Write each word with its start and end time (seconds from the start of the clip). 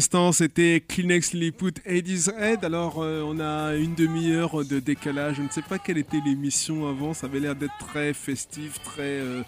C'était 0.00 0.80
Kleenex 0.86 1.32
Lilliput 1.32 1.74
Eddie's 1.84 2.28
Head. 2.38 2.64
Alors, 2.64 3.02
euh, 3.02 3.22
on 3.26 3.40
a 3.40 3.74
une 3.74 3.96
demi-heure 3.96 4.64
de 4.64 4.78
décalage. 4.78 5.36
Je 5.36 5.42
ne 5.42 5.48
sais 5.48 5.62
pas 5.62 5.78
quelle 5.78 5.98
était 5.98 6.20
l'émission 6.24 6.88
avant. 6.88 7.14
Ça 7.14 7.26
avait 7.26 7.40
l'air 7.40 7.56
d'être 7.56 7.76
très 7.78 8.14
festif, 8.14 8.80
très 8.82 9.02
euh, 9.02 9.42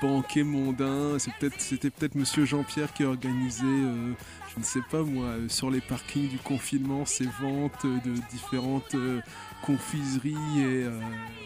banquet 0.00 0.44
mondain. 0.44 1.18
C'était 1.18 1.90
peut-être 1.90 2.14
Monsieur 2.14 2.44
Jean-Pierre 2.44 2.92
qui 2.92 3.02
organisait, 3.02 3.64
euh, 3.64 4.12
je 4.54 4.60
ne 4.60 4.64
sais 4.64 4.82
pas 4.90 5.02
moi, 5.02 5.34
sur 5.48 5.70
les 5.70 5.80
parkings 5.80 6.28
du 6.28 6.38
confinement, 6.38 7.04
ces 7.04 7.26
ventes 7.40 7.84
de 7.84 8.12
différentes 8.30 8.94
confiseries 9.66 10.60
et 10.60 10.86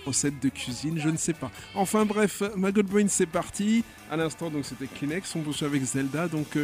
recettes 0.05 0.41
de 0.43 0.49
cuisine. 0.49 0.99
Je 0.99 1.09
ne 1.09 1.17
sais 1.17 1.33
pas. 1.33 1.51
Enfin 1.75 2.05
bref, 2.05 2.43
My 2.57 2.71
Brain, 2.73 3.09
c'est 3.09 3.27
parti. 3.27 3.85
À 4.11 4.17
l'instant, 4.17 4.51
donc 4.51 4.65
c'était 4.65 4.87
Kleenex. 4.87 5.35
On 5.37 5.41
poursuit 5.41 5.67
avec 5.67 5.83
Zelda. 5.83 6.29
Donc 6.29 6.57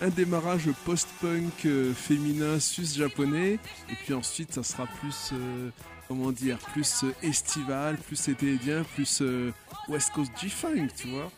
un 0.00 0.08
démarrage 0.08 0.68
post-punk 0.84 1.64
euh, 1.64 1.94
féminin 1.94 2.60
sus-japonais, 2.60 3.58
et 3.88 3.94
puis 4.04 4.14
ensuite 4.14 4.52
ça 4.52 4.62
sera 4.62 4.86
plus, 4.86 5.30
euh, 5.32 5.70
comment 6.08 6.32
dire, 6.32 6.58
plus 6.58 7.04
euh, 7.04 7.14
estival, 7.22 7.96
plus 7.96 8.28
étédien, 8.28 8.84
plus 8.94 9.22
West 9.88 10.12
Coast 10.12 10.32
G-Funk, 10.40 10.88
tu 10.96 11.08
vois. 11.08 11.30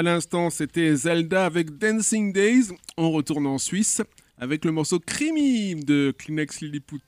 À 0.00 0.02
l'instant, 0.02 0.48
c'était 0.48 0.96
Zelda 0.96 1.44
avec 1.44 1.76
Dancing 1.76 2.32
Days. 2.32 2.68
On 2.96 3.10
retourne 3.12 3.46
en 3.46 3.58
Suisse 3.58 4.00
avec 4.38 4.64
le 4.64 4.72
morceau 4.72 4.98
Creamy 4.98 5.74
de 5.74 6.14
Kleenex 6.18 6.62
Lilliput. 6.62 7.02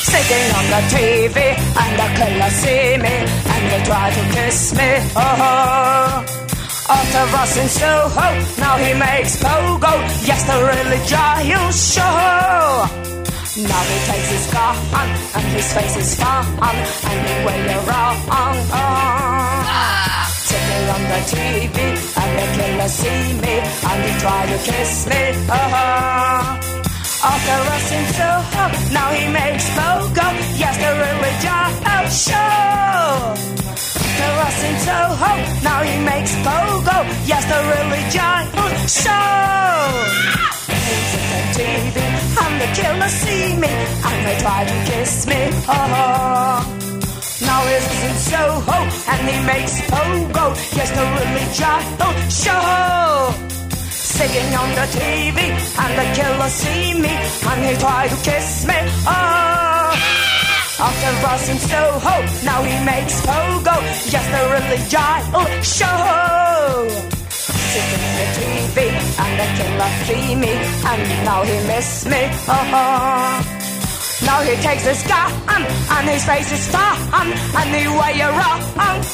Sitting 0.00 0.50
on 0.50 0.64
the 0.66 0.82
TV 0.90 1.38
and 1.76 1.94
the 1.96 2.08
killer 2.16 2.50
see 2.50 2.98
me 2.98 3.14
and 3.54 3.70
they 3.70 3.82
try 3.84 4.10
to 4.10 4.22
kiss 4.34 4.74
me. 4.74 4.98
Oh. 5.14 6.43
After 6.86 7.24
us 7.38 7.56
in 7.56 7.68
Soho, 7.68 8.28
now 8.60 8.76
he 8.76 8.92
makes 8.92 9.36
pogo. 9.42 9.92
Yes, 10.28 10.44
the 10.44 10.52
really 10.68 11.00
giant 11.08 11.72
show. 11.72 12.12
Now 13.56 13.82
he 13.88 13.98
takes 14.04 14.28
his 14.28 14.46
gun 14.52 14.76
and 15.34 15.46
his 15.56 15.72
face 15.72 15.96
is 15.96 16.14
fun 16.16 16.44
anyway 17.08 17.58
you're 17.70 17.84
wrong. 17.88 18.18
Sitting 20.44 20.86
on 20.94 21.02
the 21.12 21.20
TV 21.32 21.78
and 22.20 22.32
the 22.38 22.46
killer 22.52 22.88
see 22.88 23.22
me 23.40 23.54
and 23.88 23.98
he 24.04 24.12
try 24.20 24.44
to 24.44 24.58
kiss 24.68 25.06
me. 25.06 25.22
Oh. 25.48 26.60
After 27.24 27.58
us 27.76 27.92
in 27.96 28.04
Soho, 28.12 28.64
now 28.92 29.08
he 29.16 29.32
makes 29.32 29.66
pogo. 29.70 30.26
Yes, 30.58 30.76
the 30.76 30.90
really 31.00 31.32
giant 31.40 32.12
show 32.12 33.54
to 34.20 34.28
us 34.46 34.58
in 34.68 34.76
Soho. 34.86 35.32
Now 35.62 35.80
he 35.82 35.96
makes 36.04 36.32
pogo. 36.46 36.96
Yes, 37.30 37.42
the 37.52 37.60
really 37.72 38.02
giant 38.16 38.50
show. 39.02 39.84
He's 40.88 41.12
on 41.36 41.44
TV 41.58 41.96
and 42.42 42.54
the 42.62 42.68
killers 42.78 43.14
see 43.24 43.46
me 43.62 43.72
and 44.08 44.18
they 44.26 44.36
try 44.44 44.60
to 44.70 44.76
kiss 44.90 45.26
me. 45.26 45.40
Oh. 45.68 46.58
Now 47.48 47.60
he's 47.70 47.88
in 48.06 48.16
Soho 48.28 48.78
and 49.12 49.22
he 49.30 49.36
makes 49.52 49.74
pogo. 49.92 50.44
Yes, 50.76 50.90
the 50.98 51.04
really 51.16 51.46
giant 51.60 52.32
show. 52.42 53.34
Sitting 53.90 54.50
on 54.54 54.68
the 54.78 54.86
TV 54.96 55.38
and 55.82 55.92
the 56.00 56.06
killers 56.16 56.52
see 56.52 57.00
me 57.00 57.14
and 57.50 57.58
they 57.64 57.76
try 57.76 58.08
to 58.08 58.16
kiss 58.22 58.66
me. 58.66 58.78
Oh. 59.06 60.23
After 60.76 61.26
us 61.28 61.48
in 61.48 61.58
Soho, 61.58 62.16
now 62.44 62.62
he 62.62 62.84
makes 62.84 63.20
pogo. 63.22 63.76
Yes, 64.10 64.26
the 64.26 64.78
giant 64.90 65.64
show. 65.64 66.88
Sitting 67.74 68.02
in 68.02 68.94
and 69.22 69.34
the 69.38 69.46
killer 69.56 69.92
see 70.04 70.34
me, 70.34 70.52
and 70.90 71.02
now 71.24 71.42
he 71.44 71.56
miss 71.66 72.06
me. 72.06 72.22
Oh, 72.48 73.38
now 74.26 74.40
he 74.42 74.54
takes 74.62 74.84
his 74.84 75.02
gun 75.06 75.30
and 75.48 76.08
his 76.08 76.24
face 76.24 76.50
is 76.50 76.66
fun 76.68 76.98
and 77.22 77.74
the 77.74 77.86
way. 77.98 78.20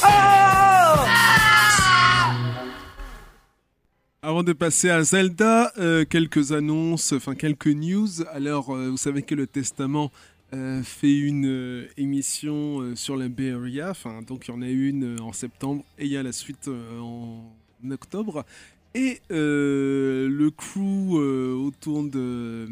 Oh. 0.03 0.41
Avant 4.23 4.43
de 4.43 4.53
passer 4.53 4.91
à 4.91 5.03
Zelda, 5.03 5.73
euh, 5.79 6.05
quelques 6.05 6.53
annonces, 6.53 7.13
enfin 7.13 7.35
quelques 7.35 7.67
news. 7.69 8.23
Alors, 8.33 8.75
euh, 8.75 8.91
vous 8.91 8.99
savez 8.99 9.23
que 9.23 9.35
le 9.35 9.47
Testament 9.47 10.11
euh, 10.53 10.83
fait 10.83 11.17
une 11.17 11.47
euh, 11.47 11.89
émission 11.97 12.81
euh, 12.81 12.97
sur 12.97 13.17
la 13.17 13.29
Bay. 13.29 13.55
Enfin, 13.89 14.23
donc 14.23 14.49
il 14.49 14.51
y 14.51 14.55
en 14.55 14.63
a 14.63 14.69
une 14.69 15.21
en 15.21 15.33
septembre 15.33 15.85
et 15.97 16.07
il 16.07 16.11
y 16.11 16.17
a 16.17 16.25
la 16.25 16.33
suite 16.33 16.69
en 16.69 17.45
octobre. 17.91 18.45
Et 18.93 19.21
le 19.29 20.49
crew 20.49 21.15
autour 21.15 22.03
de 22.03 22.67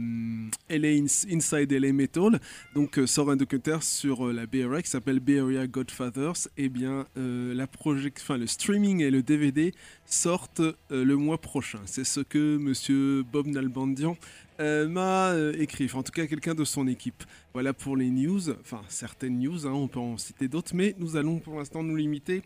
LA 0.68 0.88
Inside 1.30 1.70
LA 1.70 1.92
Metal 1.92 2.40
donc 2.74 2.98
sort 3.06 3.30
un 3.30 3.36
documentaire 3.36 3.84
sur 3.84 4.26
la 4.32 4.46
Bay 4.46 4.66
qui 4.82 4.90
s'appelle 4.90 5.20
Bay 5.20 5.40
Godfathers. 5.68 6.48
Et 6.56 6.68
bien 6.68 7.06
la 7.14 7.66
project, 7.68 8.18
enfin 8.20 8.36
le 8.36 8.48
streaming 8.48 9.00
et 9.00 9.12
le 9.12 9.22
DVD 9.22 9.72
sortent 10.06 10.62
le 10.90 11.14
mois 11.14 11.38
prochain. 11.38 11.78
C'est 11.86 12.02
ce 12.02 12.18
que 12.18 12.56
Monsieur 12.56 13.22
Bob 13.22 13.46
Nalbandian 13.46 14.16
euh, 14.60 14.88
m'a 14.88 15.30
euh, 15.30 15.52
écrit, 15.58 15.88
en 15.94 16.02
tout 16.02 16.10
cas 16.10 16.26
quelqu'un 16.26 16.54
de 16.54 16.64
son 16.64 16.88
équipe. 16.88 17.22
Voilà 17.52 17.72
pour 17.72 17.96
les 17.96 18.10
news, 18.10 18.50
enfin 18.60 18.80
certaines 18.88 19.38
news, 19.38 19.66
hein, 19.66 19.72
on 19.72 19.86
peut 19.86 20.00
en 20.00 20.16
citer 20.16 20.48
d'autres, 20.48 20.74
mais 20.74 20.96
nous 20.98 21.16
allons 21.16 21.38
pour 21.38 21.58
l'instant 21.58 21.82
nous 21.82 21.96
limiter 21.96 22.42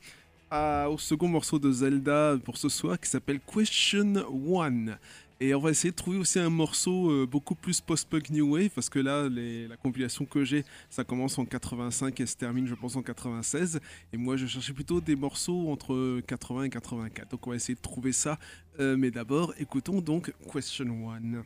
au 0.90 0.98
second 0.98 1.28
morceau 1.28 1.58
de 1.58 1.72
Zelda 1.72 2.36
pour 2.44 2.58
ce 2.58 2.68
soir 2.68 3.00
qui 3.00 3.08
s'appelle 3.08 3.40
Question 3.40 4.16
One. 4.46 4.98
Et 5.40 5.54
on 5.54 5.60
va 5.60 5.70
essayer 5.70 5.90
de 5.90 5.96
trouver 5.96 6.18
aussi 6.18 6.38
un 6.38 6.50
morceau 6.50 7.10
euh, 7.10 7.26
beaucoup 7.26 7.54
plus 7.54 7.80
post-punk 7.80 8.28
new 8.28 8.54
wave 8.54 8.68
parce 8.68 8.90
que 8.90 8.98
là, 8.98 9.28
la 9.30 9.76
compilation 9.78 10.26
que 10.26 10.44
j'ai, 10.44 10.64
ça 10.90 11.04
commence 11.04 11.38
en 11.38 11.46
85 11.46 12.20
et 12.20 12.26
se 12.26 12.36
termine, 12.36 12.66
je 12.66 12.74
pense, 12.74 12.94
en 12.94 13.02
96. 13.02 13.80
Et 14.12 14.18
moi, 14.18 14.36
je 14.36 14.46
cherchais 14.46 14.74
plutôt 14.74 15.00
des 15.00 15.16
morceaux 15.16 15.70
entre 15.70 16.20
80 16.28 16.64
et 16.64 16.70
84. 16.70 17.30
Donc 17.30 17.46
on 17.46 17.50
va 17.50 17.56
essayer 17.56 17.74
de 17.74 17.80
trouver 17.80 18.12
ça. 18.12 18.38
mais 18.78 19.10
d'abord, 19.10 19.54
écoutons 19.58 20.02
donc 20.02 20.32
Question 20.52 21.08
One. 21.08 21.42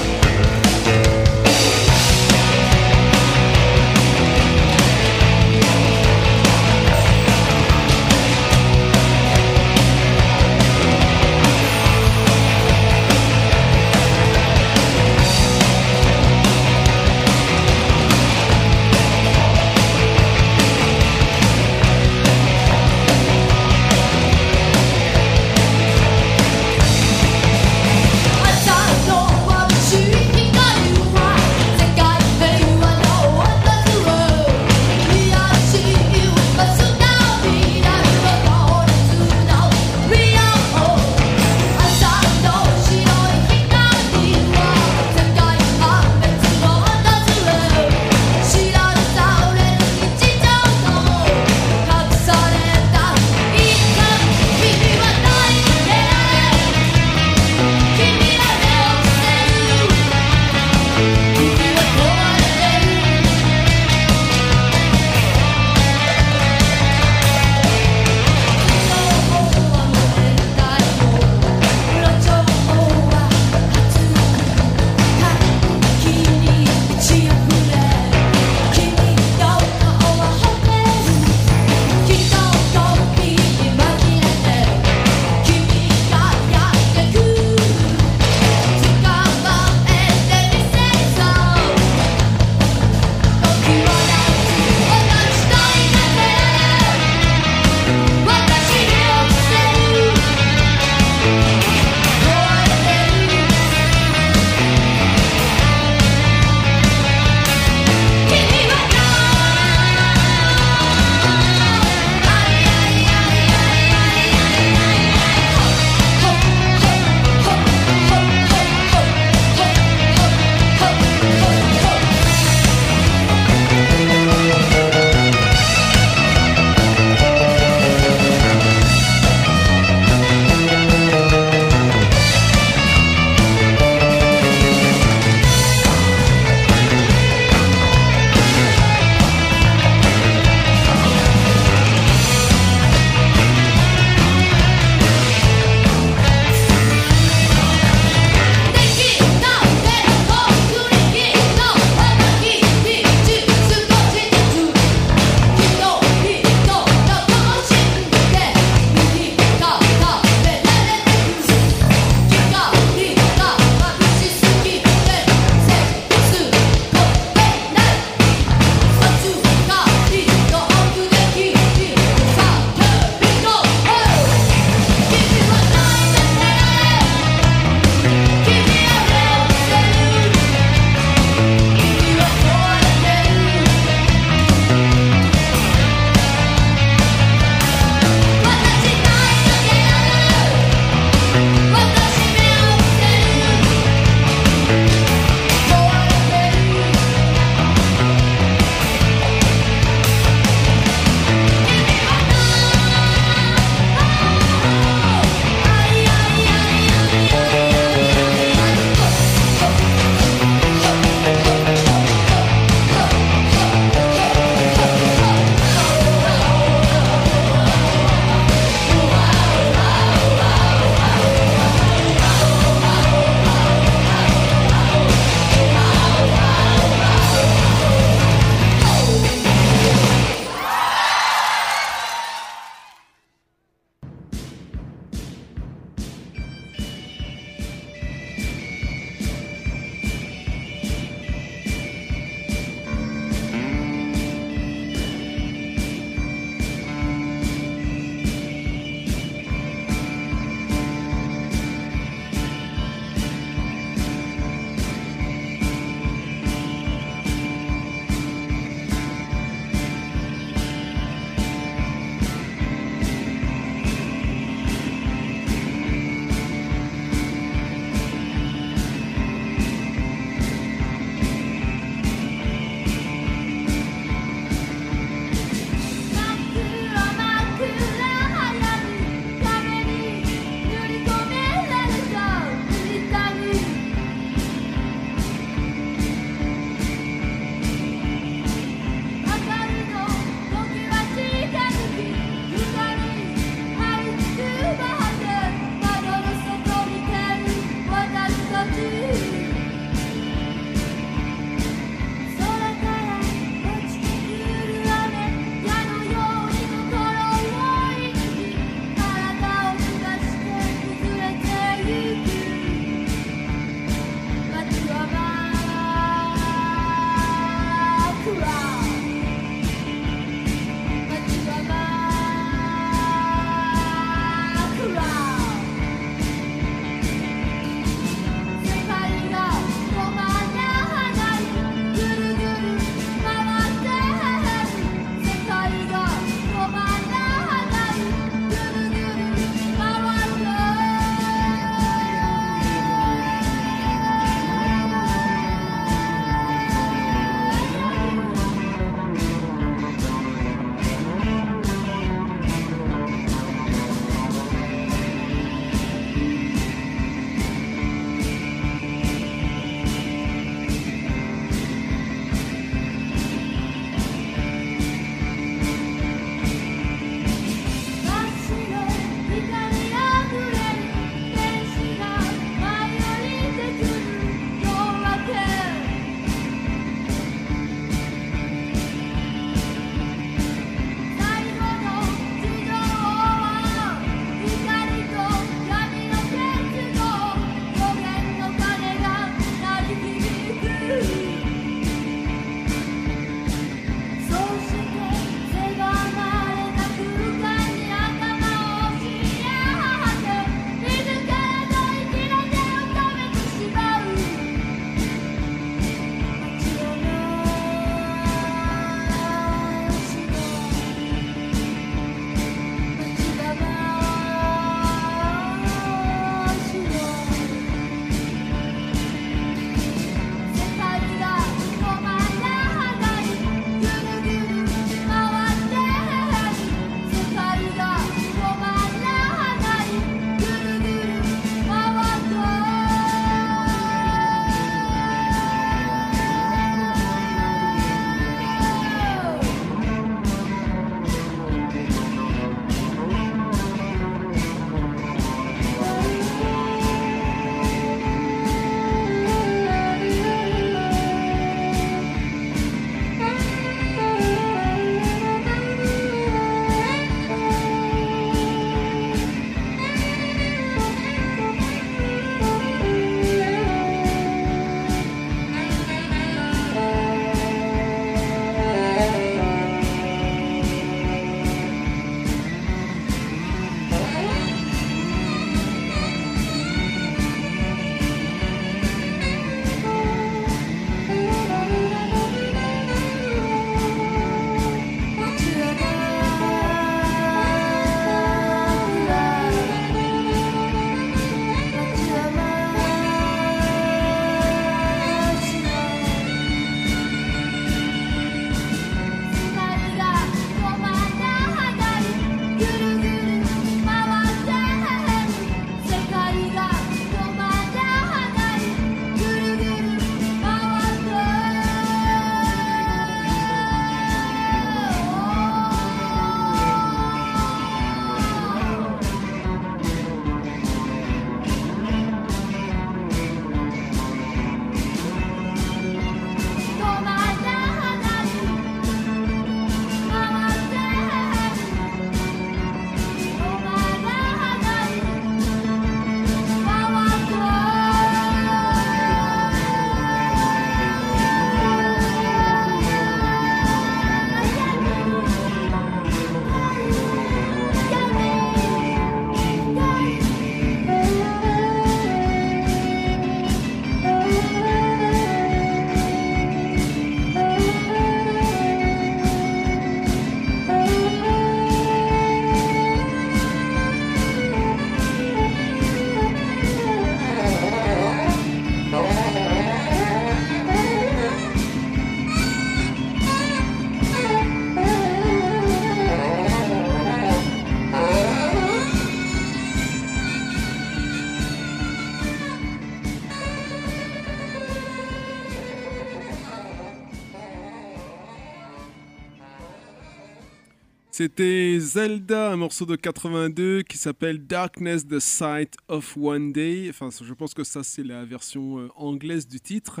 C'était 591.16 591.78
Zelda, 591.78 592.50
un 592.50 592.56
morceau 592.56 592.86
de 592.86 592.96
82 592.96 593.82
qui 593.82 593.98
s'appelle 593.98 594.44
Darkness, 594.44 595.06
the 595.06 595.20
Sight 595.20 595.76
of 595.86 596.16
One 596.16 596.52
Day. 596.52 596.88
Enfin, 596.90 597.08
je 597.10 597.32
pense 597.34 597.54
que 597.54 597.62
ça, 597.62 597.84
c'est 597.84 598.02
la 598.02 598.24
version 598.24 598.80
euh, 598.80 598.88
anglaise 598.96 599.46
du 599.46 599.60
titre, 599.60 600.00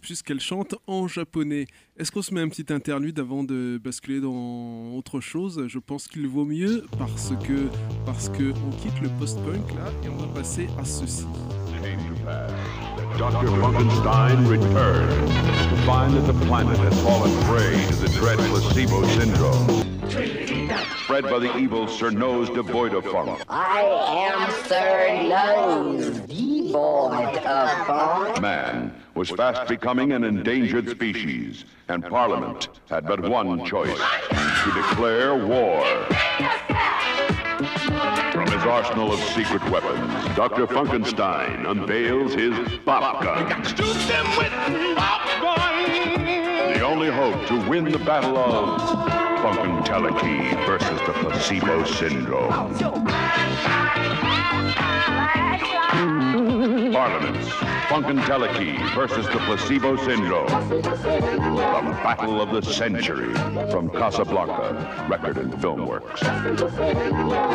puisqu'elle 0.00 0.38
chante 0.38 0.76
en 0.86 1.08
japonais. 1.08 1.66
Est-ce 1.96 2.12
qu'on 2.12 2.22
se 2.22 2.32
met 2.32 2.40
un 2.40 2.48
petit 2.48 2.72
interlude 2.72 3.18
avant 3.18 3.42
de 3.42 3.80
basculer 3.82 4.20
dans 4.20 4.94
autre 4.94 5.18
chose? 5.18 5.64
Je 5.66 5.80
pense 5.80 6.06
qu'il 6.06 6.28
vaut 6.28 6.44
mieux 6.44 6.84
parce 6.96 7.32
que, 7.44 7.66
parce 8.06 8.28
on 8.28 8.70
quitte 8.76 9.00
le 9.02 9.08
post-punk 9.18 9.74
là 9.74 9.90
et 10.04 10.08
on 10.08 10.18
va 10.18 10.28
passer 10.28 10.68
à 10.78 10.84
ceci. 10.84 11.26
Dr. 13.18 13.48
Funkenstein 13.48 14.48
returned 14.48 15.28
to 15.28 15.82
find 15.84 16.14
that 16.14 16.32
the 16.32 16.46
planet 16.46 16.78
had 16.78 16.94
fallen 16.96 17.30
prey 17.44 17.84
to 17.86 17.94
the 17.96 18.08
dread 18.08 18.38
placebo 18.38 19.04
syndrome. 19.08 19.82
Spread 21.04 21.24
by 21.24 21.38
the 21.38 21.56
evil 21.56 21.88
Sir 21.88 22.10
Nose 22.10 22.48
devoid 22.50 22.94
of 22.94 23.04
funk. 23.04 23.42
I 23.48 23.82
am 23.82 24.50
Sir 24.66 25.28
Nose, 25.28 26.20
devoid 26.20 27.36
of 27.38 27.86
funk. 27.86 28.40
Man 28.40 28.94
was 29.14 29.30
fast 29.30 29.68
becoming 29.68 30.12
an 30.12 30.24
endangered 30.24 30.88
species, 30.88 31.64
and 31.88 32.02
Parliament 32.04 32.68
had 32.88 33.06
but 33.06 33.20
one 33.20 33.64
choice 33.64 33.98
to 34.30 34.72
declare 34.74 35.34
war. 35.34 35.84
From 38.32 38.46
his 38.50 38.62
arsenal 38.64 39.12
of 39.12 39.20
secret 39.20 39.62
weapons, 39.70 40.36
Dr. 40.36 40.66
Funkenstein 40.66 41.68
unveils 41.68 42.34
his 42.34 42.54
pop 42.84 43.22
gun. 43.22 43.62
The 46.72 46.80
only 46.80 47.10
hope 47.10 47.46
to 47.48 47.68
win 47.68 47.84
the 47.84 47.98
battle 47.98 48.36
of 48.38 48.80
Funkentelechy 49.42 50.66
versus 50.66 51.00
the 51.06 51.12
placebo 51.12 51.84
syndrome. 51.84 52.72
Parliaments, 56.02 57.48
Funkentelechy 57.86 58.92
versus 58.92 59.24
the 59.26 59.38
placebo 59.46 59.96
syndrome. 59.98 60.48
The 60.68 60.82
battle 62.02 62.40
of 62.40 62.50
the 62.50 62.60
century 62.60 63.32
from 63.70 63.88
Casablanca, 63.88 65.06
Record 65.08 65.38
and 65.38 65.60
Film 65.60 65.86
Works. 65.86 66.22
Well, 66.22 67.52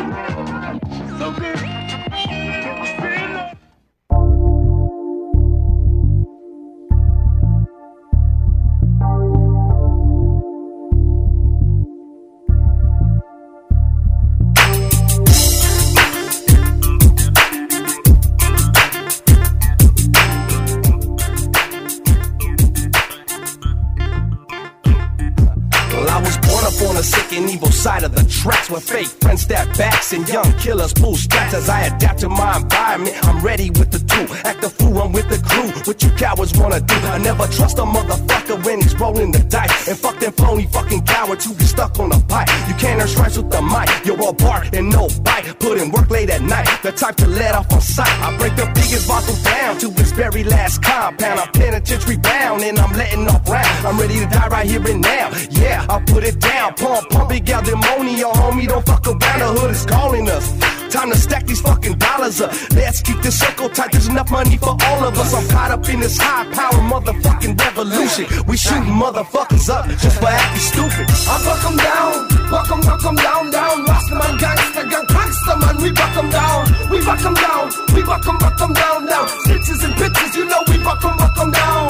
side 27.88 28.04
of 28.04 28.14
the 28.14 28.22
where 28.70 28.80
fake 28.80 29.08
friends 29.20 29.42
step 29.42 29.66
backs 29.76 30.12
and 30.12 30.28
young 30.28 30.52
killers 30.54 30.92
pull 30.92 31.16
straps 31.16 31.54
as 31.54 31.68
I 31.68 31.86
adapt 31.86 32.20
to 32.20 32.28
my 32.28 32.56
environment. 32.56 33.16
I'm 33.22 33.40
ready 33.44 33.70
with 33.70 33.90
the 33.90 34.00
tool, 34.00 34.28
act 34.44 34.60
the 34.60 34.70
fool, 34.70 34.98
I'm 34.98 35.12
with 35.12 35.28
the 35.28 35.38
crew. 35.48 35.70
What 35.86 36.02
you 36.02 36.10
cowards 36.10 36.52
wanna 36.58 36.80
do? 36.80 36.94
I 36.94 37.18
never 37.18 37.46
trust 37.46 37.78
a 37.78 37.82
motherfucker 37.82 38.64
when 38.64 38.80
he's 38.82 38.98
rolling 38.98 39.32
the 39.32 39.40
dice. 39.40 39.88
And 39.88 39.98
fuck 39.98 40.18
them 40.18 40.32
phony 40.32 40.66
fucking 40.66 41.04
cowards 41.04 41.44
who 41.46 41.54
get 41.54 41.68
stuck 41.68 41.98
on 41.98 42.10
the 42.10 42.20
pipe. 42.28 42.48
You 42.68 42.74
can't 42.74 43.00
earn 43.00 43.08
stripes 43.08 43.36
with 43.38 43.50
the 43.50 43.62
mic, 43.62 43.88
you're 44.04 44.20
all 44.22 44.34
bark 44.34 44.68
and 44.74 44.90
no 44.90 45.08
bite. 45.22 45.58
Put 45.60 45.78
in 45.78 45.90
work 45.90 46.10
late 46.10 46.30
at 46.30 46.42
night, 46.42 46.68
the 46.82 46.92
type 46.92 47.16
to 47.16 47.26
let 47.26 47.54
off 47.54 47.72
on 47.72 47.80
sight. 47.80 48.12
I 48.20 48.36
break 48.36 48.54
the 48.56 48.66
biggest 48.74 49.08
bottle 49.08 49.36
down 49.44 49.78
to 49.78 49.88
its 50.00 50.12
very 50.12 50.44
last 50.44 50.82
compound. 50.82 51.40
I'm 51.40 51.52
penitentiary 51.52 52.18
bound 52.18 52.62
and 52.62 52.78
I'm 52.78 52.92
letting 52.92 53.26
off 53.28 53.48
round. 53.48 53.86
I'm 53.86 53.98
ready 53.98 54.18
to 54.20 54.26
die 54.26 54.48
right 54.48 54.68
here 54.68 54.86
and 54.86 55.00
now. 55.00 55.30
Yeah, 55.50 55.86
I 55.88 56.00
put 56.00 56.24
it 56.24 56.38
down, 56.40 56.74
pump, 56.74 57.08
pump 57.10 57.32
it, 57.32 57.44
gal 57.44 57.62
demonio, 57.62 58.32
homie. 58.32 58.57
Don't 58.66 58.84
fuck 58.84 59.06
around, 59.06 59.38
the 59.40 59.60
hood 59.60 59.70
is 59.70 59.86
calling 59.86 60.28
us. 60.28 60.52
Time 60.90 61.10
to 61.10 61.18
stack 61.18 61.46
these 61.46 61.60
fucking 61.60 61.98
dollars 61.98 62.40
up. 62.40 62.50
Let's 62.72 63.02
keep 63.02 63.20
this 63.20 63.38
circle 63.38 63.68
tight. 63.68 63.92
There's 63.92 64.08
enough 64.08 64.30
money 64.30 64.56
for 64.56 64.74
all 64.86 65.04
of 65.04 65.18
us. 65.18 65.34
I'm 65.34 65.46
caught 65.48 65.70
up 65.70 65.88
in 65.88 66.00
this 66.00 66.16
high 66.16 66.44
power 66.52 66.80
motherfucking 66.80 67.60
revolution. 67.60 68.24
We 68.46 68.56
shooting 68.56 68.96
motherfuckers 68.96 69.68
up 69.68 69.86
just 70.00 70.18
for 70.18 70.28
acting 70.28 70.60
stupid. 70.60 71.06
I 71.28 71.36
buck 71.44 71.64
'em 71.68 71.76
down, 71.76 72.28
buck 72.50 72.70
'em, 72.72 72.80
buck 72.80 73.04
'em 73.04 73.16
down, 73.16 73.50
down. 73.50 73.84
Rastaman 73.84 74.38
gangsta 74.38 74.82
gang, 74.90 75.06
gangsta 75.06 75.60
man. 75.60 75.76
We 75.82 75.92
buck 75.92 76.16
'em 76.16 76.30
down, 76.30 76.64
we 76.90 77.04
buck 77.04 77.24
'em 77.24 77.34
down, 77.34 77.64
we 77.94 78.02
buck 78.02 78.26
'em, 78.26 78.38
buck 78.38 78.60
'em 78.60 78.72
down, 78.72 79.06
down. 79.06 79.28
Stitches 79.44 79.84
and 79.84 79.94
bitches, 79.94 80.34
you 80.36 80.44
know 80.46 80.62
we 80.68 80.78
buck 80.78 81.04
'em, 81.04 81.16
buck 81.16 81.36
'em 81.38 81.50
down. 81.50 81.88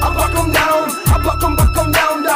I 0.00 0.08
buck 0.14 0.34
'em 0.34 0.52
down, 0.52 0.84
I 1.14 1.18
buck 1.22 1.42
'em, 1.44 1.54
buck 1.54 1.57
'em 1.57 1.57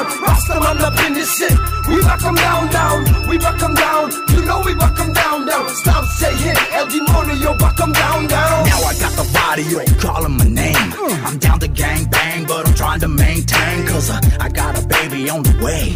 down, 0.02 0.78
up 0.78 0.98
in 1.06 1.14
shit. 1.24 1.52
We 1.88 2.00
buck 2.02 2.22
'em 2.24 2.34
down, 2.34 2.70
down, 2.70 3.28
we 3.28 3.38
buck 3.38 3.62
'em 3.62 3.74
down. 3.74 4.10
You 4.30 4.42
know 4.44 4.62
we 4.64 4.74
buck 4.74 4.98
'em 4.98 5.12
down, 5.12 5.46
down. 5.46 5.68
Stop 5.74 6.04
saying 6.06 6.56
El 6.72 6.86
Demonio, 6.86 7.58
buck 7.58 7.80
'em 7.80 7.92
down, 7.92 8.26
down. 8.26 8.64
Now 8.66 8.80
I 8.90 8.94
got 8.98 9.12
the 9.12 9.26
body, 9.32 9.62
you 9.62 9.80
ain't 9.80 9.98
calling 9.98 10.36
my 10.36 10.44
name. 10.44 10.94
I'm 11.26 11.38
down 11.38 11.60
to 11.60 11.68
gang 11.68 12.04
bang, 12.06 12.44
but 12.44 12.66
I'm 12.66 12.74
trying 12.74 13.00
to 13.00 13.08
maintain. 13.08 13.86
Cause 13.86 14.10
uh, 14.10 14.20
I 14.40 14.48
got 14.48 14.78
a 14.78 14.86
baby 14.86 15.30
on 15.30 15.42
the 15.42 15.54
way. 15.64 15.94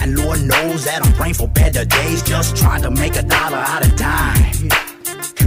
And 0.00 0.18
Lord 0.18 0.40
knows 0.42 0.84
that 0.84 1.06
I'm 1.06 1.12
praying 1.12 1.34
for 1.34 1.46
better 1.46 1.84
days, 1.84 2.22
just 2.22 2.56
trying 2.56 2.82
to 2.82 2.90
make 2.90 3.14
a 3.16 3.22
dollar 3.22 3.58
out 3.58 3.86
of 3.86 3.94
time. 3.96 4.68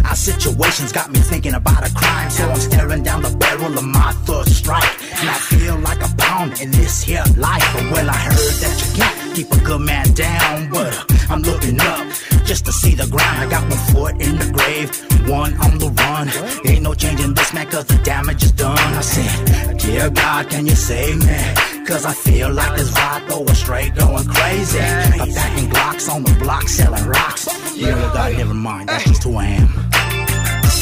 Our 0.05 0.15
situations 0.15 0.91
got 0.91 1.11
me 1.11 1.19
thinking 1.19 1.55
about 1.55 1.89
a 1.89 1.93
crime, 1.93 2.29
so 2.29 2.47
I'm 2.47 2.59
staring 2.59 3.03
down 3.03 3.23
the 3.23 3.35
barrel 3.37 3.77
of 3.77 3.83
my 3.83 4.11
third 4.25 4.47
strike. 4.47 4.93
And 5.19 5.29
I 5.29 5.33
feel 5.33 5.77
like 5.79 6.01
a 6.03 6.15
pound 6.17 6.61
in 6.61 6.71
this 6.71 7.03
here 7.03 7.23
life. 7.37 7.67
But 7.73 7.91
well, 7.91 8.09
I 8.09 8.17
heard 8.29 8.55
that 8.63 8.75
you 8.81 9.01
can't 9.01 9.35
keep 9.35 9.51
a 9.51 9.59
good 9.65 9.81
man 9.81 10.13
down, 10.13 10.69
but 10.69 10.93
uh, 10.93 11.33
I'm 11.33 11.41
looking 11.41 11.79
up 11.79 12.34
just 12.45 12.65
to 12.65 12.71
see 12.71 12.93
the 12.93 13.07
ground. 13.07 13.37
I 13.41 13.49
got 13.49 13.63
one 13.63 13.83
foot 13.91 14.13
in 14.21 14.37
the 14.37 14.49
grave, 14.53 14.89
one 15.27 15.53
on 15.65 15.77
the 15.79 15.89
run. 15.89 16.29
Ain't 16.65 16.83
no 16.83 16.93
changing 16.93 17.33
this 17.33 17.53
man, 17.53 17.67
cause 17.67 17.85
the 17.85 17.97
damage 18.03 18.43
is 18.43 18.51
done. 18.51 18.77
I 18.77 19.01
said, 19.01 19.77
Dear 19.79 20.09
God, 20.11 20.49
can 20.49 20.65
you 20.65 20.75
save 20.75 21.17
me? 21.17 21.85
Cause 21.85 22.05
I 22.05 22.13
feel 22.13 22.51
like 22.51 22.77
this 22.77 22.91
vato 22.91 23.49
is 23.49 23.57
straight 23.57 23.95
going 23.95 24.27
crazy. 24.27 24.79
I'm 24.79 25.31
packing 25.33 25.69
Glocks 25.69 26.09
on 26.09 26.23
the 26.23 26.33
block, 26.39 26.67
selling 26.67 27.05
rocks. 27.05 27.47
You 27.75 27.87
know 27.87 27.97
what, 27.97 28.13
God, 28.13 28.37
never 28.37 28.53
mind, 28.53 28.89
that's 28.89 29.03
just 29.05 29.23
who 29.23 29.35
I 29.35 29.45
am. 29.45 29.69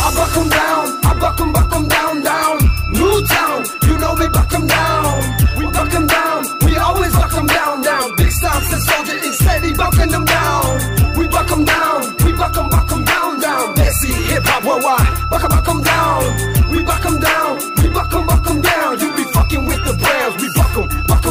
I 0.05 0.11
buck 0.15 0.35
'em 0.35 0.49
down, 0.49 0.85
I 1.05 1.17
buck 1.19 1.39
'em, 1.39 1.53
buck 1.53 1.73
'em 1.73 1.87
down, 1.87 2.21
down. 2.23 2.57
New 2.91 3.27
town, 3.27 3.65
you 3.87 3.97
know 3.97 4.13
we 4.19 4.27
buck 4.27 4.53
'em 4.53 4.67
down. 4.67 5.13
We 5.57 5.65
buck 5.71 5.93
'em 5.93 6.07
down, 6.07 6.43
we 6.65 6.75
always 6.75 7.13
buck 7.13 7.33
'em 7.33 7.47
down, 7.47 7.81
down. 7.81 8.15
Big 8.17 8.31
and 8.43 8.83
soldier 8.83 9.17
is 9.23 9.39
steady 9.39 9.73
bucking 9.73 10.09
them 10.09 10.25
down. 10.25 11.02
'Em 11.53 11.65
down, 11.65 12.01
we 12.25 12.31
buck 12.33 12.57
'em, 12.57 12.67
buck 12.69 12.91
'em 12.91 13.03
down, 13.03 13.39
down. 13.39 13.73
Desi, 13.75 14.11
hip 14.29 14.43
hop, 14.45 14.63
worldwide, 14.63 15.29
buck 15.29 15.43
'em, 15.43 15.49
buck 15.49 15.67
'em 15.67 15.81
down. 15.81 16.21
We 16.71 16.83
buck 16.83 17.05
'em 17.05 17.19
down, 17.19 17.51
we 17.77 17.89
buck 17.89 18.13
'em, 18.13 18.25
buck 18.25 18.47
'em 18.49 18.61
down. 18.61 18.99
You 18.99 19.11
be 19.13 19.23
fucking 19.35 19.65
with 19.67 19.83
the 19.85 19.93
Browns, 19.93 20.35
we 20.41 20.47
buck 20.57 20.75
'em, 20.77 20.87
buck 21.07 21.22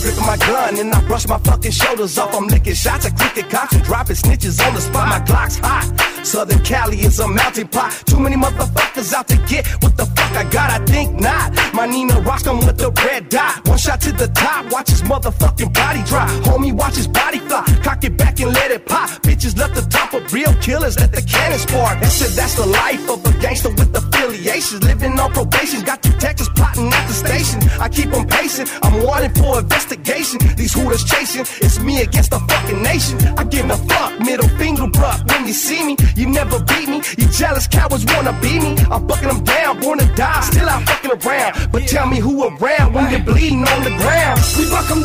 gripping 0.00 0.26
my 0.26 0.36
gun 0.36 0.78
and 0.78 0.92
I 0.92 1.00
brush 1.06 1.26
my 1.28 1.38
fucking 1.38 1.70
shoulders 1.70 2.18
off. 2.18 2.34
I'm 2.34 2.46
licking 2.48 2.74
shots, 2.74 3.06
I 3.06 3.10
click 3.10 3.36
it 3.36 3.50
cops 3.50 3.74
and 3.74 3.84
dropping 3.84 4.16
snitches 4.16 4.64
on 4.66 4.74
the 4.74 4.80
spot. 4.80 5.08
My 5.08 5.20
Glock's 5.24 5.58
hot. 5.58 5.86
Southern 6.24 6.62
Cali 6.64 6.98
is 6.98 7.18
a 7.20 7.28
melting 7.28 7.68
pot. 7.68 7.92
Too 8.06 8.20
many 8.20 8.36
motherfuckers 8.36 9.12
out 9.12 9.28
to 9.28 9.36
get 9.48 9.66
what 9.82 9.96
the 9.96 10.06
fuck 10.06 10.32
I 10.36 10.44
got. 10.50 10.70
I 10.70 10.84
think 10.84 11.18
not. 11.18 11.52
My 11.74 11.86
Nina 11.86 12.20
rocks 12.20 12.42
them 12.42 12.58
with 12.58 12.78
the 12.78 12.90
red 13.04 13.28
dot. 13.28 13.66
One 13.68 13.78
shot 13.78 14.00
to 14.02 14.12
the 14.12 14.28
top, 14.28 14.70
watch 14.72 14.90
his 14.90 15.02
motherfucking 15.02 15.72
body 15.72 16.02
drop. 16.04 16.28
Homie, 16.44 16.72
watch 16.72 16.96
his 16.96 17.08
body 17.08 17.38
fly. 17.38 17.64
Cock 17.82 18.04
it 18.04 18.16
back 18.16 18.40
and 18.40 18.52
let 18.52 18.70
it 18.70 18.86
pop. 18.86 19.08
Bitches 19.22 19.56
left 19.58 19.74
the 19.74 19.82
top 19.82 20.12
of 20.14 20.32
real 20.32 20.52
killers, 20.54 20.98
let 20.98 21.12
the 21.12 21.22
cannon 21.22 21.58
spark. 21.58 22.00
That 22.00 22.12
shit, 22.12 22.30
that's 22.36 22.54
the 22.54 22.66
life 22.66 23.08
of 23.08 23.24
a 23.24 23.32
gangster 23.40 23.70
with 23.70 23.96
affiliations. 23.96 24.82
Living 24.82 25.18
on 25.18 25.32
probation, 25.32 25.82
got 25.82 26.02
detectives 26.02 26.50
plotting 26.50 26.92
at 26.92 27.06
the 27.08 27.14
station. 27.14 27.60
I 27.80 27.88
keep 27.88 28.12
on 28.12 28.28
pacing, 28.28 28.66
I'm 28.82 29.02
wanted 29.04 29.36
for 29.38 29.58
investigation. 29.58 29.89
These 29.90 30.74
hooters 30.74 31.02
chasing, 31.04 31.42
it's 31.62 31.80
me 31.80 32.02
against 32.02 32.30
the 32.30 32.38
fucking 32.38 32.80
nation. 32.80 33.18
I 33.36 33.42
give 33.42 33.68
a 33.68 33.76
fuck, 33.76 34.20
middle 34.20 34.48
finger 34.50 34.84
up 35.04 35.28
when 35.28 35.46
you 35.48 35.52
see 35.52 35.84
me. 35.84 35.96
You 36.14 36.28
never 36.28 36.62
beat 36.62 36.88
me, 36.88 37.02
you 37.18 37.26
jealous 37.28 37.66
cowards 37.66 38.04
wanna 38.06 38.32
beat 38.40 38.62
me. 38.62 38.76
I'm 38.90 39.08
fucking 39.08 39.26
them 39.26 39.42
down, 39.42 39.80
born 39.80 39.98
to 39.98 40.06
die, 40.14 40.40
still 40.42 40.68
out 40.68 40.82
fucking 40.88 41.10
around. 41.10 41.72
But 41.72 41.88
tell 41.88 42.06
me 42.06 42.18
who 42.18 42.44
around 42.44 42.94
when 42.94 43.10
you're 43.10 43.20
bleeding 43.20 43.66
on 43.66 43.82
the 43.82 43.90
ground. 43.90 44.40
We 44.56 44.70
buck 44.70 44.88
'em 44.90 44.99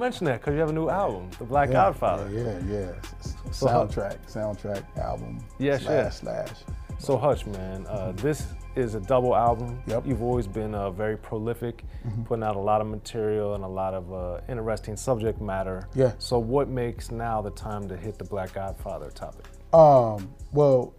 mention 0.00 0.24
that 0.26 0.40
because 0.40 0.54
you 0.54 0.60
have 0.60 0.70
a 0.70 0.72
new 0.72 0.88
album, 0.88 1.30
The 1.38 1.44
Black 1.44 1.68
Yeah, 1.68 1.74
Godfather. 1.74 2.28
Yeah, 2.32 2.58
yeah, 2.68 2.86
yeah. 2.86 3.50
So 3.52 3.66
soundtrack, 3.66 4.18
soundtrack 4.32 4.84
album. 4.98 5.38
Yes, 5.58 5.82
slash, 5.82 5.92
yes. 5.92 6.18
slash. 6.18 6.50
So 6.98 7.16
Hutch, 7.16 7.46
man, 7.46 7.86
uh, 7.86 8.12
this 8.12 8.46
is 8.76 8.94
a 8.94 9.00
double 9.00 9.34
album. 9.36 9.82
Yep. 9.86 10.06
You've 10.06 10.22
always 10.22 10.46
been 10.46 10.74
uh, 10.74 10.90
very 10.90 11.16
prolific, 11.16 11.84
putting 12.24 12.42
out 12.42 12.56
a 12.56 12.60
lot 12.60 12.80
of 12.80 12.86
material 12.86 13.54
and 13.54 13.64
a 13.64 13.68
lot 13.68 13.94
of 13.94 14.12
uh, 14.12 14.40
interesting 14.48 14.96
subject 14.96 15.40
matter. 15.40 15.88
Yeah. 15.94 16.12
So 16.18 16.38
what 16.38 16.68
makes 16.68 17.10
now 17.10 17.42
the 17.42 17.50
time 17.50 17.88
to 17.88 17.96
hit 17.96 18.18
the 18.18 18.24
Black 18.24 18.54
Godfather 18.54 19.10
topic? 19.10 19.46
Um, 19.72 20.34
well, 20.52 20.94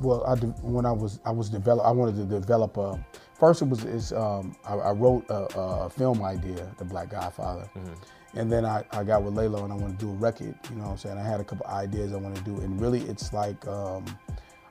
well, 0.00 0.24
I 0.26 0.34
de- 0.36 0.46
when 0.62 0.86
I 0.86 0.92
was 0.92 1.20
I 1.24 1.30
was 1.30 1.50
develop 1.50 1.84
I 1.84 1.90
wanted 1.90 2.16
to 2.16 2.24
develop 2.24 2.76
a. 2.76 3.04
First, 3.34 3.60
it 3.60 3.68
was 3.68 3.84
is 3.84 4.12
um, 4.12 4.56
I, 4.66 4.74
I 4.74 4.90
wrote 4.92 5.26
a, 5.28 5.44
a 5.58 5.90
film 5.90 6.22
idea, 6.22 6.66
The 6.78 6.84
Black 6.84 7.10
Godfather, 7.10 7.68
and 8.36 8.52
then 8.52 8.64
I, 8.64 8.84
I 8.92 9.02
got 9.02 9.22
with 9.22 9.34
Laylo 9.34 9.64
and 9.64 9.72
I 9.72 9.76
want 9.76 9.98
to 9.98 10.04
do 10.04 10.12
a 10.12 10.14
record. 10.14 10.54
You 10.70 10.76
know 10.76 10.84
what 10.84 10.90
I'm 10.92 10.98
saying? 10.98 11.18
I 11.18 11.22
had 11.22 11.40
a 11.40 11.44
couple 11.44 11.66
ideas 11.66 12.12
I 12.12 12.16
want 12.16 12.36
to 12.36 12.42
do, 12.42 12.56
and 12.58 12.80
really, 12.80 13.00
it's 13.02 13.32
like 13.32 13.66
um, 13.66 14.04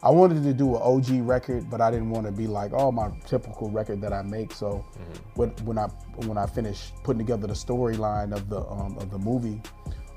I 0.03 0.09
wanted 0.11 0.43
to 0.43 0.53
do 0.53 0.75
an 0.75 0.81
OG 0.83 1.27
record, 1.27 1.69
but 1.69 1.81
I 1.81 1.89
didn't 1.89 2.11
want 2.11 2.27
to 2.27 2.31
be 2.31 2.45
like, 2.45 2.71
oh, 2.73 2.91
my 2.91 3.09
typical 3.25 3.71
record 3.71 4.01
that 4.01 4.13
I 4.13 4.21
make. 4.21 4.53
So 4.53 4.85
when, 5.33 5.49
when 5.65 5.79
I 5.79 5.87
when 6.27 6.37
I 6.37 6.45
finished 6.45 6.93
putting 7.03 7.19
together 7.19 7.47
the 7.47 7.53
storyline 7.53 8.33
of 8.33 8.47
the 8.49 8.61
um, 8.61 8.97
of 8.99 9.09
the 9.09 9.17
movie, 9.17 9.61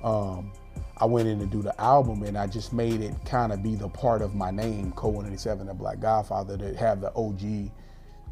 um, 0.05 0.53
I 0.99 1.07
went 1.07 1.29
in 1.29 1.39
to 1.39 1.47
do 1.47 1.63
the 1.63 1.79
album, 1.81 2.25
and 2.25 2.37
I 2.37 2.47
just 2.47 2.73
made 2.73 3.01
it 3.01 3.15
kind 3.25 3.53
of 3.53 3.63
be 3.63 3.77
the 3.77 3.89
part 3.89 4.21
of 4.21 4.35
my 4.35 4.51
name, 4.51 4.93
Cold 4.93 5.15
187, 5.15 5.69
the 5.69 5.75
Black 5.75 6.01
Godfather, 6.01 6.59
to 6.59 6.77
have 6.77 7.01
the 7.01 7.13
OG 7.15 7.71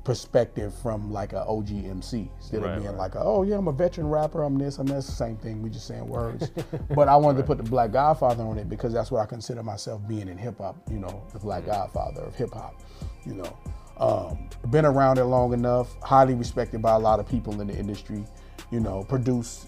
perspective 0.07 0.73
from 0.83 1.13
like 1.13 1.33
a 1.35 1.45
OG 1.45 1.69
MC 1.71 2.31
instead 2.39 2.63
Right, 2.63 2.75
of 2.75 2.77
being 2.83 2.91
right. 2.93 2.99
like, 2.99 3.13
oh 3.17 3.43
yeah, 3.43 3.59
I'm 3.59 3.69
a 3.69 3.73
veteran 3.73 4.07
rapper, 4.09 4.45
I'm 4.45 4.57
this, 4.57 4.79
I'm 4.79 4.87
that. 4.87 4.99
It's 4.99 5.09
the 5.09 5.13
same 5.13 5.37
thing. 5.37 5.61
We 5.63 5.69
just 5.69 5.87
saying 5.89 6.07
words. 6.07 6.51
but 6.95 7.09
I 7.09 7.17
wanted 7.17 7.39
to 7.39 7.45
put 7.45 7.59
the 7.59 7.65
Black 7.65 7.91
Godfather 7.93 8.45
on 8.45 8.57
it 8.57 8.69
because 8.69 8.93
that's 8.93 9.11
what 9.11 9.21
I 9.21 9.27
consider 9.27 9.63
myself 9.65 10.01
being 10.09 10.29
in 10.29 10.39
hip 10.39 10.59
hop. 10.59 10.77
You 10.91 11.01
know, 11.01 11.23
the 11.33 11.41
Black 11.41 11.67
Godfather 11.67 12.23
of 12.23 12.37
hip 12.37 12.55
hop. 12.55 12.81
You 13.27 13.35
know, 13.35 13.59
um, 13.99 14.49
been 14.71 14.85
around 14.87 15.19
it 15.19 15.25
long 15.25 15.53
enough, 15.53 15.97
highly 16.03 16.35
respected 16.35 16.81
by 16.81 16.95
a 16.95 16.99
lot 16.99 17.19
of 17.21 17.29
people 17.29 17.61
in 17.61 17.67
the 17.67 17.77
industry. 17.77 18.25
You 18.71 18.81
know, 18.81 19.03
produce 19.05 19.67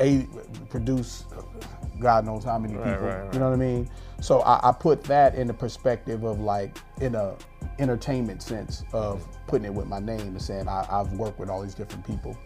a 0.00 0.26
produce 0.70 1.24
God 2.00 2.24
knows 2.26 2.44
how 2.44 2.58
many 2.58 2.74
Right, 2.76 2.92
people. 2.92 3.08
right, 3.08 3.24
right. 3.24 3.34
You 3.34 3.40
know 3.40 3.46
what 3.50 3.54
I 3.54 3.58
mean? 3.58 3.90
So 4.20 4.40
I, 4.42 4.68
I 4.68 4.72
put 4.72 5.02
that 5.04 5.34
in 5.34 5.46
the 5.48 5.54
perspective 5.54 6.24
of 6.24 6.40
like 6.40 6.76
in 7.00 7.14
a 7.16 7.34
entertainment 7.78 8.42
sense 8.42 8.84
of 8.92 9.26
putting 9.46 9.64
it 9.64 9.74
with 9.74 9.86
my 9.86 9.98
name 9.98 10.20
and 10.20 10.42
saying 10.42 10.68
I, 10.68 10.86
I've 10.90 11.12
worked 11.12 11.38
with 11.38 11.48
all 11.48 11.62
these 11.62 11.74
different 11.74 12.06
people, 12.06 12.36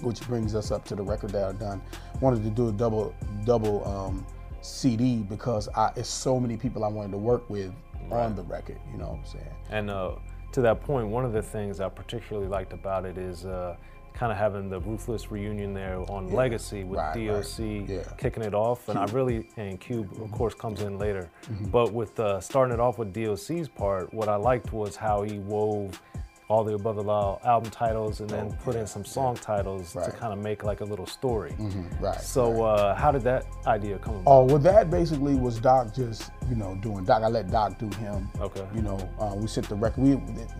which 0.00 0.20
brings 0.22 0.54
us 0.54 0.70
up 0.70 0.84
to 0.86 0.94
the 0.94 1.02
record 1.02 1.30
that 1.30 1.44
I've 1.44 1.58
done. 1.58 1.82
Wanted 2.20 2.42
to 2.44 2.50
do 2.50 2.68
a 2.68 2.72
double 2.72 3.14
double 3.44 3.86
um, 3.86 4.26
CD 4.60 5.18
because 5.18 5.68
I, 5.68 5.92
it's 5.96 6.08
so 6.08 6.40
many 6.40 6.56
people 6.56 6.84
I 6.84 6.88
wanted 6.88 7.12
to 7.12 7.18
work 7.18 7.48
with 7.48 7.72
on 8.10 8.34
the 8.34 8.42
record. 8.42 8.78
You 8.92 8.98
know 8.98 9.08
what 9.08 9.18
I'm 9.18 9.24
saying? 9.24 9.54
And 9.70 9.90
uh, 9.90 10.12
to 10.52 10.60
that 10.62 10.80
point, 10.80 11.08
one 11.08 11.24
of 11.24 11.32
the 11.32 11.42
things 11.42 11.80
I 11.80 11.88
particularly 11.88 12.48
liked 12.48 12.72
about 12.72 13.04
it 13.04 13.18
is 13.18 13.44
uh, 13.44 13.76
kind 14.16 14.32
of 14.32 14.38
having 14.38 14.70
the 14.70 14.80
ruthless 14.80 15.30
reunion 15.30 15.74
there 15.74 15.98
on 16.10 16.26
Yeah. 16.28 16.34
Legacy 16.34 16.84
with 16.84 16.98
Right, 16.98 17.16
right. 17.16 17.26
DOC 17.26 17.84
Yeah. 17.88 18.02
kicking 18.16 18.42
it 18.42 18.54
off, 18.54 18.88
and 18.88 18.98
I 18.98 19.04
really 19.06 19.48
and 19.58 19.78
Cube 19.78 20.10
Mm-hmm. 20.10 20.22
of 20.24 20.32
course 20.32 20.54
comes 20.54 20.80
in 20.80 20.98
later. 20.98 21.28
But 21.70 21.92
with 21.92 22.18
uh, 22.18 22.40
starting 22.40 22.72
it 22.72 22.80
off 22.80 22.98
with 22.98 23.12
DOC's 23.12 23.68
part, 23.68 24.12
what 24.14 24.28
I 24.28 24.36
liked 24.36 24.72
was 24.72 24.96
how 24.96 25.22
he 25.22 25.38
wove 25.38 26.00
all 26.48 26.62
the 26.62 26.74
above 26.74 26.94
the 26.96 27.02
law 27.02 27.40
album 27.44 27.70
titles 27.70 28.20
and 28.20 28.30
then 28.30 28.46
Oh, 28.52 28.56
put 28.64 28.74
yeah, 28.74 28.82
in 28.82 28.86
some 28.86 29.04
song 29.04 29.34
titles 29.34 29.92
to 29.94 30.12
kind 30.12 30.32
of 30.32 30.38
make 30.38 30.62
like 30.62 30.80
a 30.80 30.84
little 30.84 31.06
story. 31.06 31.52
Mhm, 31.58 32.00
right, 32.00 32.20
So 32.20 32.62
uh, 32.64 32.94
how 32.94 33.10
did 33.10 33.22
that 33.22 33.46
idea 33.66 33.98
come 33.98 34.14
about? 34.14 34.30
Oh 34.30 34.44
well, 34.44 34.58
that 34.58 34.88
basically 34.90 35.34
was 35.34 35.58
Doc 35.58 35.92
just 35.94 36.30
you 36.48 36.54
know 36.54 36.76
doing 36.82 37.04
Doc. 37.04 37.22
I 37.22 37.28
let 37.28 37.50
Doc 37.50 37.78
do 37.78 37.88
him. 37.96 38.30
Okay. 38.40 38.64
You 38.74 38.82
know, 38.82 38.96
uh, 39.18 39.34
we 39.34 39.48
sent 39.48 39.68
the 39.68 39.74
record. 39.74 40.02
We 40.04 40.14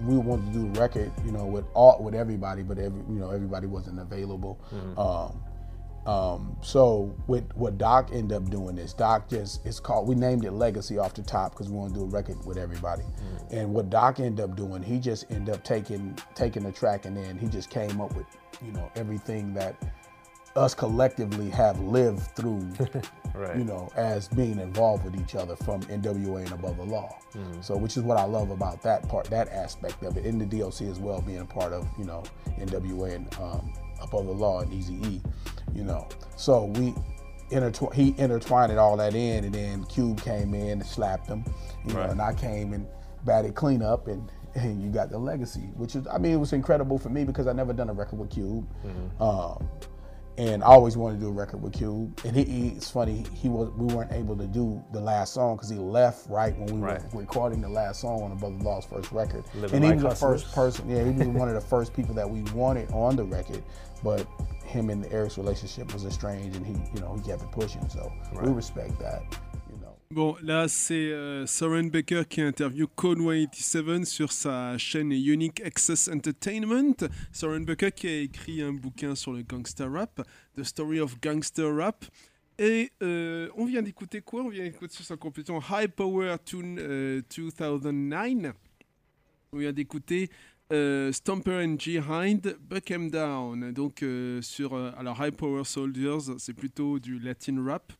we 0.04 0.16
wanted 0.18 0.52
to 0.52 0.58
do 0.58 0.72
the 0.72 0.80
record, 0.80 1.12
you 1.24 1.30
know, 1.30 1.44
with 1.46 1.64
all 1.74 2.02
with 2.02 2.14
everybody, 2.14 2.62
but 2.64 2.78
every 2.78 3.00
you 3.08 3.20
know 3.20 3.30
everybody 3.30 3.66
wasn't 3.68 4.00
available. 4.00 4.58
Um, 4.96 5.40
um, 6.06 6.56
so 6.62 7.14
with 7.26 7.44
what 7.56 7.78
Doc 7.78 8.10
ended 8.12 8.36
up 8.36 8.48
doing 8.50 8.78
is 8.78 8.94
Doc 8.94 9.28
just 9.28 9.66
it's 9.66 9.80
called 9.80 10.06
we 10.06 10.14
named 10.14 10.44
it 10.44 10.52
Legacy 10.52 10.98
off 10.98 11.14
the 11.14 11.22
top 11.22 11.52
because 11.52 11.68
we 11.68 11.76
want 11.76 11.92
to 11.94 12.00
do 12.00 12.04
a 12.04 12.08
record 12.08 12.44
with 12.46 12.56
everybody. 12.58 13.02
And 13.50 13.74
what 13.74 13.90
Doc 13.90 14.20
ended 14.20 14.44
up 14.48 14.56
doing, 14.56 14.82
he 14.82 14.98
just 14.98 15.30
ended 15.30 15.54
up 15.54 15.64
taking 15.64 16.16
taking 16.34 16.62
the 16.62 16.72
track 16.72 17.04
and 17.06 17.16
then 17.16 17.36
he 17.38 17.48
just 17.48 17.70
came 17.70 18.00
up 18.00 18.14
with 18.16 18.26
you 18.64 18.72
know 18.72 18.90
everything 18.96 19.52
that 19.54 19.76
us 20.54 20.74
collectively 20.74 21.50
have 21.50 21.78
lived 21.80 22.20
through 22.34 22.66
Right. 23.34 23.58
you 23.58 23.64
know, 23.64 23.90
as 23.96 24.28
being 24.28 24.58
involved 24.58 25.04
with 25.04 25.20
each 25.20 25.34
other 25.34 25.56
from 25.56 25.82
NWA 25.82 26.38
and 26.44 26.52
above 26.52 26.78
the 26.78 26.84
law. 26.84 27.18
So, 27.60 27.76
which 27.76 27.98
is 27.98 28.02
what 28.02 28.16
I 28.16 28.24
love 28.24 28.48
about 28.50 28.80
that 28.84 29.06
part, 29.10 29.26
that 29.26 29.48
aspect 29.50 30.02
of 30.04 30.16
it, 30.16 30.24
in 30.24 30.38
the 30.38 30.46
DOC 30.46 30.80
as 30.82 30.98
well, 30.98 31.20
being 31.20 31.40
a 31.40 31.44
part 31.44 31.74
of, 31.74 31.86
you 31.98 32.04
know, 32.06 32.22
NWA 32.58 33.14
and 33.16 33.34
um, 33.38 33.74
above 34.00 34.24
the 34.24 34.32
law 34.32 34.60
and 34.60 34.72
Easy 34.72 34.94
E, 35.06 35.20
you 35.74 35.84
know. 35.84 36.08
So 36.36 36.64
we 36.64 36.94
intertwine, 37.50 37.92
he 37.92 38.14
intertwined 38.18 38.72
it 38.72 38.78
all 38.78 38.96
that 38.96 39.14
in, 39.14 39.44
and 39.44 39.54
then 39.54 39.84
Cube 39.84 40.20
came 40.22 40.54
in 40.54 40.68
and 40.80 40.86
slapped 40.86 41.26
him, 41.28 41.44
you 41.86 41.94
know, 41.94 42.00
and 42.10 42.20
I 42.20 42.32
came 42.34 42.72
and 42.72 42.86
batted 43.24 43.54
cleanup, 43.54 44.08
and. 44.08 44.30
And 44.56 44.80
you 44.82 44.88
got 44.88 45.10
the 45.10 45.18
legacy, 45.18 45.68
which 45.76 45.96
is, 45.96 46.06
I 46.06 46.16
mean, 46.16 46.32
it 46.32 46.36
was 46.36 46.54
incredible 46.54 46.98
for 46.98 47.10
me 47.10 47.24
because 47.24 47.46
I 47.46 47.52
never 47.52 47.74
done 47.74 47.90
a 47.90 47.92
record 47.92 48.18
with 48.18 48.30
Cube. 48.30 48.66
Um, 49.20 49.68
and 50.38 50.62
I 50.62 50.66
always 50.66 50.96
wanted 50.96 51.16
to 51.16 51.20
do 51.22 51.28
a 51.28 51.32
record 51.32 51.62
with 51.62 51.72
Cube. 51.72 52.20
And 52.24 52.36
he, 52.36 52.44
he 52.44 52.68
it's 52.68 52.90
funny, 52.90 53.24
he 53.34 53.48
was 53.48 53.70
we 53.76 53.92
weren't 53.94 54.12
able 54.12 54.36
to 54.36 54.46
do 54.46 54.82
the 54.92 55.00
last 55.00 55.32
song 55.34 55.56
because 55.56 55.70
he 55.70 55.76
left 55.76 56.28
right 56.28 56.56
when 56.58 56.66
we 56.66 56.80
Right. 56.80 57.14
were 57.14 57.20
recording 57.20 57.60
the 57.60 57.68
last 57.68 58.00
song 58.00 58.22
on 58.22 58.32
Above 58.32 58.58
the 58.58 58.64
Law's 58.64 58.84
first 58.84 59.12
record. 59.12 59.44
Living 59.54 59.76
and 59.82 59.84
he 59.84 60.04
was 60.04 60.20
the 60.20 60.26
first 60.26 60.52
person, 60.52 60.88
yeah, 60.88 61.04
he 61.04 61.10
was 61.12 61.28
one 61.28 61.48
of 61.48 61.54
the 61.54 61.60
first 61.60 61.94
people 61.94 62.14
that 62.14 62.28
we 62.28 62.42
wanted 62.52 62.90
on 62.92 63.16
the 63.16 63.24
record. 63.24 63.62
But 64.04 64.26
him 64.64 64.90
and 64.90 65.06
Eric's 65.12 65.38
relationship 65.38 65.92
was 65.94 66.04
estranged, 66.04 66.56
and 66.56 66.66
he, 66.66 66.74
you 66.94 67.00
know, 67.00 67.14
he 67.14 67.22
kept 67.22 67.42
it 67.42 67.50
pushing. 67.50 67.88
So 67.88 68.12
we 68.42 68.50
respect 68.52 68.98
that. 68.98 69.22
Bon, 70.12 70.36
là, 70.40 70.68
c'est 70.68 71.10
euh, 71.10 71.46
Soren 71.46 71.90
Baker 71.90 72.22
qui 72.28 72.40
interviewe 72.40 72.86
Code 72.86 73.18
187 73.18 74.04
sur 74.04 74.30
sa 74.30 74.78
chaîne 74.78 75.10
Unique 75.10 75.60
Access 75.62 76.08
Entertainment. 76.08 76.94
Soren 77.32 77.64
Baker 77.64 77.90
qui 77.90 78.06
a 78.06 78.20
écrit 78.20 78.62
un 78.62 78.72
bouquin 78.72 79.16
sur 79.16 79.32
le 79.32 79.42
gangster 79.42 79.90
rap, 79.90 80.22
The 80.56 80.62
Story 80.62 81.00
of 81.00 81.20
Gangster 81.20 81.74
Rap. 81.74 82.04
Et 82.56 82.92
euh, 83.02 83.48
on 83.56 83.64
vient 83.64 83.82
d'écouter 83.82 84.20
quoi? 84.20 84.44
On 84.44 84.48
vient 84.48 84.62
d'écouter 84.62 84.94
sur 84.94 85.04
sa 85.04 85.16
compétition 85.16 85.60
High 85.60 85.90
Power 85.90 86.36
Tune 86.44 86.78
euh, 86.78 87.20
2009. 87.36 88.54
On 89.52 89.58
vient 89.58 89.72
d'écouter 89.72 90.30
Stomper 90.70 91.64
and 91.64 91.76
G 91.80 91.98
Hind, 91.98 92.56
Buck 92.60 92.90
'em 92.92 93.10
Down. 93.10 93.72
Donc 93.72 94.04
sur 94.40 94.74
alors 94.74 95.20
High 95.20 95.34
Power 95.34 95.64
Soldiers, 95.64 96.38
c'est 96.38 96.54
plutôt 96.54 97.00
du 97.00 97.18
Latin 97.18 97.64
rap. 97.64 97.92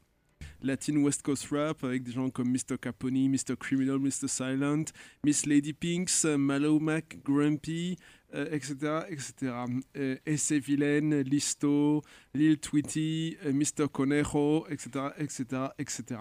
Latin 0.67 0.97
West 0.97 1.23
Coast 1.23 1.47
rap 1.51 1.85
avec 1.85 2.03
des 2.03 2.13
gens 2.13 2.29
comme 2.29 2.51
Mr. 2.51 2.77
Capone, 2.81 3.29
Mr. 3.31 3.57
Criminal, 3.59 3.99
Mr. 3.99 4.27
Silent, 4.27 4.85
Miss 5.25 5.47
Lady 5.47 5.73
Pinks, 5.73 6.25
Malo 6.25 6.81
Mac, 6.81 7.19
Grumpy, 7.25 7.97
euh, 8.35 8.47
etc. 8.51 9.03
etc. 9.09 9.53
Euh, 9.97 10.17
Esse 10.27 10.53
Villain, 10.53 11.23
Listo, 11.23 12.03
Lil 12.35 12.59
Tweety, 12.59 13.37
euh, 13.45 13.53
Mr. 13.53 13.87
Conejo, 13.93 14.67
etc. 14.69 15.11
etc. 15.19 15.45
etc. 15.79 16.21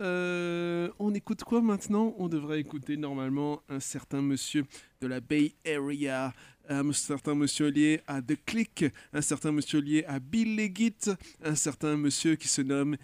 Euh, 0.00 0.88
on 0.98 1.12
écoute 1.12 1.44
quoi 1.44 1.60
maintenant? 1.60 2.14
On 2.18 2.28
devrait 2.28 2.60
écouter 2.60 2.96
normalement 2.96 3.62
un 3.68 3.80
certain 3.80 4.22
monsieur 4.22 4.64
de 5.00 5.06
la 5.06 5.20
Bay 5.20 5.54
Area, 5.66 6.32
un 6.68 6.92
certain 6.92 7.34
monsieur 7.34 7.68
lié 7.68 8.00
à 8.06 8.22
The 8.22 8.38
Click, 8.46 8.86
un 9.12 9.20
certain 9.20 9.52
monsieur 9.52 9.80
lié 9.80 10.04
à 10.06 10.18
Bill 10.18 10.56
Leggett, 10.56 11.10
un 11.42 11.54
certain 11.54 11.96
monsieur 11.96 12.36
qui 12.36 12.48
se 12.48 12.62
nomme 12.62 12.96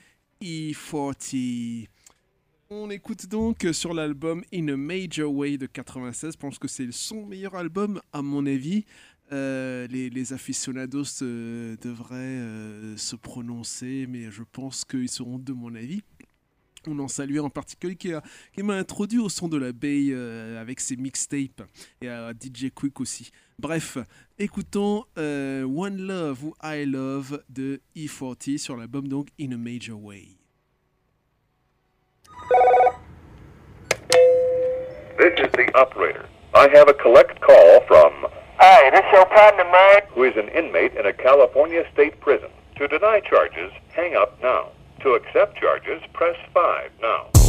E40. 0.43 1.89
On 2.69 2.91
écoute 2.91 3.27
donc 3.27 3.67
sur 3.73 3.95
l'album 3.95 4.43
In 4.53 4.69
a 4.69 4.77
Major 4.77 5.33
Way 5.33 5.57
de 5.57 5.67
96. 5.67 6.33
Je 6.33 6.39
pense 6.39 6.59
que 6.59 6.69
c'est 6.69 6.91
son 6.93 7.25
meilleur 7.25 7.55
album, 7.55 8.01
à 8.13 8.23
mon 8.23 8.45
avis. 8.45 8.85
Euh, 9.33 9.87
les, 9.89 10.11
les 10.11 10.33
aficionados 10.33 11.23
euh, 11.23 11.77
devraient 11.81 12.17
euh, 12.17 12.97
se 12.97 13.17
prononcer, 13.17 14.07
mais 14.09 14.31
je 14.31 14.43
pense 14.43 14.85
qu'ils 14.85 15.09
seront 15.09 15.39
de 15.39 15.53
mon 15.53 15.75
avis. 15.75 16.03
On 16.87 16.99
en 17.01 17.09
salue 17.09 17.39
en 17.39 17.51
particulier 17.51 17.97
qui, 17.97 18.13
qui 18.53 18.63
m'a 18.63 18.75
introduit 18.75 19.19
au 19.19 19.29
son 19.29 19.49
de 19.49 19.57
la 19.57 19.73
Bay 19.73 20.09
euh, 20.11 20.61
avec 20.61 20.81
ses 20.81 20.97
mixtapes 20.97 21.63
et 22.01 22.09
à 22.09 22.33
DJ 22.33 22.71
Quick 22.73 23.01
aussi. 23.01 23.31
Bref, 23.59 23.97
écoutons 24.39 25.05
euh, 25.17 25.65
One 25.65 25.97
Love 25.97 26.45
ou 26.45 26.55
I 26.63 26.85
Love 26.85 27.43
de 27.49 27.81
E40 27.97 28.59
sur 28.59 28.77
l'album 28.77 29.09
donc 29.09 29.29
In 29.41 29.53
a 29.53 29.57
Major 29.57 29.99
Way. 29.99 30.37
This 35.17 35.33
is 35.39 35.51
the 35.53 35.75
operator. 35.75 36.27
I 36.55 36.69
have 36.75 36.91
a 36.91 36.93
collect 36.93 37.41
call 37.41 37.81
from. 37.89 38.27
Hey, 38.61 38.91
this 38.91 39.01
your 39.11 39.25
partner, 39.25 39.65
man. 39.65 40.03
Who 40.15 40.25
is 40.25 40.37
an 40.37 40.51
inmate 40.51 40.95
in 40.95 41.07
a 41.07 41.13
California 41.15 41.83
state 41.95 42.21
prison. 42.21 42.51
To 42.77 42.87
deny 42.87 43.21
charges, 43.21 43.73
hang 43.95 44.17
up 44.17 44.39
now. 44.43 44.69
To 45.01 45.15
accept 45.15 45.57
charges, 45.57 46.03
press 46.13 46.37
5 46.53 46.91
now. 47.01 47.46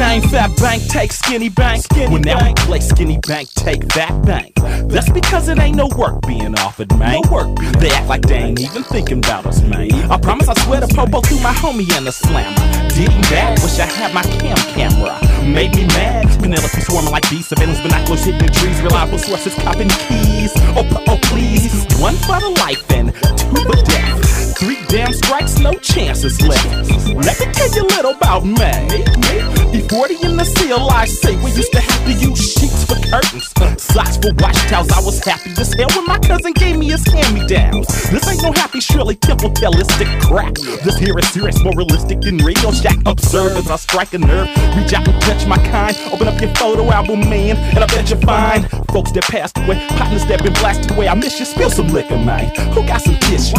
Game, 0.00 0.22
Fat 0.22 0.56
Bank 0.56 0.82
take 0.88 1.12
Skinny 1.12 1.50
Bank? 1.50 1.84
well, 1.94 2.18
now 2.20 2.42
we 2.46 2.54
play 2.54 2.80
Skinny 2.80 3.18
Bank 3.28 3.50
take 3.52 3.92
Fat 3.92 4.24
Bank. 4.24 4.54
That's 4.88 5.10
because 5.10 5.48
it 5.48 5.58
ain't 5.58 5.76
no 5.76 5.88
work 5.94 6.26
being 6.26 6.54
offered, 6.58 6.90
man. 6.98 7.20
No 7.20 7.30
work. 7.30 7.54
They 7.78 7.90
act 7.90 8.08
like 8.08 8.22
they 8.22 8.38
ain't 8.38 8.60
even 8.60 8.82
thinking 8.82 9.18
about 9.18 9.44
us, 9.44 9.60
man. 9.62 9.92
I 10.10 10.16
promise 10.16 10.48
I 10.48 10.54
swear 10.64 10.80
to 10.80 10.88
Popo 10.88 11.20
through 11.20 11.40
my 11.40 11.52
homie 11.52 11.92
and 11.92 12.06
the 12.06 12.12
slammer. 12.12 12.88
Did 12.88 13.12
he 13.12 13.20
bad? 13.28 13.58
Wish 13.62 13.78
I 13.78 13.84
had 13.84 14.14
my 14.14 14.22
cam 14.22 14.56
camera. 14.72 15.20
Made 15.44 15.76
me 15.76 15.86
mad. 15.88 16.26
Penelope 16.40 16.80
swarming 16.80 17.12
like 17.12 17.28
bees. 17.28 17.48
Surveillance 17.48 17.80
binoculars 17.82 18.24
hitting 18.24 18.40
the 18.40 18.48
trees. 18.48 18.80
Reliable 18.80 19.18
sources 19.18 19.54
copping 19.56 19.90
keys. 20.08 20.52
Oh, 20.80 21.04
oh, 21.08 21.18
please. 21.24 21.84
One 22.00 22.16
for 22.24 22.40
the 22.40 22.56
life 22.64 22.90
and 22.90 23.12
two 23.36 23.62
for 23.68 23.76
death. 23.84 24.56
Three 24.56 24.78
damn 24.88 25.12
strikes, 25.12 25.58
no 25.58 25.74
chances 25.74 26.40
left. 26.40 26.66
Let 27.14 27.38
me 27.38 27.52
tell 27.52 27.70
you 27.74 27.82
a 27.82 27.92
little 27.96 28.12
about 28.12 28.44
me. 28.46 29.59
E40 29.90 30.22
in 30.24 30.36
the 30.36 30.44
seal, 30.44 30.86
I 30.88 31.04
say. 31.04 31.34
We 31.42 31.50
used 31.50 31.72
to 31.72 31.80
have 31.80 32.04
to 32.06 32.12
use 32.12 32.38
sheets 32.52 32.84
for 32.84 32.94
curtains, 33.10 33.50
socks 33.82 34.16
for 34.18 34.30
wash 34.38 34.54
towels. 34.70 34.88
I 34.92 35.00
was 35.02 35.18
happy 35.24 35.50
as 35.58 35.74
hell 35.74 35.88
when 35.96 36.06
my 36.06 36.18
cousin 36.20 36.52
gave 36.52 36.78
me 36.78 36.86
his 36.90 37.04
hand 37.10 37.34
me 37.34 37.44
downs. 37.44 37.88
This 38.08 38.22
ain't 38.28 38.40
no 38.40 38.52
happy 38.52 38.78
Shirley 38.78 39.16
Temple 39.16 39.50
realistic 39.60 40.06
crap. 40.22 40.54
This 40.84 40.96
here 40.96 41.18
is 41.18 41.28
serious, 41.32 41.60
more 41.64 41.74
realistic 41.74 42.20
than 42.20 42.36
real. 42.38 42.70
Jack 42.70 42.98
observe 43.04 43.56
as 43.56 43.68
I 43.68 43.76
strike 43.76 44.14
a 44.14 44.18
nerve. 44.18 44.46
Reach 44.76 44.92
out 44.92 45.08
and 45.08 45.20
touch 45.22 45.44
my 45.48 45.58
kind. 45.58 45.96
Open 46.12 46.28
up 46.28 46.40
your 46.40 46.54
photo 46.54 46.88
album, 46.92 47.28
man, 47.28 47.56
and 47.74 47.82
I 47.82 47.86
bet 47.88 48.10
you 48.10 48.16
find 48.20 48.70
folks 48.92 49.10
that 49.12 49.24
passed 49.24 49.58
away, 49.58 49.84
partners 49.98 50.24
that 50.26 50.44
been 50.44 50.52
blasted 50.52 50.92
away. 50.92 51.08
I 51.08 51.16
miss 51.16 51.40
you. 51.40 51.44
Spill 51.44 51.70
some 51.70 51.88
liquor, 51.88 52.16
man. 52.16 52.54
Who 52.74 52.86
got 52.86 53.02
some 53.02 53.18
tissue? 53.18 53.56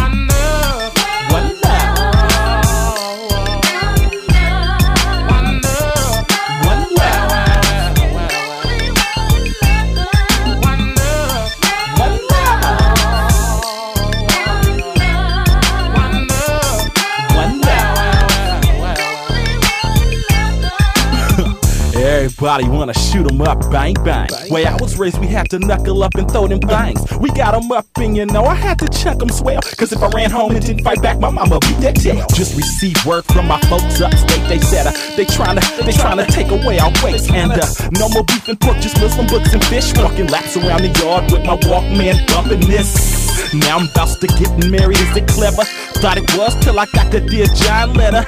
Everybody 22.21 22.69
wanna 22.69 22.93
shoot 22.93 23.25
'em 23.31 23.41
up, 23.41 23.59
bang 23.71 23.95
bang. 24.05 24.29
Way 24.51 24.67
I 24.67 24.75
was 24.75 24.95
raised, 24.99 25.17
we 25.17 25.25
had 25.25 25.49
to 25.49 25.57
knuckle 25.57 26.03
up 26.03 26.13
and 26.13 26.29
throw 26.29 26.45
them 26.45 26.59
bangs. 26.59 27.01
We 27.19 27.31
got 27.31 27.55
'em 27.55 27.71
up, 27.71 27.87
and 27.97 28.15
you 28.15 28.27
know 28.27 28.45
I 28.45 28.53
had 28.53 28.77
to 28.77 28.87
chuck 28.89 29.19
'em 29.23 29.29
swell. 29.29 29.59
Cause 29.75 29.91
if 29.91 30.03
I 30.03 30.07
ran 30.09 30.29
home 30.29 30.51
and 30.55 30.63
didn't 30.63 30.83
fight 30.83 31.01
back, 31.01 31.19
my 31.19 31.31
mama 31.31 31.57
beat 31.61 31.79
that 31.81 31.95
tail. 31.95 32.23
Just 32.35 32.55
received 32.55 33.03
word 33.05 33.25
from 33.25 33.47
my 33.47 33.59
folks 33.61 33.99
upstate. 33.99 34.47
They 34.47 34.59
said 34.59 34.85
uh, 34.85 34.91
they 35.17 35.25
tryna 35.25 35.63
they 35.83 35.93
tryna 35.93 36.27
take 36.27 36.51
away 36.51 36.77
our 36.77 36.91
weights. 37.03 37.27
And 37.31 37.53
uh, 37.53 37.65
no 37.97 38.07
more 38.09 38.23
beef 38.23 38.47
and 38.47 38.59
pork, 38.59 38.77
just 38.81 39.01
Muslim 39.01 39.25
books 39.25 39.51
and 39.53 39.63
fish. 39.65 39.91
Walking 39.97 40.27
laps 40.27 40.55
around 40.57 40.83
the 40.83 40.93
yard 41.01 41.31
with 41.31 41.43
my 41.43 41.57
Walkman 41.57 42.15
bumping 42.27 42.59
this. 42.69 43.20
Now 43.53 43.77
I'm 43.77 43.89
about 43.89 44.19
to 44.21 44.27
get 44.27 44.51
married, 44.69 44.99
is 44.99 45.15
it 45.15 45.27
clever? 45.27 45.63
Thought 45.99 46.17
it 46.17 46.37
was 46.37 46.55
till 46.63 46.79
I 46.79 46.85
got 46.93 47.11
the 47.11 47.19
Dear 47.19 47.45
John 47.47 47.93
letter. 47.93 48.23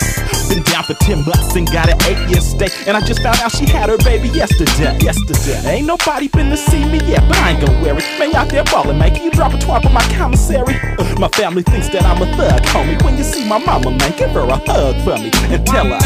Been 0.50 0.64
down 0.64 0.84
for 0.84 0.94
10 0.96 1.26
months 1.26 1.56
and 1.56 1.66
got 1.72 1.90
an 1.90 1.98
8 2.04 2.30
year 2.30 2.42
stay. 2.42 2.70
And 2.88 2.98
I 2.98 3.02
just 3.02 3.22
found 3.22 3.40
out 3.40 3.52
she 3.52 3.66
had 3.66 3.90
her 3.90 3.98
baby 4.00 4.30
yesterday. 4.30 4.98
Yesterday. 5.00 5.60
Ain't 5.66 5.88
nobody 5.88 6.28
been 6.28 6.50
to 6.50 6.58
see 6.58 6.84
me 6.86 7.00
yet, 7.08 7.24
but 7.28 7.38
I 7.38 7.52
ain't 7.52 7.66
gonna 7.66 7.82
wear 7.82 7.98
it. 7.98 8.04
Man, 8.20 8.36
out 8.36 8.50
there 8.50 8.64
ballin', 8.66 8.98
man. 9.00 9.16
Can 9.16 9.24
you 9.24 9.32
drop 9.32 9.54
a 9.54 9.58
twat 9.58 9.86
on 9.86 9.94
my 9.94 10.04
commissary? 10.14 10.76
Uh, 11.00 11.20
my 11.20 11.30
family 11.30 11.64
thinks 11.64 11.90
that 11.90 12.04
I'm 12.04 12.22
a 12.22 12.28
thug, 12.36 12.62
homie. 12.74 13.02
When 13.04 13.18
you 13.18 13.24
see 13.24 13.48
my 13.48 13.58
mama, 13.58 13.92
man, 13.92 14.14
give 14.18 14.32
her 14.32 14.48
a 14.48 14.58
hug 14.58 14.96
for 15.04 15.18
me 15.18 15.32
and 15.54 15.66
tell 15.66 15.86
her. 15.86 16.00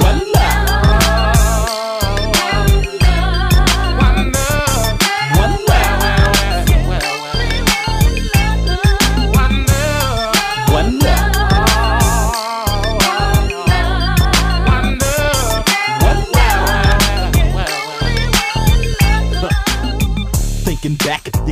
One 0.00 0.32
love. 0.32 0.53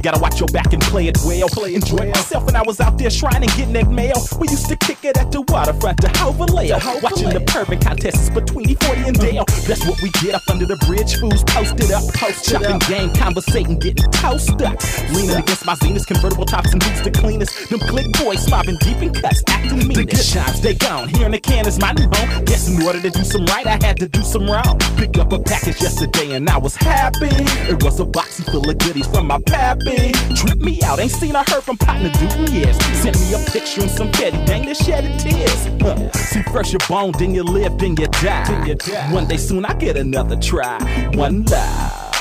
Gotta 0.02 0.20
watch 0.20 0.40
your 0.40 0.48
back 0.48 0.72
and 0.72 0.82
play 0.82 1.06
it 1.06 1.16
well. 1.24 1.48
Play 1.48 1.74
enjoy 1.74 2.06
myself 2.10 2.44
when 2.44 2.56
I 2.56 2.62
was 2.62 2.80
out 2.80 2.98
there 2.98 3.10
shrining, 3.10 3.48
getting 3.56 3.72
that 3.74 3.88
mail. 3.88 4.18
We 4.38 4.48
used 4.48 4.68
to 4.68 4.76
kick 4.76 5.04
it 5.04 5.16
at 5.16 5.30
the 5.30 5.42
waterfront 5.42 6.00
to 6.02 6.08
Hovaleo. 6.08 6.76
Watching 7.02 7.30
the 7.30 7.40
perfect 7.46 7.84
contests 7.86 8.28
between 8.28 8.66
E40 8.66 9.08
and 9.08 9.18
Dale. 9.18 9.44
Uh-huh. 9.48 9.66
That's 9.68 9.86
what 9.86 10.02
we 10.02 10.10
did 10.20 10.34
up 10.34 10.42
under 10.50 10.66
the 10.66 10.76
bridge. 10.86 11.16
Fools 11.16 11.44
posted 11.44 11.90
up, 11.92 12.02
post 12.14 12.50
chopping 12.50 12.78
game, 12.90 13.14
conversating, 13.14 13.78
getting 13.78 14.10
toasted 14.10 14.62
up. 14.62 14.76
Leaning 15.14 15.36
against 15.36 15.64
my 15.64 15.74
Zenith, 15.74 16.06
convertible 16.06 16.46
tops 16.46 16.72
and 16.72 16.82
boots 16.82 17.00
the 17.02 17.10
cleanest. 17.10 17.70
Them 17.70 17.80
click 17.80 18.06
boys 18.18 18.48
mobbing 18.50 18.78
deep 18.80 18.98
in 19.02 19.14
cuts, 19.14 19.42
acting 19.48 19.86
mean. 19.86 19.94
The 19.94 20.04
good 20.04 20.28
times 20.34 20.60
they 20.60 20.74
gone. 20.74 21.08
Here 21.08 21.26
in 21.26 21.32
the 21.32 21.40
can 21.40 21.66
is 21.66 21.78
my 21.78 21.92
new 21.92 22.10
home. 22.12 22.44
Guess 22.44 22.68
in 22.68 22.82
order 22.82 23.00
to 23.00 23.10
do 23.10 23.24
some 23.24 23.44
right, 23.46 23.66
I 23.66 23.78
had 23.84 23.98
to 23.98 24.08
do 24.08 24.22
some 24.22 24.50
wrong. 24.50 24.78
Picked 24.96 25.18
up 25.18 25.32
a 25.32 25.38
package 25.38 25.80
yesterday 25.80 26.32
and 26.34 26.48
I 26.50 26.58
was 26.58 26.74
happy. 26.76 27.30
It 27.70 27.82
was 27.82 28.00
a 28.00 28.04
boxy 28.04 28.44
full 28.50 28.68
of 28.68 28.78
goodies 28.78 29.06
from 29.06 29.28
my 29.28 29.38
pappy. 29.46 29.91
Tripped 30.34 30.62
me 30.62 30.82
out, 30.82 30.98
ain't 30.98 31.10
seen 31.10 31.36
or 31.36 31.44
heard 31.48 31.62
from 31.62 31.76
partner 31.76 32.10
dude 32.10 32.32
in 32.32 32.54
years. 32.54 32.76
Sent 33.02 33.18
me 33.20 33.34
a 33.34 33.38
picture 33.50 33.82
and 33.82 33.90
some 33.90 34.10
petty 34.10 34.44
dang 34.44 34.66
that 34.66 34.76
shedded 34.76 35.18
tears. 35.18 35.68
Huh. 35.80 36.12
See, 36.12 36.42
first 36.44 36.72
you 36.72 36.78
bone, 36.88 37.12
then 37.18 37.34
you 37.34 37.42
live. 37.42 37.78
Then 37.78 37.96
you 37.96 38.06
die. 38.06 39.12
One 39.12 39.26
day 39.26 39.36
soon 39.36 39.64
I 39.64 39.74
get 39.74 39.96
another 39.96 40.36
try. 40.36 40.78
One 41.14 41.44
love. 41.44 42.11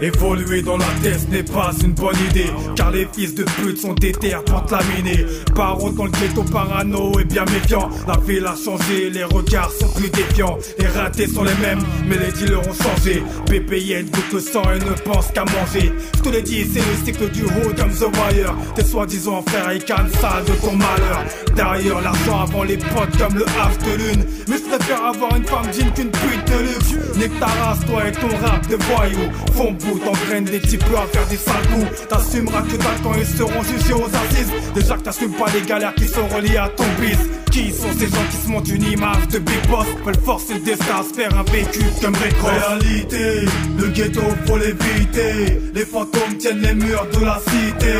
Évoluer 0.00 0.62
dans 0.62 0.76
la 0.76 0.86
tête 1.02 1.28
n'est 1.28 1.42
pas 1.42 1.72
une 1.82 1.92
bonne 1.92 2.14
idée 2.30 2.50
Car 2.76 2.92
les 2.92 3.08
fils 3.12 3.34
de 3.34 3.42
pute 3.42 3.78
sont 3.78 3.94
déter 3.94 4.36
pour 4.46 4.64
te 4.64 4.74
laminer. 4.74 5.26
Parents 5.56 5.90
dans 5.90 6.04
le 6.04 6.10
ghetto 6.12 6.44
parano 6.44 7.18
et 7.18 7.24
bien 7.24 7.44
méfiant 7.46 7.88
La 8.06 8.16
ville 8.18 8.46
a 8.46 8.54
changé, 8.54 9.10
les 9.10 9.24
regards 9.24 9.72
sont 9.72 9.88
plus 9.88 10.08
défiants. 10.10 10.56
Les 10.78 10.86
ratés 10.86 11.26
sont 11.26 11.42
les 11.42 11.54
mêmes, 11.54 11.80
mais 12.06 12.16
les 12.16 12.30
dealers 12.32 12.60
ont 12.60 12.74
changé. 12.74 13.22
PPN 13.46 14.06
goûte 14.06 14.32
le 14.34 14.40
sang 14.40 14.62
et 14.72 14.78
ne 14.78 14.92
pense 15.02 15.28
qu'à 15.32 15.44
manger. 15.44 15.92
Je 16.16 16.20
te 16.22 16.28
l'ai 16.28 16.42
dit, 16.42 16.64
c'est 16.72 16.78
le 16.78 17.04
cycle 17.04 17.30
du 17.30 17.44
haut 17.44 17.72
comme 17.76 17.90
The 17.90 18.16
Wire. 18.16 18.54
Tes 18.76 18.84
soi-disant 18.84 19.42
frères 19.48 19.70
et 19.70 19.80
canne 19.80 20.10
sale 20.20 20.44
de 20.44 20.52
ton 20.64 20.76
malheur. 20.76 21.24
Derrière 21.56 22.00
l'argent 22.00 22.42
avant 22.42 22.62
les 22.62 22.76
potes 22.76 23.16
comme 23.18 23.36
le 23.36 23.46
half 23.60 23.76
de 23.78 23.96
lune. 23.96 24.24
Mais 24.48 24.58
je 24.58 24.76
préfère 24.76 25.04
avoir 25.04 25.34
une 25.34 25.44
femme 25.44 25.66
digne 25.72 25.90
qu'une 25.90 26.10
pute 26.10 26.44
de 26.46 26.58
luxe. 26.62 27.16
Nique 27.16 27.38
ta 27.40 27.46
race, 27.46 27.80
toi 27.86 28.06
et 28.06 28.12
ton 28.12 28.28
rap 28.46 28.66
de 28.68 28.76
voyous. 28.76 29.30
Font 29.54 29.72
bout, 29.88 29.98
t'engraines 29.98 30.44
des 30.44 30.60
types 30.60 30.84
à 30.96 31.06
faire 31.06 31.26
des 31.28 31.36
sales 31.36 31.66
coups. 31.72 32.08
T'assumeras 32.08 32.62
que 32.62 32.76
t'as 32.76 32.98
quand 33.02 33.14
ils 33.14 33.26
seront 33.26 33.62
jugés 33.62 33.94
aux 33.94 34.06
assises. 34.06 34.52
Déjà 34.74 34.96
que 34.96 35.02
t'assumes 35.02 35.32
pas 35.32 35.46
les 35.54 35.62
galères 35.62 35.94
qui 35.94 36.06
sont 36.06 36.26
reliées 36.28 36.56
à 36.56 36.68
ton 36.68 36.84
bis 37.00 37.16
Qui 37.58 37.72
sont 37.72 37.92
ces 37.98 38.06
gens 38.06 38.24
qui 38.30 38.36
se 38.36 38.48
montent 38.48 38.68
une 38.68 38.84
image 38.84 39.26
de 39.32 39.38
big 39.40 39.68
boss 39.68 39.86
Veulent 40.04 40.24
forcer 40.24 40.54
le 40.54 40.60
destin 40.60 41.00
à 41.00 41.02
se 41.02 41.12
faire 41.12 41.36
un 41.36 41.42
vécu 41.42 41.84
comme 42.00 42.14
Réalité, 42.14 43.46
le 43.76 43.88
ghetto 43.88 44.20
faut 44.46 44.56
l'éviter. 44.56 45.60
Les 45.74 45.84
fantômes 45.84 46.36
tiennent 46.38 46.60
les 46.60 46.74
murs 46.74 47.06
de 47.12 47.24
la 47.24 47.40
cité. 47.48 47.94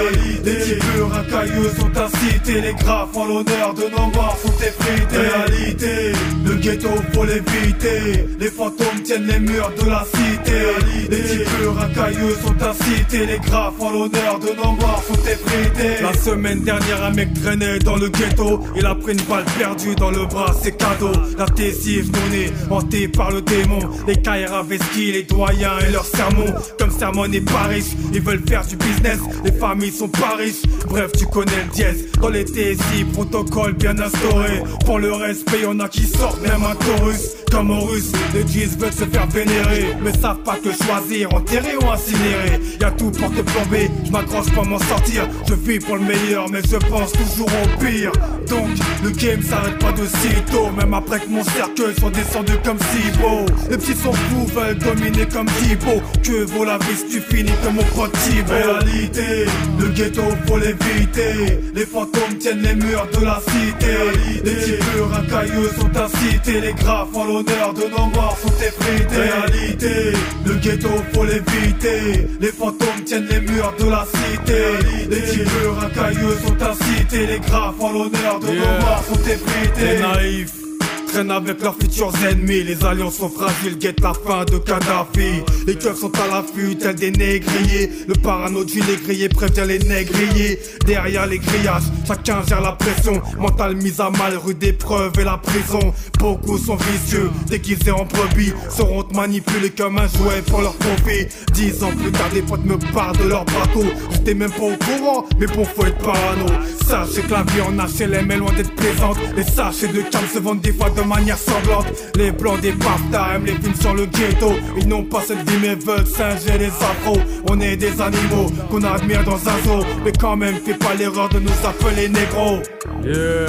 Les 0.44 0.58
types 0.64 0.84
racailleux 1.10 1.70
sont 1.76 1.90
incités. 2.00 2.60
Les 2.60 2.74
graphes 2.74 3.16
en 3.16 3.24
l'honneur 3.24 3.74
de 3.74 3.82
nos 3.90 4.06
morts 4.14 4.38
sont 4.40 4.64
effrités. 4.64 5.16
Réalité, 5.16 6.12
le 6.44 6.54
ghetto 6.54 6.90
faut 7.12 7.24
l'éviter. 7.24 8.26
Les 8.38 8.50
fantômes 8.50 9.02
tiennent 9.02 9.26
les 9.26 9.40
murs 9.40 9.72
de 9.82 9.90
la 9.90 10.04
cité. 10.04 11.10
Les 11.10 11.22
types 11.22 11.48
racailleux 11.76 12.36
sont 12.44 12.62
incités. 12.62 13.26
Les 13.26 13.38
graphes 13.38 13.80
en 13.80 13.90
l'honneur 13.90 14.38
de 14.38 14.56
nos 14.56 14.72
morts 14.72 15.02
sont 15.08 15.14
effrités. 15.14 16.00
La 16.00 16.12
semaine 16.12 16.62
dernière 16.62 17.02
un 17.02 17.10
mec 17.10 17.34
traînait 17.42 17.80
dans 17.80 17.96
le 17.96 18.08
ghetto. 18.08 18.60
Il 18.76 18.86
a 18.86 18.94
pris 18.94 19.14
une 19.14 19.22
balle 19.22 19.47
perdue 19.58 19.94
dans 19.94 20.10
le 20.10 20.26
bras, 20.26 20.54
c'est 20.60 20.76
cadeau. 20.76 21.12
La 21.36 21.46
tessive 21.46 22.10
donnée, 22.10 22.50
hantée 22.70 23.08
par 23.08 23.30
le 23.30 23.42
démon. 23.42 23.80
Les 24.06 24.16
Kaira 24.16 24.62
Veski, 24.62 25.12
les 25.12 25.22
doyens 25.22 25.78
et 25.86 25.92
leurs 25.92 26.04
sermons. 26.04 26.54
Comme 26.78 26.90
sermon 26.90 27.26
n'est 27.26 27.40
pas 27.40 27.64
riche, 27.64 27.96
ils 28.12 28.20
veulent 28.20 28.42
faire 28.46 28.66
du 28.66 28.76
business. 28.76 29.18
Les 29.44 29.52
familles 29.52 29.92
sont 29.92 30.08
pas 30.08 30.36
riches, 30.36 30.62
bref 30.88 31.12
tu 31.16 31.26
connais 31.26 31.64
le 31.64 31.72
dièse. 31.72 32.04
Dans 32.20 32.28
les 32.28 32.44
TSI, 32.44 33.04
protocole 33.12 33.74
bien 33.74 33.98
instauré. 33.98 34.62
Pour 34.84 34.98
le 34.98 35.12
respect, 35.12 35.62
y'en 35.62 35.78
a 35.80 35.88
qui 35.88 36.04
sortent 36.04 36.40
même 36.42 36.62
un 36.64 36.74
chorus. 36.74 37.30
Comme 37.50 37.70
en 37.70 37.80
russe, 37.80 38.12
les 38.34 38.44
G's 38.44 38.76
veulent 38.76 38.92
se 38.92 39.04
faire 39.04 39.26
vénérer. 39.28 39.96
Mais 40.02 40.12
savent 40.12 40.42
pas 40.42 40.56
que 40.56 40.70
choisir, 40.70 41.32
enterrer 41.34 41.76
ou 41.76 41.90
incinérer. 41.90 42.60
Y'a 42.80 42.90
tout 42.90 43.10
pour 43.10 43.30
te 43.30 43.40
plomber, 43.40 43.90
je 44.04 44.10
m'accroche 44.10 44.50
pour 44.52 44.66
m'en 44.66 44.78
sortir. 44.78 45.26
Je 45.48 45.54
vis 45.54 45.78
pour 45.78 45.96
le 45.96 46.02
meilleur, 46.02 46.48
mais 46.50 46.60
je 46.62 46.76
pense 46.76 47.12
toujours 47.12 47.48
au 47.48 47.84
pire. 47.84 48.12
Donc, 48.48 48.68
le 49.02 49.10
game 49.28 49.42
s'arrête 49.42 49.78
pas 49.78 49.92
de 49.92 50.06
sitôt 50.06 50.70
Même 50.76 50.94
après 50.94 51.20
que 51.20 51.28
mon 51.28 51.44
cercueil 51.44 51.94
soit 51.98 52.10
descendu 52.10 52.52
comme 52.64 52.78
si 52.78 53.18
beau 53.18 53.44
Les 53.70 53.76
petits 53.76 53.94
sont 53.94 54.12
fous, 54.12 54.46
veulent 54.54 54.78
dominer 54.78 55.26
comme 55.26 55.46
Thibaut 55.46 56.02
Que 56.22 56.44
vaut 56.44 56.64
la 56.64 56.78
vie 56.78 56.96
si 56.96 57.08
tu 57.08 57.20
finis 57.20 57.52
comme 57.62 57.74
mon 57.74 57.84
pote 57.94 58.16
Réalité, 58.48 59.46
le 59.78 59.88
ghetto 59.88 60.22
faut 60.46 60.58
l'éviter. 60.58 61.60
Les 61.74 61.86
fantômes 61.86 62.36
tiennent 62.38 62.62
les 62.62 62.74
murs 62.74 63.06
de 63.12 63.24
la 63.24 63.40
cité. 63.40 64.42
Les 64.44 64.56
types 64.64 64.84
racailleux 65.10 65.70
sont 65.78 66.00
incités. 66.00 66.60
Les 66.60 66.72
graphes 66.72 67.14
en 67.14 67.24
l'honneur 67.24 67.74
de 67.74 67.82
nos 67.82 68.06
morts 68.06 68.38
sont 68.40 68.52
effrités 68.64 69.16
Réalité, 69.16 70.12
le 70.46 70.54
ghetto 70.54 70.88
faut 71.12 71.24
l'éviter. 71.24 72.28
Les 72.40 72.52
fantômes 72.52 73.04
tiennent 73.04 73.28
les 73.28 73.40
murs 73.40 73.74
de 73.78 73.90
la 73.90 74.06
cité. 74.06 75.08
Les 75.10 75.22
types 75.22 75.48
racailleux 75.78 76.36
sont 76.44 76.62
incités. 76.62 77.26
Les 77.26 77.40
graphes 77.40 77.80
en 77.80 77.92
l'honneur 77.92 78.40
de 78.40 78.46
nos 78.46 78.80
morts 78.80 79.04
sont 79.08 79.17
effrités 79.26 79.80
Les 79.80 80.00
naïfs 80.00 80.67
traînent 81.08 81.30
avec 81.30 81.60
leurs 81.62 81.74
futurs 81.74 82.12
ennemis. 82.24 82.62
Les 82.62 82.84
alliances 82.84 83.16
sont 83.16 83.28
fragiles, 83.28 83.78
guettent 83.78 84.00
la 84.00 84.12
fin 84.14 84.44
de 84.44 84.58
Kadhafi. 84.58 85.42
Les 85.66 85.74
keufs 85.74 85.98
sont 85.98 86.12
à 86.16 86.26
l'affût, 86.28 86.76
tels 86.76 86.94
des 86.94 87.10
négriers. 87.10 87.90
Le 88.06 88.14
parano 88.14 88.64
du 88.64 88.80
négrier 88.80 89.28
prévient 89.28 89.64
les 89.66 89.78
négriers. 89.78 90.58
Derrière 90.86 91.26
les 91.26 91.38
grillages, 91.38 91.84
chacun 92.06 92.42
gère 92.46 92.60
la 92.60 92.72
pression. 92.72 93.20
Mental 93.38 93.76
mise 93.76 94.00
à 94.00 94.10
mal, 94.10 94.36
rue 94.36 94.54
d'épreuve 94.54 95.12
et 95.18 95.24
la 95.24 95.38
prison. 95.38 95.92
Beaucoup 96.18 96.58
sont 96.58 96.76
vicieux, 96.76 97.30
déguisés 97.48 97.90
en 97.90 98.04
brebis. 98.04 98.52
Seront 98.70 99.04
manipulés 99.14 99.70
comme 99.70 99.98
un 99.98 100.08
jouet 100.08 100.42
pour 100.46 100.60
leur 100.60 100.74
profit. 100.74 101.26
Dix 101.54 101.82
ans 101.82 101.92
plus 102.00 102.12
tard, 102.12 102.30
des 102.32 102.42
potes 102.42 102.64
me 102.64 102.76
parlent 102.92 103.16
de 103.16 103.28
leur 103.28 103.44
bateau. 103.44 103.84
J'étais 104.12 104.34
même 104.34 104.50
pas 104.50 104.64
au 104.64 104.76
courant, 104.76 105.24
mais 105.38 105.46
bon, 105.46 105.64
faut 105.64 105.86
être 105.86 105.98
parano. 105.98 106.46
Sachez 106.86 107.22
que 107.22 107.32
la 107.32 107.42
vie 107.42 107.60
en 107.60 107.72
HLM 107.76 108.30
est 108.30 108.36
loin 108.36 108.52
d'être 108.52 108.74
plaisante. 108.74 109.18
Les 109.36 109.44
sachets 109.44 109.88
de 109.88 110.02
calme 110.02 110.26
se 110.32 110.38
vendent 110.38 110.60
des 110.60 110.72
fois 110.72 110.90
manière 111.04 111.38
sanglante. 111.38 111.86
Les 112.14 112.30
blancs 112.30 112.60
des 112.60 112.70
aiment 112.70 113.44
les 113.44 113.52
films 113.52 113.74
sur 113.74 113.94
le 113.94 114.06
ghetto. 114.06 114.52
Ils 114.76 114.88
n'ont 114.88 115.04
pas 115.04 115.20
cette 115.20 115.48
vie 115.48 115.58
mais 115.60 115.74
veulent 115.74 116.06
singer 116.06 116.58
les 116.58 116.66
afros. 116.66 117.20
On 117.48 117.60
est 117.60 117.76
des 117.76 118.00
animaux 118.00 118.50
qu'on 118.70 118.82
admire 118.82 119.24
dans 119.24 119.36
un 119.36 119.58
zoo. 119.64 119.84
Mais 120.04 120.12
quand 120.12 120.36
même, 120.36 120.56
fais 120.64 120.74
pas 120.74 120.94
l'erreur 120.94 121.28
de 121.28 121.38
nous 121.38 121.50
appeler 121.64 122.08
négros. 122.08 122.60
Yeah. 123.04 123.46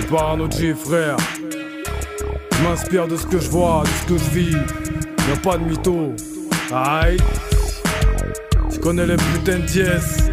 Du 0.00 0.06
parano 0.10 0.50
G, 0.50 0.74
frère. 0.74 1.16
Je 2.52 2.62
m'inspire 2.62 3.08
de 3.08 3.16
ce 3.16 3.26
que 3.26 3.38
je 3.38 3.48
vois, 3.50 3.82
de 3.84 3.88
ce 3.88 4.14
que 4.14 4.18
je 4.18 4.38
vis. 4.38 4.56
Y'a 5.28 5.36
pas 5.42 5.56
de 5.56 5.64
mytho. 5.64 6.14
Aïe. 6.72 7.16
Tu 8.72 8.78
connais 8.78 9.06
les 9.06 9.16
putains 9.16 9.58
de 9.58 9.66
dièses. 9.66 10.32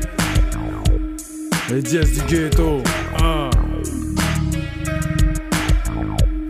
Les 1.69 1.81
dièses 1.81 2.13
du 2.13 2.21
ghetto. 2.21 2.81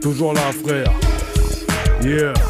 Toujours 0.02 0.34
là, 0.34 0.42
frère. 0.64 0.92
Yeah. 2.02 2.49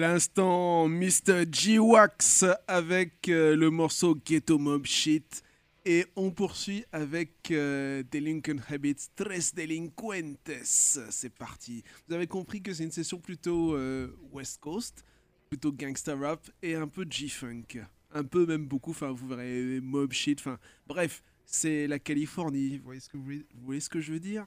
L'instant, 0.00 0.88
Mr. 0.88 1.44
G-Wax 1.50 2.46
avec 2.66 3.28
euh, 3.28 3.54
le 3.54 3.70
morceau 3.70 4.14
Ghetto 4.16 4.58
Mob 4.58 4.86
Shit. 4.86 5.42
Et 5.84 6.06
on 6.16 6.30
poursuit 6.30 6.84
avec 6.90 7.50
euh, 7.50 8.02
Delinquent 8.10 8.60
Habits, 8.68 9.08
Tres 9.14 9.54
Delinquentes. 9.54 10.50
C'est 10.64 11.34
parti. 11.34 11.84
Vous 12.08 12.14
avez 12.14 12.26
compris 12.26 12.62
que 12.62 12.72
c'est 12.72 12.84
une 12.84 12.90
session 12.90 13.18
plutôt 13.18 13.74
euh, 13.74 14.08
West 14.32 14.60
Coast, 14.60 15.04
plutôt 15.48 15.72
gangsta 15.72 16.16
rap 16.16 16.50
et 16.62 16.74
un 16.74 16.88
peu 16.88 17.06
G-Funk. 17.08 17.84
Un 18.12 18.24
peu, 18.24 18.46
même 18.46 18.66
beaucoup. 18.66 18.90
Enfin, 18.90 19.12
vous 19.12 19.28
verrez 19.28 19.80
Mob 19.80 20.12
Shit. 20.12 20.40
Enfin, 20.40 20.58
bref, 20.86 21.22
c'est 21.44 21.86
la 21.86 21.98
Californie. 21.98 22.78
Vous 22.78 22.84
voyez 22.84 23.80
ce 23.80 23.88
que 23.90 24.00
je 24.00 24.12
veux 24.12 24.20
dire? 24.20 24.46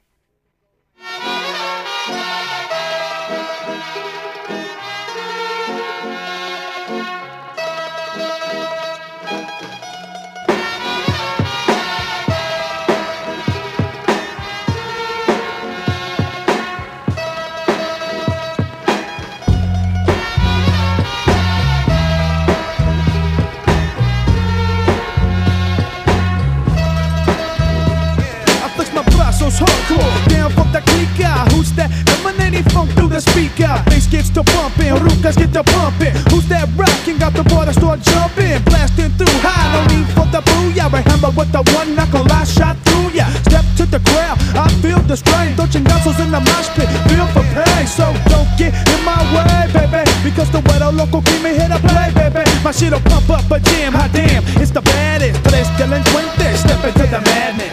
Who's 31.51 31.71
that? 31.73 31.91
Emanating 32.19 32.63
funk 32.71 32.91
through 32.91 33.09
the 33.09 33.19
speaker. 33.19 33.71
Bass 33.87 34.07
gets 34.07 34.29
to 34.31 34.43
pumping, 34.43 34.93
Rukas 34.95 35.37
get 35.37 35.51
to 35.53 35.63
pumping. 35.63 36.13
Who's 36.31 36.47
that 36.49 36.69
rocking? 36.75 37.17
Got 37.17 37.33
the 37.33 37.43
water 37.53 37.73
start 37.73 38.01
jumping, 38.01 38.61
blasting 38.63 39.11
through 39.17 39.37
high. 39.43 39.73
No 39.75 39.81
need 39.91 40.07
for 40.13 40.27
the 40.31 40.41
booyah. 40.41 40.91
I 40.93 41.01
hammer 41.09 41.31
with 41.35 41.51
the 41.51 41.63
one 41.73 41.95
knuckle, 41.95 42.25
I 42.31 42.43
shot 42.43 42.77
through 42.85 43.11
ya. 43.11 43.25
Step 43.47 43.65
to 43.77 43.85
the 43.85 43.99
crowd, 44.11 44.37
I 44.55 44.67
feel 44.81 44.99
the 44.99 45.17
strain. 45.17 45.55
Don't 45.55 45.69
chingasos 45.69 46.19
in 46.23 46.31
the 46.31 46.39
mosh 46.39 46.69
pit, 46.75 46.89
feel 47.09 47.27
for 47.33 47.45
pain. 47.51 47.87
So 47.87 48.13
don't 48.29 48.49
get 48.57 48.73
in 48.73 49.01
my 49.03 49.19
way, 49.33 49.67
baby. 49.73 50.03
Because 50.23 50.49
the 50.51 50.61
weather 50.69 50.91
local 50.91 51.21
keep 51.21 51.41
me 51.43 51.55
here 51.57 51.69
to 51.69 51.79
play, 51.79 52.11
baby. 52.15 52.43
My 52.63 52.71
shit'll 52.71 53.01
pump 53.11 53.29
up 53.29 53.49
a 53.51 53.59
jam, 53.59 53.93
hot 53.93 54.11
damn. 54.13 54.43
It's 54.61 54.71
the 54.71 54.81
baddest, 54.81 55.43
tres 55.45 55.67
delinquentes. 55.79 56.63
Step 56.63 56.83
into 56.85 57.05
the 57.07 57.21
madness. 57.21 57.72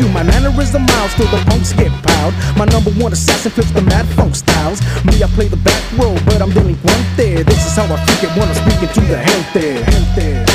you. 0.00 0.08
My 0.08 0.22
mannerism 0.22 0.82
miles 0.86 1.14
till 1.14 1.26
the 1.26 1.42
punks 1.46 1.72
get 1.72 1.92
piled. 2.02 2.34
My 2.56 2.64
number 2.66 2.90
one 3.02 3.12
assassin 3.12 3.50
flips 3.52 3.70
the 3.72 3.82
mad 3.82 4.06
funk 4.16 4.34
styles. 4.34 4.80
Me, 5.04 5.22
I 5.22 5.28
play 5.34 5.48
the 5.48 5.56
back 5.56 5.82
row, 5.98 6.14
but 6.24 6.40
I'm 6.40 6.50
delinquente. 6.50 7.44
This 7.44 7.66
is 7.66 7.76
how 7.76 7.84
I 7.84 7.96
freak 8.06 8.30
it 8.30 8.32
when 8.36 8.48
I'm 8.48 8.54
speaking 8.54 8.88
to 8.88 9.00
the 9.00 9.18
gente. 9.24 9.84
gente. 9.90 10.28
Guacha, 10.28 10.47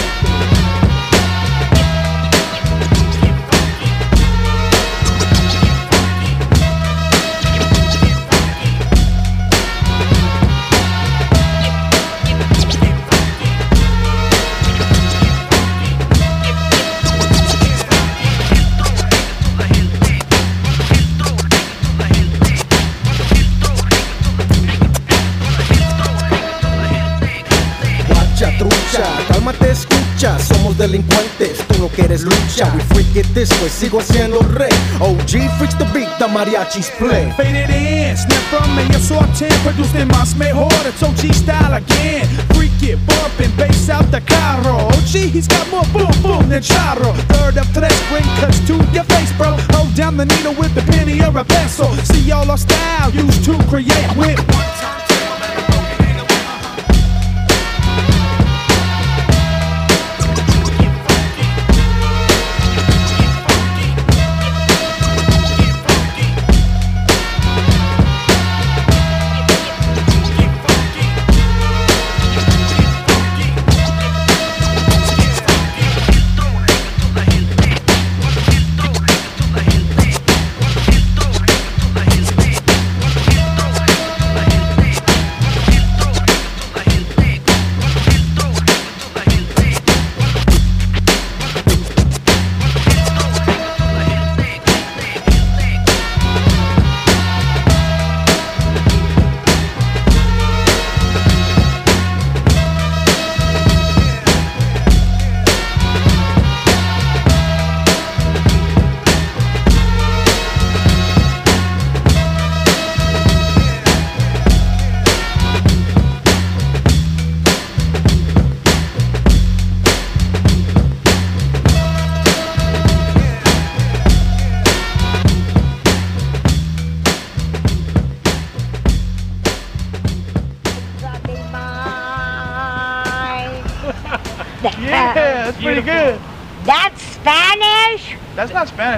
escucha 30.24 30.40
Somos 30.40 30.78
delincuentes, 30.78 31.60
tú 31.68 31.80
no 31.80 31.88
quieres 31.90 32.24
lucha. 32.24 32.72
We 32.74 32.82
freak 32.94 33.16
it 33.16 33.34
this 33.34 33.50
way, 33.62 33.70
sigo 33.70 34.02
siendo 34.02 34.40
rey. 34.40 34.70
OG 35.00 35.50
freaks 35.58 35.78
the 35.78 35.86
beat, 35.94 36.10
the 36.20 36.28
mariachis 36.28 36.90
play. 36.98 37.32
Faded 37.36 37.70
in, 37.70 38.16
snap 38.16 38.40
from 38.50 38.76
me, 38.76 38.84
so 39.00 39.20
I'm 39.20 39.32
10 39.34 39.50
Producing 39.64 40.08
más 40.10 40.36
mejor, 40.36 40.72
it's 40.86 41.02
OG 41.04 41.34
style 41.34 41.74
again. 41.74 42.28
Freak 42.54 42.82
it, 42.82 43.00
bumping, 43.06 43.52
bass 43.58 43.90
out 43.90 44.10
the 44.12 44.22
carro. 44.22 44.88
OG, 44.88 45.32
he's 45.32 45.48
got 45.48 45.70
more 45.70 45.86
boom 45.94 46.12
boom 46.22 46.50
than 46.50 46.62
charro. 46.62 47.14
Third 47.34 47.58
of 47.58 47.68
tres, 47.74 48.00
bring 48.10 48.26
cuts 48.40 48.60
to 48.68 48.76
your 48.94 49.06
face, 49.06 49.32
bro. 49.38 49.58
Hold 49.74 49.94
down 49.96 50.18
the 50.18 50.26
needle 50.26 50.54
with 50.54 50.74
the 50.76 50.82
penny 50.92 51.22
or 51.22 51.38
a 51.38 51.44
pencil 51.44 51.88
See 52.04 52.32
all 52.32 52.50
our 52.50 52.58
style 52.58 53.12
used 53.12 53.44
to 53.46 53.58
create 53.70 54.18
with 54.18 54.40
one 54.40 54.72
time 54.80 55.03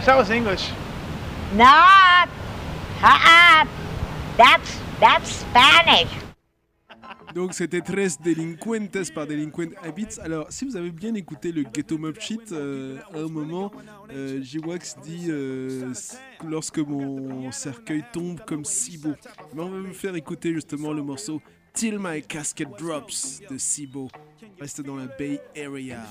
That 0.05 0.17
was 0.17 0.29
English. 0.29 0.69
Not. 1.55 2.29
Uh-uh. 3.01 3.65
That's, 4.37 4.77
that's 4.99 5.29
Spanish. 5.41 6.09
Donc 7.33 7.55
c'était 7.55 7.81
13 7.81 8.19
délinquentes 8.21 9.11
par 9.15 9.25
délinquentes 9.25 9.73
habits. 9.83 10.19
Alors 10.21 10.45
si 10.49 10.65
vous 10.65 10.75
avez 10.77 10.91
bien 10.91 11.15
écouté 11.15 11.51
le 11.51 11.63
Ghetto 11.63 11.97
Mob 11.97 12.19
Shit, 12.19 12.51
euh, 12.51 12.99
à 13.15 13.17
un 13.17 13.27
moment, 13.27 13.71
euh, 14.11 14.41
J-Wax 14.43 14.97
dit 15.03 15.25
euh, 15.29 15.91
lorsque 16.47 16.77
mon 16.77 17.51
cercueil 17.51 18.03
tombe 18.13 18.39
comme 18.45 18.63
si 18.63 18.99
beau. 18.99 19.15
Mais 19.55 19.63
on 19.63 19.69
va 19.69 19.79
vous 19.79 19.93
faire 19.93 20.15
écouter 20.15 20.53
justement 20.53 20.93
le 20.93 21.01
morceau 21.01 21.41
Till 21.73 21.97
My 21.99 22.21
Casket 22.21 22.69
Drops 22.77 23.41
de 23.49 23.57
Sibo. 23.57 24.09
Reste 24.61 24.81
dans 24.81 24.97
la 24.97 25.07
Bay 25.07 25.41
Area. 25.57 26.05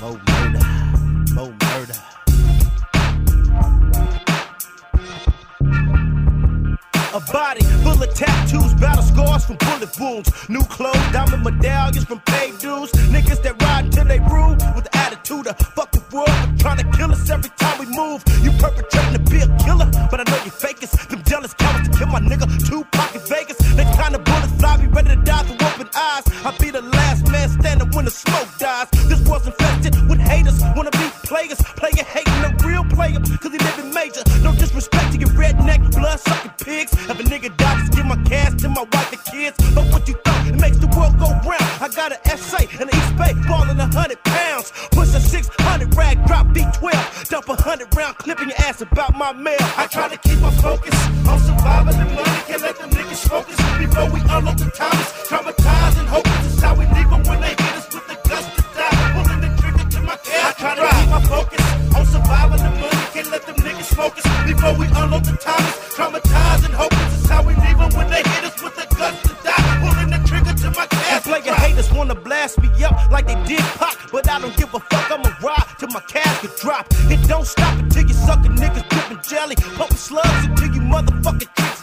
Mo 0.00 0.18
murder, 0.28 0.64
mo 1.34 1.44
murder. 1.62 1.98
A 7.14 7.20
body 7.30 7.62
full 7.82 8.02
of 8.02 8.14
tattoos, 8.14 8.72
battle 8.74 9.02
scars 9.02 9.44
from 9.44 9.56
bullet 9.56 10.00
wounds. 10.00 10.30
New 10.48 10.64
clothes, 10.64 10.96
diamond 11.12 11.44
medallions 11.44 12.04
from 12.04 12.20
paid 12.20 12.58
dues. 12.58 12.90
Niggas 13.12 13.42
that 13.42 13.62
ride 13.62 13.84
until 13.84 14.06
they 14.06 14.18
rule 14.20 14.56
with 14.74 14.84
the 14.84 14.96
attitude 14.96 15.46
of 15.46 15.56
fuck 15.58 15.90
the 15.92 16.02
world, 16.10 16.28
but 16.28 16.58
trying 16.58 16.78
to 16.78 16.96
kill 16.96 17.12
us 17.12 17.28
every 17.30 17.50
time 17.58 17.78
we 17.78 17.86
move. 17.94 18.24
You 18.42 18.50
perpetrating 18.52 19.12
to 19.12 19.30
be 19.30 19.38
a 19.40 19.48
killer, 19.64 19.88
but 20.10 20.20
I 20.20 20.24
know 20.30 20.42
you 20.44 20.50
fakers. 20.50 20.90
Them 21.08 21.22
jealous 21.24 21.52
cowards 21.54 21.88
to 21.88 21.98
kill 21.98 22.08
my 22.08 22.20
nigga 22.20 22.48
Tupac 22.66 23.01
Vegas. 23.32 23.56
Next 23.74 23.96
time 23.96 24.12
the 24.12 24.18
bullets 24.18 24.52
fly, 24.60 24.76
be 24.76 24.86
ready 24.88 25.08
to 25.08 25.20
die 25.24 25.42
through 25.44 25.66
open 25.66 25.88
eyes. 25.96 26.24
I'll 26.44 26.58
be 26.58 26.68
the 26.70 26.82
last 26.82 27.26
man 27.32 27.48
standing 27.48 27.88
when 27.96 28.04
the 28.04 28.10
smoke 28.10 28.48
dies. 28.58 28.88
This 29.08 29.20
was 29.26 29.46
infested 29.46 29.94
with 30.08 30.20
haters, 30.20 30.60
wanna 30.76 30.90
be 30.90 31.08
players. 31.24 31.60
Player 31.80 32.04
hating 32.04 32.40
a 32.44 32.52
real 32.66 32.84
player, 32.84 33.20
cause 33.40 33.52
he 33.56 33.58
living 33.58 33.90
major. 33.94 34.22
No 34.44 34.52
disrespect 34.52 35.12
to 35.12 35.18
your 35.18 35.30
redneck, 35.30 35.80
blood 35.96 36.20
sucking 36.20 36.52
pigs. 36.60 36.92
If 36.92 37.16
a 37.20 37.24
nigga 37.32 37.56
die, 37.56 37.76
just 37.80 37.92
give 37.96 38.04
my 38.04 38.20
cash 38.28 38.52
to 38.60 38.68
my 38.68 38.84
wife 38.92 39.12
and 39.16 39.24
kids. 39.24 39.56
But 39.74 39.84
what 39.92 40.06
you 40.08 40.14
thought? 40.24 40.46
It 40.46 40.60
makes 40.60 40.76
the 40.76 40.88
world 40.88 41.18
go 41.18 41.28
round. 41.48 41.68
I 41.80 41.88
got 41.88 42.12
an 42.12 42.20
SA 42.36 42.60
and 42.80 42.88
an 42.90 42.96
East 42.98 43.16
Bay, 43.16 43.32
ballin' 43.48 43.80
a 43.80 43.88
hundred 43.96 44.22
pounds. 44.24 44.72
Push 44.92 45.14
a 45.14 45.20
600 45.20 45.96
rag, 45.96 46.16
drop 46.26 46.48
B12. 46.48 47.30
Dump 47.30 47.48
a 47.48 47.56
hundred 47.56 47.88
round, 47.96 48.18
clipping 48.18 48.50
your 48.50 48.60
ass 48.68 48.82
about 48.82 49.16
my 49.16 49.32
mail. 49.32 49.64
I 49.78 49.86
try 49.86 50.08
to 50.08 50.18
keep 50.18 50.38
my 50.40 50.52
focus 50.66 50.94
on 51.26 51.38
surviving 51.40 51.98
the 51.98 52.04
money. 52.16 52.32
Focus 53.32 53.56
before 53.80 54.08
we 54.12 54.20
unload 54.28 54.58
the 54.58 54.68
Thomas. 54.76 55.08
Traumatized 55.24 55.96
and 56.00 56.08
hopeless 56.08 56.46
is 56.52 56.60
how 56.60 56.74
we 56.76 56.84
leave 56.92 57.08
them 57.08 57.22
when 57.24 57.40
they 57.40 57.54
hit 57.56 57.74
us 57.80 57.88
with 57.94 58.06
the 58.06 58.16
guts 58.28 58.48
to 58.56 58.62
die. 58.76 58.92
Pulling 59.16 59.40
the 59.40 59.50
trigger 59.56 59.86
to 59.88 60.00
my 60.04 60.16
cash. 60.20 60.44
I 60.48 60.52
try 60.60 60.72
to 60.76 60.84
keep 61.00 61.08
my 61.16 61.22
focus 61.32 61.64
on 61.96 62.04
surviving 62.12 62.62
the 62.66 62.72
money. 62.76 63.02
Can't 63.14 63.30
let 63.32 63.42
them 63.48 63.56
niggas 63.64 63.90
focus 63.96 64.24
before 64.44 64.74
we 64.76 64.86
unload 65.00 65.24
the 65.24 65.36
Thomas. 65.40 65.74
Traumatized 65.96 66.64
and 66.68 66.74
hopeless 66.76 67.12
is 67.24 67.30
how 67.32 67.42
we 67.48 67.54
leave 67.64 67.78
them 67.80 67.92
when 67.96 68.08
they 68.12 68.20
hit 68.20 68.44
us 68.44 68.56
with 68.62 68.76
the 68.76 68.86
guts 69.00 69.20
to 69.24 69.32
die. 69.48 69.64
Pulling 69.80 70.10
the 70.12 70.20
trigger 70.28 70.52
to 70.52 70.68
my 70.76 70.86
cash. 70.92 71.12
And 71.16 71.24
player 71.24 71.56
haters 71.56 71.90
wanna 71.90 72.14
blast 72.14 72.60
me 72.60 72.68
up 72.84 72.94
like 73.10 73.26
they 73.26 73.40
did 73.48 73.64
Pac, 73.80 73.96
but 74.12 74.28
I 74.28 74.40
don't 74.42 74.56
give 74.60 74.74
a 74.74 74.80
fuck. 74.92 75.10
I'ma 75.10 75.32
ride 75.40 75.68
till 75.78 75.88
my 75.88 76.04
casket 76.04 76.52
drop. 76.60 76.84
It 77.08 77.20
don't 77.26 77.46
stop 77.46 77.78
until 77.78 78.04
you 78.04 78.16
suckin' 78.26 78.56
niggas 78.60 78.86
drippin' 78.92 79.20
jelly, 79.24 79.56
pumping 79.78 79.96
slugs 79.96 80.44
until 80.44 80.68
you 80.74 80.82
motherfucking 80.82 81.48
tricks 81.56 81.81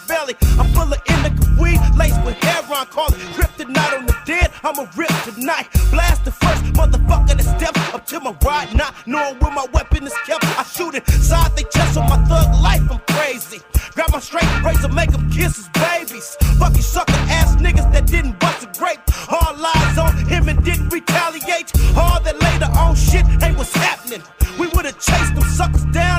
call 3.00 3.14
it 3.14 3.20
kryptonite 3.36 3.98
on 3.98 4.06
the 4.06 4.16
dead. 4.26 4.50
I'ma 4.62 4.86
rip 4.96 5.12
tonight, 5.24 5.68
blast 5.90 6.24
the 6.24 6.32
first 6.32 6.62
motherfucker 6.78 7.36
that 7.36 7.48
steps 7.56 7.94
up 7.94 8.04
to 8.06 8.20
my 8.20 8.34
ride, 8.44 8.74
not 8.74 8.94
knowing 9.06 9.36
where 9.40 9.52
my 9.52 9.66
weapon 9.72 10.06
is 10.06 10.14
kept. 10.26 10.44
I 10.44 10.64
shoot 10.64 10.94
it 10.94 11.06
side 11.08 11.52
they 11.56 11.64
chest 11.74 11.96
on 11.96 12.08
my 12.08 12.18
thug 12.28 12.48
life. 12.62 12.84
I'm 12.90 13.00
crazy. 13.14 13.60
Grab 13.94 14.12
my 14.12 14.20
straight 14.20 14.50
razor, 14.64 14.88
make 14.88 15.10
them 15.10 15.30
kiss 15.30 15.56
his 15.56 15.68
babies. 15.68 16.36
Fuck 16.58 16.76
you 16.76 16.82
sucker 16.82 17.20
ass 17.38 17.56
niggas 17.56 17.90
that 17.92 18.06
didn't 18.06 18.38
bust 18.38 18.64
a 18.64 18.78
grape. 18.78 19.00
All 19.30 19.54
lies 19.56 19.98
on 19.98 20.12
him 20.26 20.48
and 20.48 20.62
didn't 20.64 20.90
retaliate. 20.90 21.72
All 21.96 22.20
that 22.20 22.36
later 22.48 22.70
on 22.78 22.94
shit 22.96 23.24
ain't 23.42 23.56
what's 23.56 23.74
happening. 23.74 24.22
We 24.58 24.66
would've 24.74 24.98
chased 25.00 25.34
them 25.34 25.44
suckers 25.44 25.84
down 25.86 26.09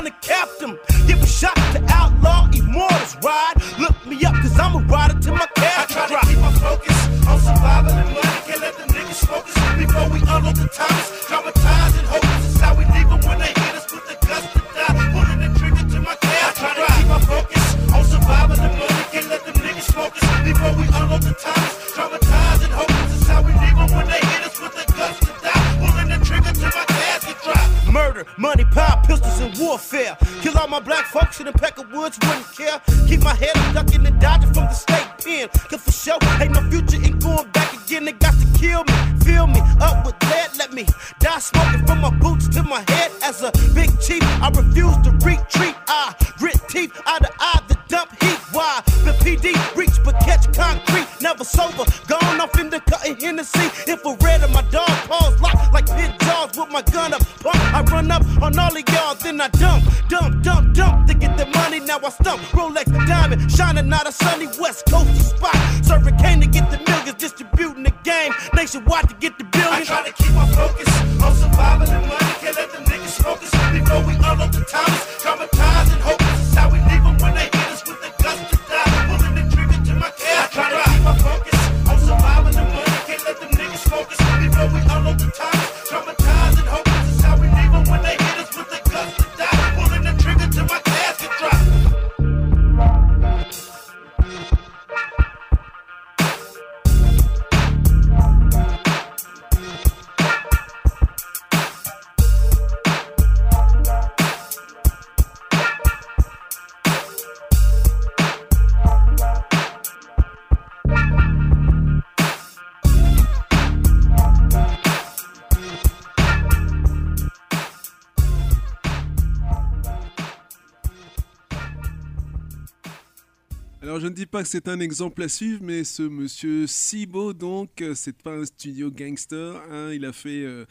pas 124.32 124.42
que 124.42 124.48
c'est 124.48 124.66
un 124.66 124.80
exemple 124.80 125.22
à 125.22 125.28
suivre, 125.28 125.60
mais 125.62 125.84
ce 125.84 126.02
monsieur 126.02 126.66
Sibo, 126.66 127.34
donc, 127.34 127.82
euh, 127.82 127.94
c'est 127.94 128.16
pas 128.16 128.32
un 128.32 128.46
studio 128.46 128.90
gangster. 128.90 129.62
hein, 129.70 129.92
il 129.92 130.06
a 130.06 130.12
fait 130.14 130.42
euh, 130.42 130.64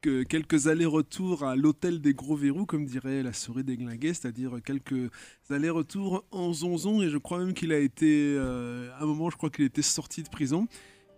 que 0.00 0.22
quelques 0.22 0.66
allers-retours 0.66 1.44
à 1.44 1.54
l'hôtel 1.54 2.00
des 2.00 2.14
gros 2.14 2.36
verrous, 2.36 2.64
comme 2.64 2.86
dirait 2.86 3.22
la 3.22 3.34
souris 3.34 3.64
déglinguée, 3.64 4.14
c'est-à-dire 4.14 4.60
quelques 4.64 5.10
allers-retours 5.50 6.24
en 6.30 6.54
zonzon. 6.54 7.02
Et 7.02 7.10
je 7.10 7.18
crois 7.18 7.38
même 7.40 7.52
qu'il 7.52 7.72
a 7.72 7.78
été, 7.78 8.34
euh, 8.34 8.90
à 8.94 9.02
un 9.02 9.06
moment, 9.06 9.28
je 9.28 9.36
crois 9.36 9.50
qu'il 9.50 9.66
était 9.66 9.82
sorti 9.82 10.22
de 10.22 10.30
prison. 10.30 10.66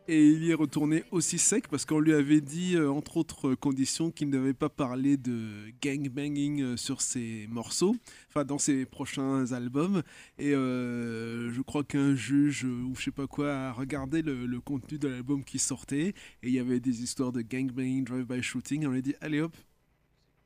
Et 0.06 0.28
il 0.28 0.44
y 0.44 0.50
est 0.50 0.54
retourné 0.54 1.02
aussi 1.12 1.38
sec 1.38 1.66
parce 1.68 1.86
qu'on 1.86 1.98
lui 1.98 2.12
avait 2.12 2.42
dit, 2.42 2.76
euh, 2.76 2.90
entre 2.90 3.16
autres 3.16 3.54
conditions, 3.54 4.10
qu'il 4.10 4.28
ne 4.28 4.34
devait 4.34 4.52
pas 4.52 4.68
parler 4.68 5.16
de 5.16 5.70
gangbanging 5.80 6.60
euh, 6.60 6.76
sur 6.76 7.00
ses 7.00 7.46
morceaux, 7.48 7.96
enfin 8.28 8.44
dans 8.44 8.58
ses 8.58 8.84
prochains 8.84 9.52
albums. 9.52 10.02
Et 10.38 10.54
euh, 10.54 11.50
je 11.54 11.62
crois 11.62 11.84
qu'un 11.84 12.14
juge 12.14 12.64
ou 12.64 12.94
je 12.94 13.04
sais 13.04 13.12
pas 13.12 13.26
quoi 13.26 13.54
a 13.54 13.72
regardé 13.72 14.20
le, 14.20 14.60
contenu 14.60 14.98
de 14.98 15.08
l'album 15.08 15.42
qui 15.42 15.58
sortait 15.58 16.08
et 16.08 16.14
il 16.42 16.52
y 16.52 16.58
avait 16.58 16.80
des 16.80 17.02
histoires 17.02 17.32
de 17.32 17.40
gangbanging, 17.40 18.04
drive-by 18.04 18.42
shooting. 18.42 18.86
On 18.86 18.90
lui 18.90 18.98
a 18.98 19.02
dit, 19.02 19.14
allez 19.22 19.40
hop, 19.40 19.56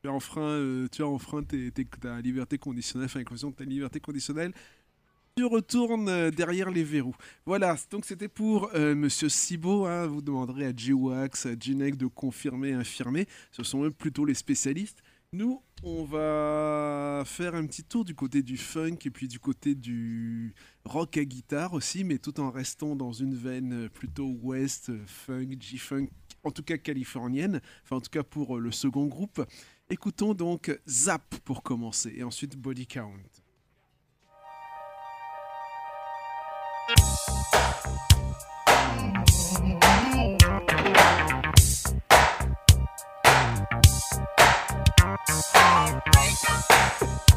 tu 0.01 0.07
as 0.07 0.13
enfreint, 0.13 0.87
tu 0.89 1.01
as 1.01 1.07
enfreint 1.07 1.43
ta 1.43 2.21
liberté 2.21 2.57
conditionnelle, 2.57 3.07
enfin, 3.07 3.19
l'inclusion 3.19 3.49
de 3.49 3.55
ta 3.55 3.65
liberté 3.65 3.99
conditionnelle 3.99 4.53
tu 5.39 5.45
retournes 5.45 6.09
euh, 6.09 6.31
derrière 6.31 6.69
les 6.69 6.83
verrous. 6.83 7.15
Voilà, 7.45 7.77
donc 7.91 8.03
c'était 8.03 8.27
pour 8.27 8.71
euh, 8.75 8.93
Monsieur 8.93 9.29
Sibo. 9.29 9.85
hein. 9.85 10.05
vous 10.05 10.21
demanderez 10.21 10.65
à 10.65 10.73
G-Wax, 10.75 11.45
à 11.45 11.51
Ginec 11.57 11.95
de 11.95 12.07
confirmer, 12.07 12.73
infirmer. 12.73 13.25
Ce 13.53 13.63
sont 13.63 13.85
eux 13.85 13.91
plutôt 13.91 14.25
les 14.25 14.33
spécialistes. 14.33 15.01
Nous, 15.31 15.61
on 15.81 16.03
va 16.03 17.23
faire 17.25 17.55
un 17.55 17.65
petit 17.67 17.85
tour 17.85 18.03
du 18.03 18.15
côté 18.15 18.43
du 18.43 18.57
funk 18.57 18.97
et 19.05 19.09
puis 19.09 19.29
du 19.29 19.39
côté 19.39 19.75
du 19.75 20.53
rock 20.83 21.15
à 21.15 21.23
guitare 21.23 21.71
aussi, 21.71 22.03
mais 22.03 22.17
tout 22.17 22.37
en 22.41 22.51
restant 22.51 22.97
dans 22.97 23.13
une 23.13 23.33
veine 23.33 23.85
euh, 23.85 23.87
plutôt 23.87 24.35
west, 24.41 24.91
funk, 25.05 25.51
G-funk, 25.57 26.07
en 26.43 26.51
tout 26.51 26.63
cas 26.63 26.77
californienne, 26.77 27.61
enfin 27.85 27.95
en 27.95 28.01
tout 28.01 28.11
cas 28.11 28.23
pour 28.23 28.57
le 28.57 28.73
second 28.73 29.05
groupe. 29.05 29.41
Écoutons 29.89 30.33
donc 30.33 30.77
Zap 30.85 31.33
pour 31.45 31.63
commencer 31.63 32.13
et 32.17 32.23
ensuite 32.23 32.57
Body 32.57 32.87
Count. 32.87 33.13
Somebody 37.29 39.25
somewhere 39.33 40.37
told 40.39 40.41
me 40.41 40.41
this 40.41 40.43
about 45.55 47.01
you. 47.01 47.28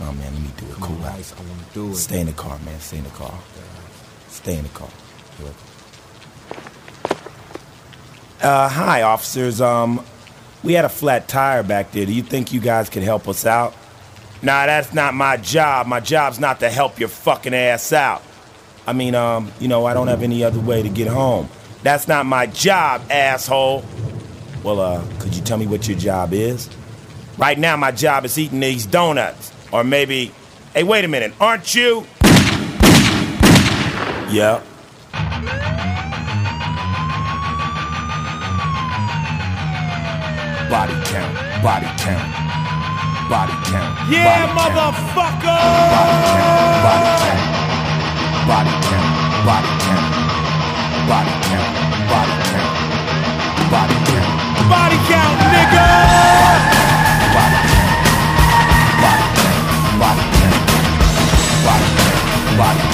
Oh 0.00 0.12
man, 0.12 0.32
let 0.32 0.42
me 0.42 0.50
do 0.56 0.66
it. 0.66 0.72
Cool 0.80 1.04
out. 1.04 1.12
I 1.12 1.48
want 1.48 1.68
to 1.68 1.74
do 1.74 1.90
it. 1.90 1.96
Stay 1.96 2.20
in 2.20 2.26
the 2.26 2.32
car, 2.32 2.58
man. 2.60 2.78
Stay 2.80 2.98
in 2.98 3.04
the 3.04 3.10
car. 3.10 3.38
Stay 4.28 4.56
in 4.56 4.62
the 4.62 4.68
car. 4.70 4.88
Uh, 8.40 8.68
hi, 8.68 9.02
officers. 9.02 9.60
Um, 9.60 10.04
we 10.62 10.74
had 10.74 10.84
a 10.84 10.88
flat 10.88 11.26
tire 11.28 11.62
back 11.62 11.90
there. 11.90 12.06
Do 12.06 12.12
you 12.12 12.22
think 12.22 12.52
you 12.52 12.60
guys 12.60 12.88
could 12.88 13.02
help 13.02 13.28
us 13.28 13.44
out? 13.44 13.74
Nah, 14.42 14.66
that's 14.66 14.94
not 14.94 15.14
my 15.14 15.36
job. 15.36 15.88
My 15.88 15.98
job's 15.98 16.38
not 16.38 16.60
to 16.60 16.70
help 16.70 17.00
your 17.00 17.08
fucking 17.08 17.54
ass 17.54 17.92
out. 17.92 18.22
I 18.86 18.92
mean, 18.92 19.16
um, 19.16 19.50
you 19.58 19.66
know, 19.66 19.84
I 19.84 19.94
don't 19.94 20.06
have 20.06 20.22
any 20.22 20.44
other 20.44 20.60
way 20.60 20.82
to 20.82 20.88
get 20.88 21.08
home. 21.08 21.48
That's 21.82 22.06
not 22.06 22.26
my 22.26 22.46
job, 22.46 23.02
asshole. 23.10 23.84
Well, 24.62 24.80
uh, 24.80 25.04
could 25.18 25.34
you 25.34 25.42
tell 25.42 25.58
me 25.58 25.66
what 25.66 25.88
your 25.88 25.98
job 25.98 26.32
is? 26.32 26.68
Right 27.38 27.56
now, 27.56 27.76
my 27.76 27.92
job 27.92 28.24
is 28.24 28.36
eating 28.36 28.58
these 28.58 28.84
donuts. 28.84 29.52
Or 29.70 29.84
maybe, 29.84 30.32
hey, 30.74 30.82
wait 30.82 31.04
a 31.04 31.08
minute, 31.08 31.32
aren't 31.40 31.72
you? 31.72 32.04
Yeah. 34.28 34.60
Body 40.68 40.92
count, 41.06 41.62
body 41.62 41.86
count, 42.02 42.26
body 43.30 43.54
count. 43.70 44.10
Yeah, 44.10 44.26
body 44.26 44.74
count, 44.74 44.96
motherfucker! 44.98 45.62
Body 46.84 47.10
count, 47.22 47.42
body 48.50 48.74
count, 48.82 49.08
body 49.46 49.72
count, 49.86 50.10
body 51.06 51.34
count, 51.46 51.70
body 52.10 52.34
count, 52.50 53.70
body 53.70 53.96
count, 54.10 54.38
Body 54.68 54.98
count, 55.08 55.38
nigga! 55.54 56.17
Body 62.58 62.87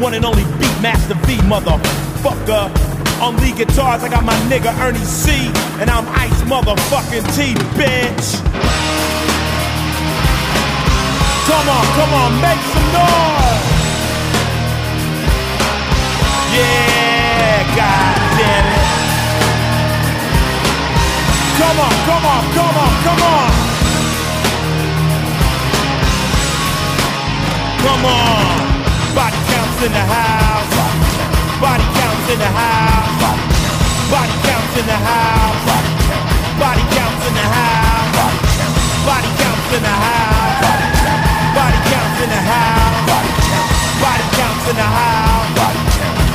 one 0.00 0.14
and 0.14 0.24
only 0.24 0.44
Beatmaster 0.56 1.14
V, 1.26 1.36
motherfucker. 1.44 2.72
On 3.20 3.36
lead 3.36 3.56
guitars, 3.56 4.02
I 4.02 4.08
got 4.08 4.24
my 4.24 4.34
nigga 4.48 4.72
Ernie 4.80 4.98
C. 5.04 5.30
And 5.78 5.90
I'm 5.90 6.08
Ice 6.16 6.40
motherfucking 6.48 7.26
T, 7.36 7.54
bitch. 7.76 8.40
Come 11.44 11.68
on, 11.68 11.84
come 11.98 12.12
on, 12.14 12.40
make 12.40 12.62
some 12.72 12.88
noise. 12.96 13.60
Yeah, 16.56 17.60
god 17.76 18.16
damn 18.40 18.68
it. 18.80 18.88
Come 21.60 21.78
on, 21.78 21.94
come 22.08 22.24
on, 22.24 22.42
come 22.56 22.76
on, 22.84 22.92
come 23.04 23.22
on. 23.22 23.50
Come 27.84 28.04
on. 28.06 28.60
Body 29.14 29.49
counts 29.80 29.86
in 29.86 29.92
the 29.92 30.12
house. 30.12 31.60
Body 31.60 31.84
counts 31.96 32.28
in 32.32 32.38
the 32.38 32.44
house. 32.44 33.20
Body 34.10 34.36
counts 34.44 34.76
in 34.76 34.86
the 34.86 34.92
house. 34.92 35.64
Body 36.60 36.84
counts 36.92 37.26
in 37.28 37.34
the 37.34 37.46
house. 37.48 38.16
Body 39.06 39.30
counts 39.40 39.72
in 39.72 39.82
the 39.82 39.96
house. 40.04 40.60
Body 41.56 41.80
counts 41.88 42.20
in 42.20 42.28
the 42.28 42.42
house. 42.50 43.08
Body 44.04 44.26
counts 44.36 44.68
in 44.68 44.76
the 44.76 44.82
house. 44.82 45.56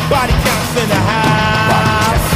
Body 0.10 0.34
counts 0.43 0.82
in 0.82 0.89
the 0.89 0.96
house. 0.96 2.35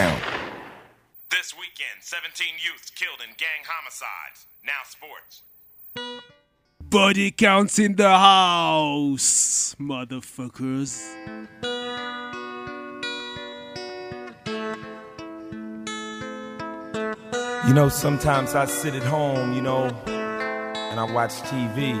Count. 0.00 0.22
This 1.30 1.52
weekend, 1.54 2.00
17 2.00 2.46
youths 2.58 2.90
killed 2.90 3.20
in 3.20 3.34
gang 3.36 3.62
homicides. 3.68 4.46
Now 4.64 4.80
sports. 4.88 5.42
Body 6.82 7.30
counts 7.30 7.78
in 7.78 7.96
the 7.96 8.08
house, 8.08 9.76
motherfuckers. 9.78 10.94
You 17.68 17.74
know, 17.74 17.90
sometimes 17.90 18.54
I 18.54 18.64
sit 18.64 18.94
at 18.94 19.02
home, 19.02 19.52
you 19.52 19.60
know, 19.60 19.84
and 20.06 20.98
I 20.98 21.04
watch 21.12 21.34
TV. 21.50 21.92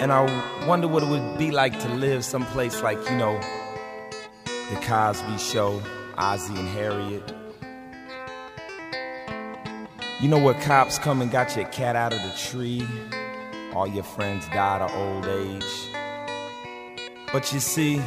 And 0.00 0.10
I 0.12 0.66
wonder 0.66 0.88
what 0.88 1.04
it 1.04 1.08
would 1.08 1.38
be 1.38 1.52
like 1.52 1.78
to 1.78 1.88
live 1.94 2.24
someplace 2.24 2.82
like, 2.82 2.98
you 3.08 3.16
know, 3.16 3.38
The 4.44 4.80
Cosby 4.82 5.38
Show, 5.38 5.80
Ozzie 6.20 6.54
and 6.54 6.68
Harriet. 6.68 7.32
You 10.20 10.28
know 10.28 10.38
where 10.38 10.52
cops 10.52 10.98
come 10.98 11.22
and 11.22 11.30
got 11.30 11.56
your 11.56 11.64
cat 11.68 11.96
out 11.96 12.12
of 12.12 12.20
the 12.22 12.32
tree? 12.36 12.86
All 13.72 13.86
your 13.86 14.04
friends 14.04 14.46
died 14.48 14.82
of 14.82 14.94
old 14.94 15.24
age. 15.24 15.64
But 17.32 17.50
you 17.54 17.60
see, 17.60 18.02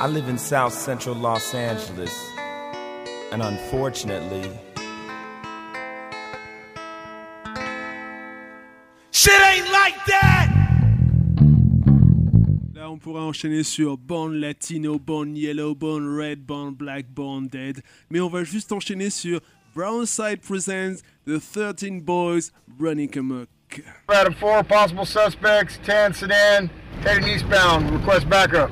I 0.00 0.06
live 0.08 0.26
in 0.30 0.38
South 0.38 0.72
Central 0.72 1.14
Los 1.14 1.52
Angeles. 1.52 2.18
And 3.30 3.42
unfortunately, 3.42 4.50
shit 9.10 9.40
ain't 9.42 9.70
like 9.70 10.02
that! 10.06 10.31
Là, 12.92 12.96
on 12.96 12.98
pourrait 12.98 13.22
enchaîner 13.22 13.62
sur 13.62 13.96
Born 13.96 14.34
Latino, 14.34 14.98
Born 14.98 15.34
Yellow, 15.34 15.74
Born 15.74 16.14
Red, 16.14 16.40
Born 16.40 16.74
Black, 16.74 17.06
Born 17.08 17.48
Dead. 17.48 17.80
Mais 18.10 18.20
on 18.20 18.28
va 18.28 18.44
juste 18.44 18.70
enchaîner 18.70 19.08
sur 19.08 19.40
Brownside 19.74 20.40
Presents 20.40 21.00
The 21.26 21.40
13 21.40 22.02
Boys 22.02 22.50
Running 22.78 23.18
Amok. 23.18 23.48
Adam 24.08 24.34
4, 24.34 24.64
possible 24.64 25.06
suspects, 25.06 25.80
10 25.84 26.12
sedan, 26.12 26.68
heading 27.02 27.26
eastbound. 27.28 27.90
Request 27.90 28.28
backup. 28.28 28.70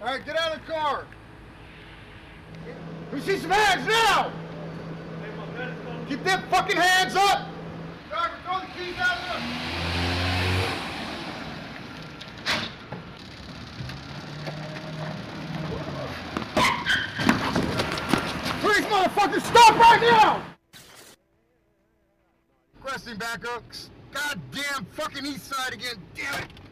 All 0.00 0.08
right, 0.08 0.26
get 0.26 0.36
out 0.36 0.56
of 0.56 0.66
the 0.66 0.72
car. 0.72 1.04
We 3.12 3.20
see 3.20 3.38
some 3.38 3.50
hands 3.50 3.86
now. 3.86 4.32
Keep 6.08 6.22
them 6.22 6.42
fucking 6.50 6.76
hands 6.76 7.16
up. 7.16 7.48
Driver, 8.08 8.34
throw 8.44 8.60
the 8.60 8.66
keys 8.66 8.94
out 8.98 9.18
of 9.18 9.24
the... 9.26 9.56
Please, 18.60 18.84
motherfuckers, 18.86 19.42
stop 19.42 19.76
right 19.80 20.00
now! 20.00 20.42
Requesting 22.76 23.16
backup. 23.16 23.64
Goddamn 24.12 24.86
fucking 24.92 25.26
east 25.26 25.46
side 25.46 25.72
again, 25.72 25.96
damn 26.14 26.34
it! 26.34 26.65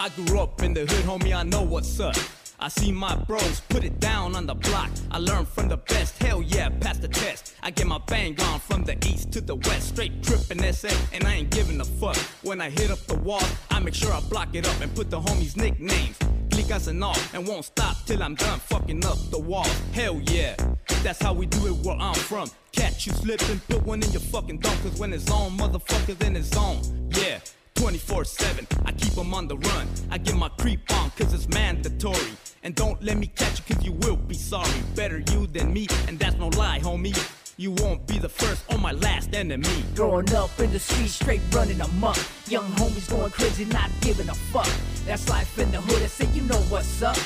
I 0.00 0.08
grew 0.10 0.38
up 0.38 0.62
in 0.62 0.74
the 0.74 0.80
hood, 0.80 1.04
homie, 1.04 1.34
I 1.34 1.42
know 1.42 1.62
what's 1.62 1.98
up. 1.98 2.14
I 2.60 2.68
see 2.68 2.92
my 2.92 3.16
bros 3.16 3.60
put 3.68 3.82
it 3.82 3.98
down 3.98 4.36
on 4.36 4.46
the 4.46 4.54
block. 4.54 4.90
I 5.10 5.18
learned 5.18 5.48
from 5.48 5.68
the 5.68 5.76
best, 5.76 6.22
hell 6.22 6.40
yeah, 6.40 6.68
pass 6.68 6.98
the 6.98 7.08
test. 7.08 7.54
I 7.64 7.72
get 7.72 7.88
my 7.88 7.98
bang 8.06 8.40
on 8.42 8.60
from 8.60 8.84
the 8.84 8.96
east 9.08 9.32
to 9.32 9.40
the 9.40 9.56
west, 9.56 9.88
straight 9.88 10.22
trippin' 10.22 10.72
SA, 10.72 10.90
and 11.12 11.24
I 11.24 11.34
ain't 11.34 11.50
giving 11.50 11.80
a 11.80 11.84
fuck. 11.84 12.16
When 12.42 12.60
I 12.60 12.70
hit 12.70 12.92
up 12.92 13.00
the 13.06 13.16
wall, 13.16 13.42
I 13.72 13.80
make 13.80 13.94
sure 13.94 14.12
I 14.12 14.20
block 14.20 14.54
it 14.54 14.68
up 14.68 14.80
and 14.80 14.94
put 14.94 15.10
the 15.10 15.20
homies' 15.20 15.56
nicknames. 15.56 16.16
Clicas 16.50 16.86
and 16.86 17.02
all, 17.02 17.16
and 17.34 17.44
won't 17.46 17.64
stop 17.64 17.96
till 18.06 18.22
I'm 18.22 18.36
done 18.36 18.60
fucking 18.60 19.04
up 19.04 19.18
the 19.32 19.40
wall. 19.40 19.66
Hell 19.92 20.20
yeah, 20.30 20.54
that's 21.02 21.20
how 21.20 21.32
we 21.32 21.46
do 21.46 21.66
it 21.66 21.84
where 21.84 21.96
I'm 21.98 22.14
from. 22.14 22.48
Catch 22.70 23.06
you 23.06 23.12
slipping, 23.14 23.58
put 23.68 23.84
one 23.84 24.00
in 24.04 24.12
your 24.12 24.20
fucking 24.20 24.58
dome, 24.58 24.78
cause 24.82 24.96
when 25.00 25.12
it's 25.12 25.28
on, 25.28 25.58
motherfuckers 25.58 26.24
in 26.24 26.36
it's 26.36 26.56
on. 26.56 27.10
Yeah. 27.10 27.40
24 27.78 28.24
7, 28.24 28.66
I 28.86 28.92
keep 28.92 29.16
'em 29.16 29.32
on 29.32 29.46
the 29.46 29.56
run. 29.56 29.86
I 30.10 30.18
get 30.18 30.34
my 30.34 30.48
creep 30.48 30.80
on, 30.92 31.10
cause 31.10 31.32
it's 31.32 31.48
mandatory. 31.48 32.32
And 32.64 32.74
don't 32.74 33.00
let 33.04 33.16
me 33.16 33.28
catch 33.28 33.60
you, 33.60 33.74
cause 33.74 33.84
you 33.84 33.92
will 33.92 34.16
be 34.16 34.34
sorry. 34.34 34.82
Better 34.96 35.22
you 35.30 35.46
than 35.46 35.72
me, 35.72 35.86
and 36.08 36.18
that's 36.18 36.36
no 36.36 36.48
lie, 36.48 36.80
homie. 36.80 37.16
You 37.56 37.70
won't 37.70 38.04
be 38.08 38.18
the 38.18 38.28
first 38.28 38.64
or 38.68 38.78
my 38.78 38.90
last 38.90 39.32
enemy. 39.32 39.84
Growing 39.94 40.32
up 40.34 40.50
in 40.58 40.72
the 40.72 40.80
streets, 40.80 41.14
straight 41.14 41.40
running 41.52 41.80
amok. 41.80 42.18
Young 42.48 42.68
homies 42.72 43.08
going 43.08 43.30
crazy, 43.30 43.64
not 43.66 43.90
giving 44.00 44.28
a 44.28 44.34
fuck. 44.34 44.70
That's 45.06 45.28
life 45.28 45.56
in 45.58 45.70
the 45.70 45.80
hood. 45.80 46.02
I 46.02 46.06
say, 46.06 46.26
you 46.34 46.42
know 46.42 46.60
what's 46.70 47.00
up. 47.02 47.18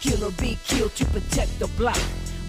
Kill 0.00 0.24
or 0.24 0.32
be 0.32 0.56
killed 0.64 0.94
to 0.96 1.04
protect 1.06 1.58
the 1.58 1.68
block. 1.76 2.00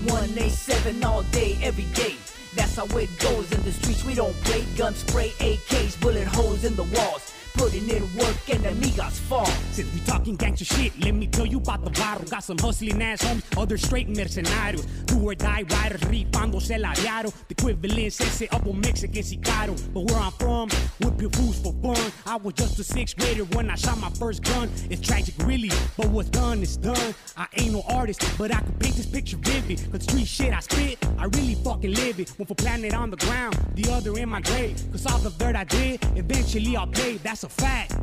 187 0.08 1.04
all 1.04 1.24
day, 1.24 1.58
every 1.62 1.88
day. 1.94 2.16
That's 2.56 2.78
how 2.78 2.86
it 2.98 3.10
goes 3.20 3.52
in 3.52 3.62
the 3.64 3.72
streets. 3.72 4.06
We 4.06 4.16
don't 4.16 4.36
play 4.44 4.64
guns, 4.78 5.00
spray 5.00 5.32
AKs, 5.40 6.00
bullet 6.00 6.28
holes 6.28 6.64
in 6.64 6.76
the 6.78 6.84
walls. 6.84 7.34
Putting 7.60 7.90
in 7.90 8.04
work 8.16 8.38
and 8.50 8.66
amigos 8.66 9.20
fall. 9.20 9.46
Since 9.72 9.94
we 9.94 10.00
talking 10.02 10.36
gangster 10.38 10.64
shit, 10.64 10.98
let 11.04 11.14
me 11.14 11.28
tell 11.28 11.46
you 11.46 11.58
about 11.58 11.84
the 11.84 11.92
barro. 11.92 12.30
Got 12.30 12.44
some 12.46 12.58
hustling 12.58 13.02
ass 13.04 13.22
homies, 13.22 13.44
other 13.62 13.78
straight 13.78 14.08
mercenarios. 14.08 14.86
Do 15.06 15.30
or 15.30 15.36
die 15.36 15.66
riders, 15.70 16.02
rifándose 16.02 16.72
el 16.72 16.86
aviario. 16.86 17.34
The 17.50 17.56
equivalent 17.58 18.22
ese 18.22 18.48
upper 18.52 18.72
Mexican 18.74 19.24
sicaro. 19.24 19.76
But 19.94 20.10
where 20.10 20.20
I'm 20.20 20.32
from, 20.34 20.70
with 21.02 21.18
pure 21.20 21.30
fools 21.32 21.60
for 21.60 21.74
fun. 21.84 22.12
I 22.26 22.38
was 22.38 22.54
just 22.54 22.80
a 22.80 22.84
sixth 22.84 23.18
grader 23.18 23.44
when 23.56 23.70
I 23.70 23.76
shot 23.76 24.00
my 24.00 24.10
first 24.12 24.42
gun. 24.44 24.70
It's 24.90 25.02
tragic, 25.02 25.36
really, 25.40 25.72
but 25.98 26.08
what's 26.10 26.30
done 26.30 26.62
is 26.62 26.78
done. 26.78 27.14
I 27.36 27.48
ain't 27.58 27.74
no 27.74 27.84
artist, 27.90 28.24
but 28.38 28.54
I 28.56 28.62
can 28.62 28.74
paint 28.80 28.96
this 28.96 29.06
picture 29.06 29.38
vivid. 29.38 29.92
Cause 29.92 30.04
street 30.04 30.28
shit 30.28 30.54
I 30.54 30.62
spit, 30.62 30.98
I 31.18 31.26
really 31.26 31.56
fucking 31.56 31.94
live 31.94 32.20
it. 32.22 32.30
One 32.38 32.48
for 32.48 32.56
planet 32.56 32.94
on 32.94 33.10
the 33.10 33.18
ground, 33.18 33.58
the 33.76 33.92
other 33.92 34.18
in 34.18 34.30
my 34.30 34.40
grave. 34.42 34.82
Cause 34.92 35.06
all 35.06 35.20
the 35.20 35.32
dirt 35.32 35.56
I 35.58 35.66
did, 35.66 36.00
eventually 36.16 36.78
I'll 36.78 36.88
pay. 36.88 37.18
That's 37.18 37.44
a 37.44 37.49
fact. 37.50 37.94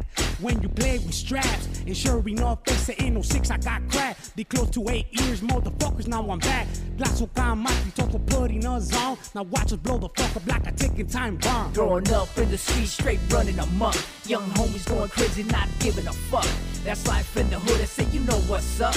When 0.40 0.60
you 0.60 0.68
play 0.68 0.98
with 0.98 1.14
straps, 1.14 1.66
and 1.86 1.96
sure 1.96 2.26
enough, 2.28 2.62
they 2.64 2.74
say 2.74 2.94
ain't 2.98 3.14
no 3.14 3.22
six, 3.22 3.50
I 3.50 3.56
got 3.56 3.80
crack. 3.90 4.18
They 4.36 4.44
close 4.44 4.70
to 4.70 4.86
eight 4.90 5.06
years, 5.10 5.40
motherfuckers, 5.40 6.06
now 6.06 6.28
I'm 6.30 6.38
back. 6.40 6.66
Glass 6.98 7.22
Mike, 7.56 7.94
talk 7.94 8.10
for 8.10 8.18
putting 8.18 8.66
us 8.66 8.94
on. 8.96 9.16
Now 9.34 9.44
watch 9.44 9.72
us 9.72 9.78
blow 9.78 9.98
the 9.98 10.08
fuck 10.10 10.36
up 10.36 10.46
like 10.46 10.66
a 10.66 10.72
ticking 10.72 11.06
time 11.06 11.36
bomb. 11.36 11.72
Growing 11.72 12.12
up 12.12 12.36
in 12.36 12.50
the 12.50 12.58
street, 12.58 12.86
straight 12.86 13.20
running 13.30 13.58
amok. 13.58 13.96
Young 14.26 14.48
homies 14.50 14.86
going 14.86 15.08
crazy, 15.08 15.42
not 15.44 15.68
giving 15.78 16.06
a 16.06 16.12
fuck. 16.12 16.48
That's 16.84 17.06
life 17.06 17.36
in 17.36 17.48
the 17.48 17.58
hood. 17.58 17.80
I 17.80 17.84
say, 17.84 18.04
you 18.12 18.20
know 18.20 18.38
what's 18.40 18.80
up. 18.80 18.94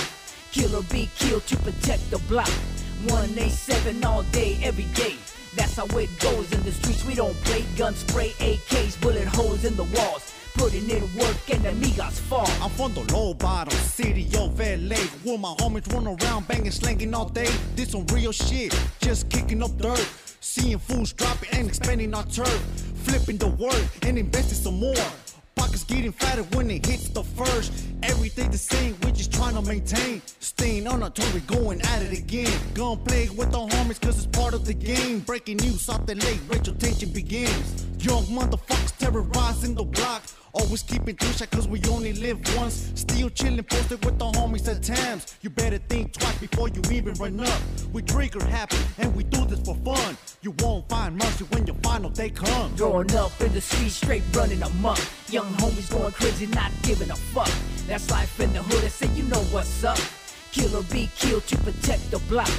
Kill 0.52 0.76
or 0.76 0.84
be 0.84 1.10
killed 1.16 1.46
to 1.48 1.56
protect 1.58 2.10
the 2.12 2.18
block. 2.28 2.50
187 3.08 4.04
all 4.04 4.24
day, 4.24 4.60
every 4.62 4.86
day. 4.96 5.16
That's 5.56 5.76
how 5.76 5.86
it 5.98 6.10
goes 6.20 6.52
in 6.52 6.62
the 6.64 6.72
streets. 6.72 7.06
We 7.06 7.16
don't 7.16 7.36
play 7.44 7.64
guns, 7.78 8.00
spray 8.00 8.32
AKs, 8.40 9.00
bullet 9.02 9.28
holes 9.28 9.64
in 9.64 9.76
the 9.76 9.86
walls. 9.86 10.34
Putting 10.60 10.90
in 10.90 11.02
work 11.16 11.38
and 11.54 11.66
amigos 11.68 12.20
fall. 12.20 12.46
I'm 12.62 12.70
from 12.72 12.94
the 12.94 13.10
low 13.14 13.34
bottom 13.34 13.72
city 13.80 14.26
of 14.38 14.60
LA, 14.60 14.98
where 15.24 15.38
my 15.38 15.54
homies 15.58 15.88
run 15.94 16.06
around 16.06 16.50
banging, 16.50 16.72
slanging 16.72 17.14
all 17.14 17.30
day. 17.30 17.50
Did 17.78 17.90
some 17.90 18.06
real 18.08 18.34
shit, 18.34 18.78
just 19.00 19.30
kicking 19.30 19.64
up 19.64 19.78
dirt. 19.78 20.06
Seeing 20.42 20.78
fools 20.78 21.14
dropping 21.14 21.50
and 21.54 21.70
expanding 21.70 22.14
our 22.14 22.26
turf. 22.26 22.60
Flipping 23.06 23.38
the 23.38 23.48
word 23.48 23.90
and 24.02 24.18
investing 24.18 24.58
some 24.58 24.82
more. 24.82 25.06
Pockets 25.56 25.86
getting 25.86 26.12
fatter 26.12 26.44
when 26.56 26.70
it 26.70 26.86
hits 26.86 27.08
the 27.08 27.24
first. 27.24 27.72
Everything 28.04 28.52
the 28.52 28.58
same, 28.58 28.98
we 29.06 29.14
just 29.14 29.32
trying 29.32 29.56
to 29.56 29.62
maintain. 29.62 30.22
Staying 30.42 30.88
on 30.88 31.04
our 31.04 31.10
tour, 31.10 31.26
we 31.34 31.40
going 31.42 31.82
at 31.84 32.02
it 32.02 32.18
again. 32.18 32.52
Gun 32.74 32.98
play 33.06 33.30
with 33.30 33.52
the 33.52 33.60
homies, 33.60 34.02
cause 34.02 34.18
it's 34.18 34.38
part 34.38 34.54
of 34.54 34.66
the 34.66 34.74
game. 34.74 35.20
Breaking 35.20 35.56
news 35.56 35.88
off 35.88 36.06
the 36.06 36.16
late, 36.16 36.42
Rachel 36.50 36.74
tension 36.76 37.12
begins. 37.12 37.86
Young 38.00 38.24
motherfuckers 38.26 38.98
terrorizing 38.98 39.76
the 39.76 39.86
block. 39.86 40.24
Always 40.54 40.82
keeping 40.82 41.16
two 41.16 41.32
shot 41.34 41.52
cause 41.52 41.68
we 41.68 41.80
only 41.90 42.14
live 42.14 42.40
once. 42.58 42.92
Still 42.96 43.30
chilling 43.30 43.64
posted 43.64 44.04
with 44.04 44.18
the 44.18 44.26
homies 44.26 44.68
at 44.68 44.82
times. 44.82 45.38
You 45.42 45.50
better 45.50 45.78
think 45.78 46.14
twice 46.14 46.38
before 46.40 46.70
you 46.70 46.82
even 46.92 47.14
run 47.16 47.40
up. 47.40 47.62
We 47.94 48.02
trigger 48.02 48.44
happy 48.46 48.78
and 48.98 49.16
we 49.16 49.24
do 49.24 49.46
this 49.46 49.60
for 49.62 49.76
fun. 49.76 50.18
You 50.42 50.56
won't 50.60 50.90
find 50.90 51.16
mercy 51.18 51.44
when 51.46 51.68
your 51.68 51.76
final 51.78 52.10
day 52.10 52.32
comes. 52.32 52.80
Growing 52.80 53.14
up 53.16 53.40
in 53.42 53.54
the 53.54 53.62
street, 53.62 53.92
straight 53.92 54.24
running 54.34 54.62
amok. 54.64 55.00
Young 55.30 55.52
homies 55.56 55.92
going 55.92 56.12
crazy, 56.14 56.48
not 56.48 56.72
giving 56.82 57.12
a 57.12 57.16
fuck. 57.16 57.52
That's 57.88 58.10
life 58.10 58.40
in 58.40 58.52
the 58.54 58.64
hood. 58.64 58.84
I 58.84 58.88
say, 58.88 59.08
you 59.14 59.24
know 59.24 59.42
what's 59.52 59.84
up. 59.84 60.00
Kill 60.52 60.76
or 60.76 60.84
be 60.84 61.10
killed 61.16 61.46
to 61.48 61.58
protect 61.58 62.10
the 62.10 62.18
block. 62.28 62.50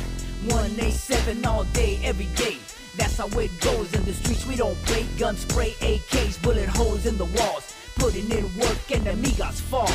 187 0.47 1.45
all 1.45 1.64
day, 1.64 1.99
every 2.05 2.28
day. 2.36 2.57
That's 2.97 3.16
how 3.18 3.28
it 3.38 3.51
goes 3.61 3.93
in 3.95 4.05
the 4.05 4.12
streets. 4.12 4.47
We 4.47 4.57
don't 4.57 4.76
play 4.84 5.07
guns, 5.18 5.41
spray 5.41 5.72
AKs, 5.80 6.41
bullet 6.43 6.68
holes 6.68 7.07
in 7.07 7.18
the 7.18 7.24
walls. 7.24 7.74
Putting 8.01 8.30
in 8.30 8.44
work 8.59 8.90
and 8.92 9.07
amigos 9.09 9.61
fall. 9.61 9.86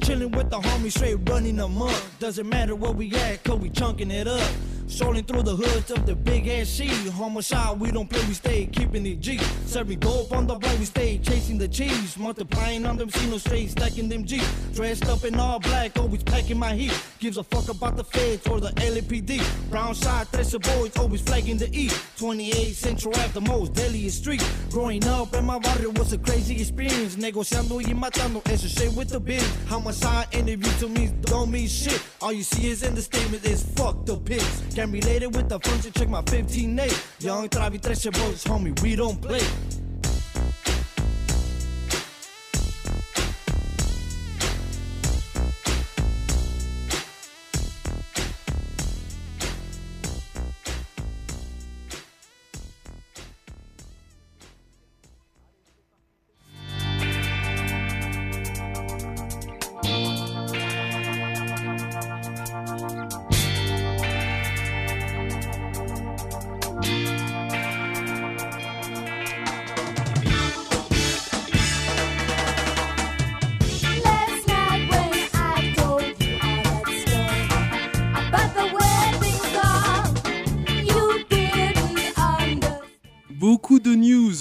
Chilling 0.00 0.30
with 0.30 0.48
the 0.48 0.58
homies, 0.58 0.92
straight 0.92 1.18
running 1.28 1.60
amok. 1.60 1.94
Doesn't 2.18 2.48
matter 2.48 2.74
where 2.74 2.92
we 2.92 3.14
at, 3.14 3.44
cause 3.44 3.60
we 3.60 3.68
chunking 3.68 4.10
it 4.10 4.26
up. 4.26 4.50
Strolling 4.92 5.24
through 5.24 5.42
the 5.42 5.56
hoods 5.56 5.90
of 5.90 6.04
the 6.04 6.14
big 6.14 6.46
ass 6.48 6.68
C. 6.68 6.86
Homicide, 6.86 7.80
we 7.80 7.90
don't 7.90 8.10
play, 8.10 8.20
we 8.28 8.34
stay 8.34 8.66
keeping 8.66 9.06
it 9.06 9.20
G. 9.20 9.38
Serving 9.64 10.00
dope 10.00 10.30
on 10.32 10.46
the 10.46 10.54
block, 10.54 10.78
we 10.78 10.84
stay 10.84 11.16
chasing 11.16 11.56
the 11.56 11.66
cheese. 11.66 12.18
Multiplying 12.18 12.84
on 12.84 12.98
them, 12.98 13.08
see 13.08 13.30
no 13.30 13.38
straight 13.38 13.70
stacking 13.70 14.10
them 14.10 14.26
G. 14.26 14.42
Dressed 14.74 15.08
up 15.08 15.24
in 15.24 15.40
all 15.40 15.58
black, 15.60 15.98
always 15.98 16.22
packing 16.22 16.58
my 16.58 16.74
heat. 16.74 16.92
Gives 17.20 17.38
a 17.38 17.42
fuck 17.42 17.70
about 17.70 17.96
the 17.96 18.04
feds 18.04 18.46
or 18.46 18.60
the 18.60 18.68
LAPD. 18.68 19.40
Brown 19.70 19.94
side, 19.94 20.28
Thresher 20.28 20.58
boys, 20.58 20.94
always 20.98 21.22
flagging 21.22 21.56
the 21.56 21.74
E. 21.74 21.90
28 22.18 22.74
Central 22.74 23.14
Ave, 23.14 23.32
the 23.32 23.40
most 23.40 23.72
deadliest 23.72 24.18
street. 24.18 24.46
Growing 24.70 25.02
up 25.08 25.34
in 25.34 25.46
my 25.46 25.58
barrio 25.58 25.88
was 25.92 26.12
a 26.12 26.18
crazy 26.18 26.60
experience. 26.60 27.16
Negociando 27.16 27.80
y 27.80 27.94
matando, 27.94 28.42
eso 28.46 28.68
shit 28.68 28.92
with 28.92 29.08
the 29.08 29.18
biz. 29.18 29.42
Homicide 29.68 30.28
interview 30.32 30.70
to 30.80 30.88
me 30.88 31.10
don't 31.22 31.50
mean 31.50 31.66
shit. 31.66 31.98
All 32.20 32.32
you 32.32 32.42
see 32.42 32.68
is 32.68 32.82
in 32.82 32.94
the 32.94 33.00
statement 33.00 33.42
is 33.46 33.62
fuck 33.74 34.04
the 34.04 34.18
pigs. 34.18 34.60
Can 34.82 34.90
relate 34.90 35.22
it 35.22 35.30
with 35.30 35.48
the 35.48 35.60
function, 35.60 35.92
check 35.92 36.08
my 36.08 36.22
15 36.22 36.76
8. 36.76 37.06
Young 37.20 37.48
Travi 37.48 37.80
Thresher 37.80 38.10
boys, 38.10 38.42
homie, 38.42 38.76
we 38.82 38.96
don't 38.96 39.22
play. 39.22 39.38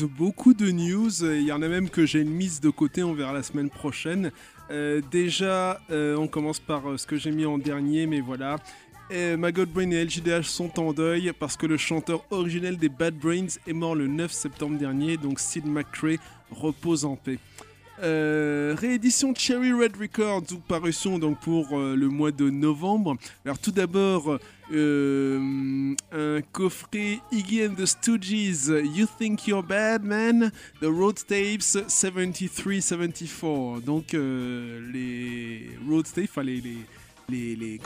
Beaucoup 0.08 0.54
de 0.54 0.72
news. 0.72 1.24
Il 1.24 1.44
y 1.44 1.52
en 1.52 1.62
a 1.62 1.68
même 1.68 1.90
que 1.90 2.06
j'ai 2.06 2.24
mise 2.24 2.62
de 2.62 2.70
côté, 2.70 3.04
on 3.04 3.14
verra 3.14 3.34
la 3.34 3.44
semaine 3.44 3.70
prochaine. 3.70 4.32
Euh, 4.72 5.02
déjà, 5.12 5.82
euh, 5.92 6.16
on 6.16 6.28
commence 6.28 6.60
par 6.60 6.90
euh, 6.90 6.98
ce 6.98 7.06
que 7.06 7.18
j'ai 7.18 7.32
mis 7.32 7.46
en 7.46 7.58
dernier, 7.58 8.08
mais 8.08 8.22
voilà. 8.22 8.58
Euh, 9.12 9.36
Maggot 9.36 9.66
Brain 9.66 9.92
et 9.92 10.06
LJDH 10.06 10.44
sont 10.44 10.80
en 10.80 10.94
deuil 10.94 11.34
parce 11.38 11.58
que 11.58 11.66
le 11.66 11.78
chanteur 11.78 12.24
originel 12.32 12.78
des 12.78 12.88
Bad 12.88 13.16
Brains 13.16 13.58
est 13.68 13.74
mort 13.74 13.96
le 13.96 14.08
9 14.08 14.32
septembre 14.32 14.78
dernier, 14.78 15.18
donc 15.18 15.40
Sid 15.40 15.66
McCrae 15.66 16.18
repose 16.52 17.06
en 17.06 17.16
paix. 17.16 17.40
Réédition 18.04 19.36
Cherry 19.36 19.74
Red 19.74 19.96
Records 19.96 20.46
ou 20.54 20.56
parution 20.56 21.20
donc 21.20 21.40
pour 21.40 21.78
le 21.78 22.08
mois 22.08 22.32
de 22.32 22.50
novembre. 22.50 23.16
Alors 23.46 23.60
tout 23.60 23.70
d'abord 23.70 24.40
euh, 24.72 25.94
un 26.12 26.42
coffret 26.52 27.20
Iggy 27.32 27.66
and 27.66 27.76
the 27.76 27.86
Stooges 27.86 28.70
You 28.96 29.06
Think 29.18 29.48
You're 29.48 29.64
Bad 29.64 30.04
Man 30.04 30.52
The 30.82 30.86
Road 30.86 31.16
Tapes 31.28 31.78
73-74 31.88 33.84
donc 33.84 34.14
euh, 34.14 34.80
les 34.92 35.72
road 35.90 36.06
tapes 36.14 36.30
enfin, 36.30 36.44
les, 36.44 36.62
les, 37.30 37.80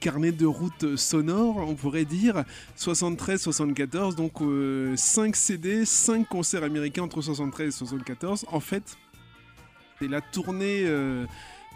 carnets 0.00 0.32
de 0.32 0.46
route 0.46 0.96
sonores 0.96 1.56
on 1.58 1.74
pourrait 1.74 2.04
dire 2.04 2.44
73-74 2.78 4.14
donc 4.14 4.34
5 4.98 5.34
CD 5.34 5.84
5 5.84 6.28
concerts 6.28 6.64
américains 6.64 7.04
entre 7.04 7.22
73 7.22 7.68
et 7.68 7.70
74 7.70 8.46
en 8.50 8.60
fait 8.60 8.98
c'est 10.02 10.08
la 10.08 10.20
tournée 10.20 10.82
euh, 10.84 11.26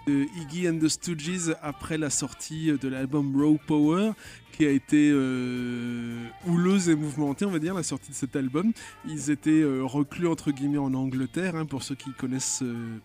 Iggy 0.07 0.69
and 0.69 0.79
the 0.79 0.89
Stooges 0.89 1.55
après 1.63 1.99
la 1.99 2.11
sortie 2.11 2.73
de 2.81 2.89
l'album 2.89 3.35
Raw 3.37 3.59
Power 3.67 4.13
qui 4.57 4.65
a 4.65 4.71
été 4.71 5.11
euh, 5.13 6.27
houleuse 6.47 6.89
et 6.89 6.95
mouvementée, 6.95 7.45
on 7.45 7.51
va 7.51 7.59
dire, 7.59 7.75
la 7.75 7.83
sortie 7.83 8.11
de 8.11 8.17
cet 8.17 8.37
album. 8.37 8.73
Ils 9.07 9.31
étaient 9.31 9.51
euh, 9.51 9.83
reclus 9.83 10.29
entre 10.29 10.51
guillemets 10.51 10.79
en 10.79 10.95
Angleterre, 10.95 11.57
hein, 11.57 11.67
pour 11.67 11.83
ceux 11.83 11.95
qui 11.95 12.13
connaissent 12.13 12.63
euh, 12.63 12.99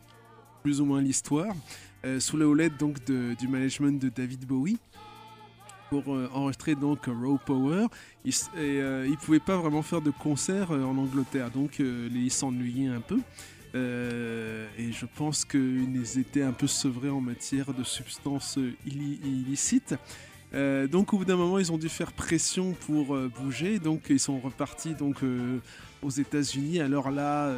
plus 0.63 0.79
ou 0.79 0.85
moins 0.85 1.01
l'histoire, 1.01 1.53
euh, 2.05 2.19
sous 2.19 2.37
la 2.37 2.47
houlette 2.47 2.77
donc 2.79 3.03
du 3.03 3.47
management 3.47 4.01
de 4.01 4.09
David 4.09 4.45
Bowie 4.45 4.77
pour 5.89 6.07
enregistrer 6.07 6.75
donc 6.75 7.07
Raw 7.07 7.37
Power. 7.45 7.87
Ils, 8.23 8.33
et, 8.57 8.79
ils 9.09 9.17
pouvaient 9.17 9.41
pas 9.41 9.57
vraiment 9.57 9.81
faire 9.81 10.01
de 10.01 10.11
concert 10.11 10.71
en 10.71 10.97
Angleterre, 10.97 11.51
donc 11.51 11.79
ils 11.79 12.31
s'ennuyaient 12.31 12.87
un 12.87 13.01
peu. 13.01 13.19
Euh, 13.73 14.67
et 14.77 14.91
je 14.91 15.05
pense 15.05 15.45
qu'ils 15.45 16.19
étaient 16.19 16.41
un 16.41 16.51
peu 16.51 16.67
sevrés 16.67 17.09
en 17.09 17.21
matière 17.21 17.73
de 17.73 17.83
substances 17.83 18.57
euh, 18.57 18.73
illi- 18.85 19.19
illicites. 19.23 19.95
Euh, 20.53 20.87
donc 20.87 21.13
au 21.13 21.19
bout 21.19 21.25
d'un 21.25 21.37
moment, 21.37 21.57
ils 21.59 21.71
ont 21.71 21.77
dû 21.77 21.87
faire 21.87 22.11
pression 22.11 22.73
pour 22.73 23.17
bouger. 23.29 23.79
Donc 23.79 24.07
ils 24.09 24.19
sont 24.19 24.39
repartis 24.39 24.93
donc 24.93 25.19
aux 26.01 26.09
États-Unis. 26.09 26.81
Alors 26.81 27.09
là, 27.11 27.55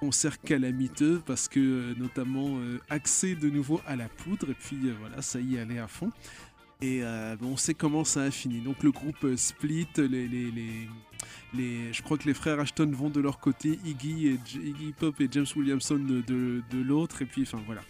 concert 0.00 0.38
calamiteux 0.42 1.22
parce 1.24 1.48
que 1.48 1.94
notamment 1.98 2.58
axé 2.90 3.34
de 3.34 3.48
nouveau 3.48 3.80
à 3.86 3.96
la 3.96 4.08
poudre 4.08 4.50
et 4.50 4.54
puis 4.54 4.76
voilà 5.00 5.22
ça 5.22 5.40
y 5.40 5.56
allait 5.58 5.78
à 5.78 5.86
fond 5.86 6.10
et 6.82 7.02
on 7.40 7.56
sait 7.56 7.72
comment 7.72 8.04
ça 8.04 8.24
a 8.24 8.30
fini 8.30 8.60
donc 8.60 8.82
le 8.82 8.90
groupe 8.90 9.26
split 9.36 9.86
les, 9.96 10.08
les, 10.08 10.50
les, 10.50 10.88
je 11.56 12.02
crois 12.02 12.18
que 12.18 12.24
les 12.24 12.34
frères 12.34 12.60
Ashton 12.60 12.90
vont 12.92 13.10
de 13.10 13.20
leur 13.20 13.38
côté 13.38 13.78
Iggy, 13.84 14.28
et, 14.28 14.38
Iggy 14.56 14.92
Pop 14.98 15.20
et 15.20 15.28
James 15.30 15.46
Williamson 15.56 15.96
de, 15.96 16.22
de, 16.22 16.82
l'autre 16.82 17.22
et 17.22 17.26
puis 17.26 17.42
enfin 17.42 17.62
voilà 17.66 17.82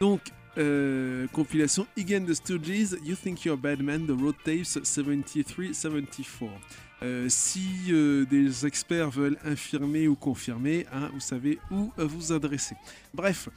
donc 0.00 0.20
euh, 0.56 1.26
compilation 1.28 1.86
Iggy 1.96 2.16
and 2.16 2.24
the 2.24 2.34
Stooges 2.34 2.96
You 3.04 3.14
Think 3.14 3.44
You're 3.44 3.58
a 3.58 3.60
Bad 3.60 3.82
Man 3.82 4.06
The 4.06 4.20
Road 4.20 4.34
Tapes 4.44 4.82
73-74 4.82 6.48
euh, 7.00 7.26
si 7.28 7.68
euh, 7.90 8.24
des 8.24 8.66
experts 8.66 9.10
veulent 9.10 9.38
infirmer 9.44 10.08
ou 10.08 10.16
confirmer, 10.16 10.84
hein, 10.92 11.10
vous 11.12 11.20
savez 11.20 11.60
où 11.70 11.92
vous 11.96 12.32
adresser. 12.32 12.74
Bref, 13.14 13.48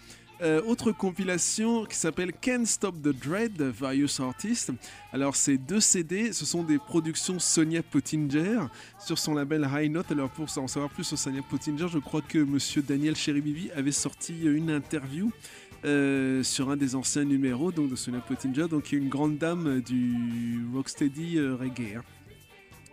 euh, 0.41 0.61
autre 0.63 0.91
compilation 0.91 1.85
qui 1.85 1.95
s'appelle 1.95 2.31
Can't 2.33 2.65
Stop 2.65 2.95
the 3.01 3.09
Dread, 3.09 3.61
Various 3.61 4.19
Artists. 4.21 4.71
Alors, 5.13 5.35
ces 5.35 5.57
deux 5.57 5.79
CD, 5.79 6.33
ce 6.33 6.45
sont 6.45 6.63
des 6.63 6.77
productions 6.77 7.39
Sonia 7.39 7.83
Pottinger 7.83 8.59
sur 8.99 9.17
son 9.19 9.33
label 9.33 9.67
High 9.71 9.91
Note. 9.91 10.11
Alors, 10.11 10.29
pour 10.29 10.45
en 10.57 10.67
savoir 10.67 10.89
plus 10.91 11.03
sur 11.03 11.17
Sonia 11.17 11.41
Pottinger, 11.47 11.87
je 11.91 11.99
crois 11.99 12.21
que 12.21 12.39
monsieur 12.39 12.81
Daniel 12.81 13.15
Cheribibi 13.15 13.69
avait 13.75 13.91
sorti 13.91 14.43
une 14.43 14.69
interview. 14.71 15.31
euh, 15.83 16.43
sur 16.43 16.69
un 16.69 16.77
des 16.77 16.93
anciens 16.95 17.23
numéros 17.23 17.71
donc 17.71 17.89
de 17.89 17.95
Sonia 17.95 18.19
Pottinger, 18.19 18.67
donc 18.69 18.91
une 18.91 19.09
grande 19.09 19.39
dame 19.39 19.81
du 19.81 20.63
rocksteady 20.73 21.39
euh, 21.39 21.55
reggae. 21.55 21.95
hein. 21.97 22.03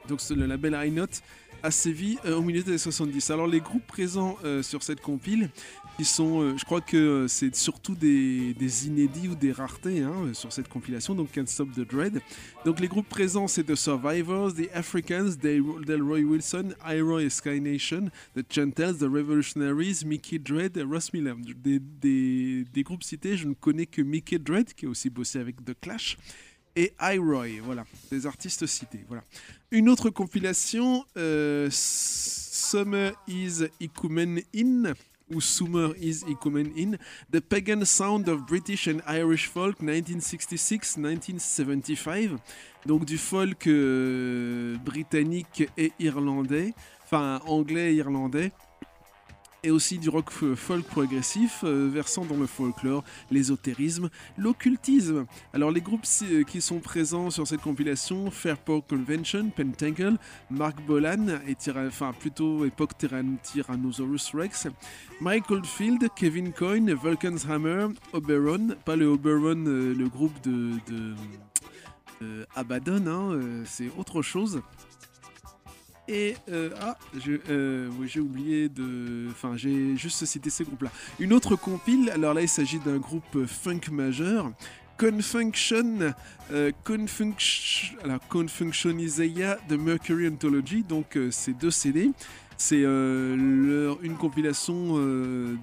Donc 0.08 0.20
le 0.30 0.46
label 0.46 0.74
High 0.74 0.94
Note 0.94 1.20
a 1.62 1.70
sévi 1.70 2.18
euh, 2.24 2.36
au 2.36 2.42
milieu 2.42 2.62
des 2.62 2.70
années 2.70 2.78
70. 2.78 3.30
Alors 3.30 3.46
les 3.46 3.60
groupes 3.60 3.86
présents 3.86 4.38
euh, 4.44 4.62
sur 4.62 4.82
cette 4.82 5.00
compile, 5.02 5.50
qui 5.98 6.04
sont, 6.04 6.40
euh, 6.40 6.56
je 6.56 6.64
crois 6.64 6.80
que 6.80 6.96
euh, 6.96 7.28
c'est 7.28 7.56
surtout 7.56 7.96
des, 7.96 8.54
inédits 8.86 9.26
ou 9.26 9.34
des 9.34 9.50
raretés 9.50 10.02
hein, 10.02 10.12
euh, 10.26 10.32
sur 10.32 10.52
cette 10.52 10.68
compilation, 10.68 11.12
donc 11.16 11.32
Can't 11.32 11.48
Stop 11.48 11.72
the 11.72 11.80
Dread. 11.80 12.20
Donc 12.64 12.78
les 12.78 12.86
groupes 12.86 13.08
présents, 13.08 13.48
c'est 13.48 13.64
The 13.64 13.74
Survivors, 13.74 14.54
The 14.54 14.68
Africans, 14.72 15.30
Del- 15.42 15.84
Delroy 15.84 16.22
Wilson, 16.22 16.68
Iroy 16.86 17.24
et 17.24 17.30
Sky 17.30 17.60
Nation, 17.60 18.10
The 18.36 18.44
Chantels, 18.48 18.98
The 18.98 19.10
Revolutionaries, 19.10 20.04
Mickey 20.06 20.38
Dread 20.38 20.76
et 20.76 20.84
Ross 20.84 21.12
Miller. 21.12 21.34
Des, 21.36 22.64
groupes 22.84 23.02
cités, 23.02 23.36
je 23.36 23.48
ne 23.48 23.54
connais 23.54 23.86
que 23.86 24.00
Mickey 24.00 24.38
Dread, 24.38 24.72
qui 24.74 24.86
a 24.86 24.88
aussi 24.88 25.10
bossé 25.10 25.40
avec 25.40 25.64
The 25.64 25.74
Clash 25.80 26.16
et 26.76 26.92
Iroy, 27.00 27.60
voilà, 27.64 27.84
des 28.12 28.24
artistes 28.24 28.64
cités, 28.66 29.04
voilà. 29.08 29.24
Une 29.72 29.88
autre 29.88 30.10
compilation, 30.10 31.04
Summer 31.70 33.14
is 33.26 33.64
Ecumen 33.80 34.40
In, 34.54 34.94
ou 35.32 35.40
Summer 35.40 35.94
is 36.00 36.24
Ecumen 36.28 36.72
In, 36.76 36.98
The 37.30 37.40
Pagan 37.40 37.84
Sound 37.84 38.28
of 38.28 38.46
British 38.46 38.88
and 38.88 39.00
Irish 39.06 39.48
Folk 39.48 39.80
1966-1975, 39.80 42.36
donc 42.86 43.05
du 43.05 43.18
folk 43.18 43.66
euh, 43.66 44.76
britannique 44.84 45.64
et 45.76 45.92
irlandais, 45.98 46.72
enfin 47.05 47.40
anglais 47.46 47.92
et 47.92 47.96
irlandais, 47.96 48.52
et 49.68 49.70
aussi 49.70 49.98
du 49.98 50.08
rock 50.08 50.30
folk 50.30 50.86
progressif, 50.86 51.60
euh, 51.62 51.90
versant 51.92 52.24
dans 52.24 52.38
le 52.38 52.46
folklore, 52.46 53.04
l'ésotérisme, 53.30 54.08
l'occultisme. 54.38 55.26
Alors 55.52 55.70
les 55.70 55.82
groupes 55.82 56.06
euh, 56.22 56.42
qui 56.42 56.62
sont 56.62 56.78
présents 56.78 57.28
sur 57.28 57.46
cette 57.46 57.60
compilation, 57.60 58.30
Fairport 58.30 58.86
Convention, 58.86 59.50
Pentacle, 59.50 60.16
Mark 60.50 60.80
Bolan, 60.86 61.26
et 61.46 61.54
enfin 61.86 62.14
plutôt 62.18 62.64
époque 62.64 62.92
Tyrann- 62.98 63.36
Tyrannosaurus 63.42 64.30
Rex, 64.32 64.68
Mike 65.20 65.50
Oldfield, 65.50 66.08
Kevin 66.16 66.50
Coyne, 66.52 66.94
Vulcan's 66.94 67.44
Hammer, 67.46 67.88
Oberon, 68.14 68.68
pas 68.86 68.96
le 68.96 69.04
Oberon, 69.04 69.66
euh, 69.66 69.94
le 69.94 70.08
groupe 70.08 70.40
de, 70.44 70.78
Abaddon, 72.56 73.06
hein, 73.06 73.38
c'est 73.64 73.90
autre 73.96 74.22
chose. 74.22 74.62
Et 76.09 76.36
euh, 76.51 76.70
ah, 76.80 76.97
euh, 77.51 77.90
j'ai 78.06 78.20
oublié 78.20 78.68
de. 78.70 79.28
Enfin, 79.30 79.56
j'ai 79.56 79.94
juste 79.97 80.24
cité 80.24 80.48
ces 80.48 80.64
groupes-là. 80.64 80.90
Une 81.18 81.32
autre 81.35 81.55
compile, 81.55 82.10
alors 82.10 82.32
là, 82.35 82.40
il 82.43 82.48
s'agit 82.48 82.78
d'un 82.78 82.97
groupe 82.97 83.44
funk 83.47 83.80
majeur. 83.93 84.51
Confunction, 84.98 86.14
euh, 86.51 86.72
Confunction, 88.28 88.98
Isaiah 88.98 89.59
de 89.68 89.76
Mercury 89.76 90.26
Anthology, 90.28 90.82
donc 90.82 91.16
euh, 91.16 91.28
c'est 91.30 91.52
deux 91.52 91.70
CD. 91.70 92.10
C'est 92.60 92.82
une 92.82 94.16
compilation 94.18 94.97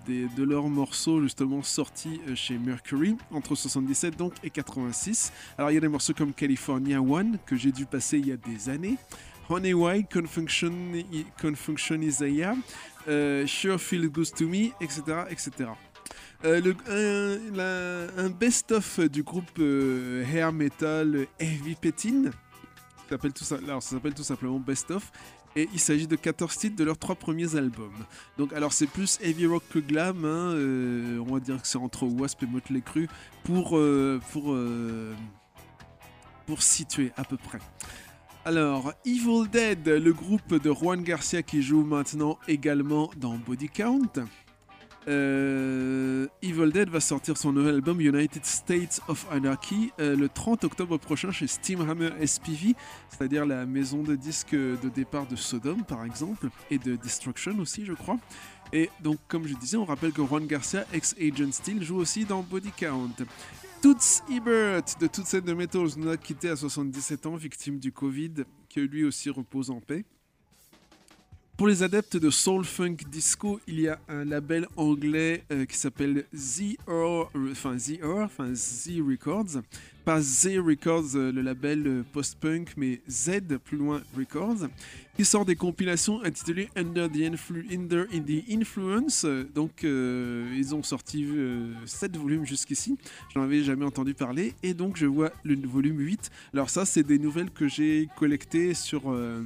des- 0.08 0.28
de 0.38 0.44
leurs 0.44 0.70
morceaux 0.70 1.22
justement 1.22 1.62
sortis 1.62 2.22
chez 2.36 2.58
Mercury 2.58 3.18
entre 3.32 3.54
77 3.54 4.16
donc 4.16 4.32
et 4.46 4.50
86. 4.50 5.34
Alors 5.58 5.72
il 5.72 5.74
y 5.74 5.78
a 5.78 5.82
des 5.82 5.90
morceaux 5.90 6.14
comme 6.14 6.32
California 6.32 7.02
One 7.02 7.38
que 7.46 7.58
j'ai 7.58 7.74
dû 7.74 7.86
passer 7.86 8.18
il 8.20 8.28
y 8.28 8.32
a 8.32 8.38
des 8.38 8.70
années. 8.70 8.96
Honey 9.50 9.74
White, 9.74 10.12
Confunction, 10.12 10.74
Confunction 11.40 12.02
Isaiah, 12.02 12.56
euh, 13.08 13.46
Sure 13.46 13.80
Feel 13.80 14.10
Good 14.10 14.34
to 14.34 14.48
Me, 14.48 14.72
etc. 14.82 15.02
etc. 15.30 15.52
Euh, 16.44 16.62
le- 16.62 18.20
un, 18.20 18.30
best-of 18.30 19.00
du 19.02 19.24
groupe 19.24 19.50
euh, 19.60 20.24
hair 20.34 20.52
metal 20.52 21.28
Heavy 21.40 21.76
Pettin. 21.76 22.32
Ça 23.10 23.18
s'appelle 23.18 23.34
tout, 23.34 23.46
tout 24.16 24.24
simplement 24.24 24.60
Best 24.60 24.92
of. 24.92 25.12
Et 25.56 25.70
il 25.74 25.80
s'agit 25.80 26.06
de 26.08 26.18
14 26.18 26.58
titres 26.58 26.76
de 26.76 26.84
leurs 26.84 26.98
trois 26.98 27.16
premiers 27.16 27.56
albums. 27.56 27.94
Donc, 28.38 28.52
alors 28.52 28.74
c'est 28.74 28.88
plus 28.88 29.18
heavy 29.22 29.46
rock 29.46 29.64
que 29.72 29.80
glam. 29.80 30.26
hein, 30.26 30.52
euh, 30.54 31.20
on 31.26 31.34
va 31.34 31.40
dire 31.40 31.62
que 31.62 31.68
c'est 31.68 31.78
entre 31.78 32.06
Wasp 32.06 32.44
et 32.44 32.46
Motley 32.46 32.82
Crue 32.82 33.08
pour, 33.46 33.80
pour, 34.32 34.58
pour 36.46 36.62
situer 36.62 37.12
à 37.16 37.24
peu 37.24 37.38
près. 37.38 37.60
Alors, 38.48 38.94
Evil 39.08 39.48
Dead, 39.52 39.88
le 39.88 40.14
groupe 40.14 40.62
de 40.62 40.72
Juan 40.72 41.02
Garcia 41.02 41.42
qui 41.42 41.64
joue 41.64 41.84
maintenant 41.84 42.38
également 42.48 43.10
dans 43.18 43.40
Body 43.40 43.70
Count. 43.70 44.24
Euh, 45.08 46.28
Evil 46.44 46.72
Dead 46.72 46.88
va 46.88 47.00
sortir 47.00 47.38
son 47.38 47.52
nouvel 47.54 47.74
album 47.74 48.00
United 48.00 48.46
States 48.46 49.02
of 49.08 49.26
Anarchy 49.32 49.92
euh, 50.00 50.16
le 50.16 50.30
30 50.30 50.64
octobre 50.64 50.98
prochain 51.00 51.32
chez 51.32 51.48
Steamhammer 51.48 52.12
SPV, 52.24 52.76
c'est-à-dire 53.10 53.48
la 53.48 53.66
maison 53.66 54.04
de 54.04 54.16
disques 54.16 54.54
de 54.54 54.90
départ 54.94 55.26
de 55.26 55.36
Sodom 55.36 55.84
par 55.84 56.06
exemple, 56.06 56.50
et 56.70 56.78
de 56.78 56.96
Destruction 56.98 57.58
aussi 57.58 57.84
je 57.84 57.94
crois. 57.94 58.18
Et 58.74 58.92
donc 59.02 59.18
comme 59.28 59.48
je 59.48 59.56
disais, 59.56 59.78
on 59.78 59.86
rappelle 59.86 60.12
que 60.12 60.24
Juan 60.24 60.46
Garcia, 60.46 60.86
ex-Agent 60.94 61.52
Steel, 61.52 61.84
joue 61.84 61.98
aussi 61.98 62.26
dans 62.26 62.42
Body 62.44 62.72
Count. 62.78 63.26
Toots 63.86 64.24
Ebert 64.32 64.82
de 65.00 65.06
toute 65.06 65.28
cette 65.28 65.46
de 65.46 65.54
Metals 65.54 65.90
nous 65.98 66.10
a 66.10 66.18
quitté 66.18 66.50
à 66.50 66.56
77 66.56 67.28
ans, 67.28 67.36
victime 67.36 67.78
du 67.78 67.92
Covid, 67.92 68.34
que 68.68 68.80
lui 68.80 69.04
aussi 69.04 69.30
repose 69.30 69.70
en 69.70 69.80
paix. 69.80 70.06
Pour 71.56 71.68
les 71.68 71.84
adeptes 71.84 72.18
de 72.18 72.32
soul 72.32 72.66
funk 72.66 72.98
disco, 73.12 73.60
il 73.68 73.80
y 73.80 73.88
a 73.88 74.00
un 74.10 74.26
label 74.26 74.68
anglais 74.76 75.44
euh, 75.52 75.66
qui 75.66 75.78
s'appelle 75.78 76.26
euh, 76.90 77.26
enfin 77.52 77.78
ZR, 77.78 78.24
enfin 78.24 78.56
Z 78.56 79.02
Records, 79.08 79.62
pas 80.04 80.22
Z 80.22 80.58
Records, 80.58 81.16
euh, 81.16 81.32
le 81.32 81.42
label 81.42 81.88
euh, 81.88 82.04
post-punk, 82.12 82.74
mais 82.78 83.02
Z 83.10 83.60
plus 83.64 83.78
loin 83.78 84.02
Records, 84.18 84.68
qui 85.16 85.26
sort 85.26 85.46
des 85.46 85.56
compilations 85.56 86.22
intitulées 86.24 86.70
Under 86.76 87.10
the, 87.10 88.52
Influence. 88.52 89.24
Euh, 89.26 89.46
Donc, 89.54 89.84
euh, 89.84 90.54
ils 90.56 90.76
ont 90.76 90.84
sorti 90.84 91.26
7 91.86 92.18
volumes 92.18 92.46
jusqu'ici. 92.46 92.98
J'en 93.34 93.44
avais 93.44 93.64
jamais 93.64 93.86
entendu 93.86 94.14
parler. 94.14 94.54
Et 94.64 94.74
donc, 94.74 94.98
je 94.98 95.06
vois 95.06 95.32
le 95.44 95.56
volume 95.68 96.00
8. 96.00 96.32
Alors, 96.54 96.70
ça, 96.70 96.86
c'est 96.86 97.04
des 97.04 97.20
nouvelles 97.20 97.52
que 97.52 97.68
j'ai 97.68 98.08
collectées 98.18 98.74
sur. 98.74 99.12
euh, 99.12 99.44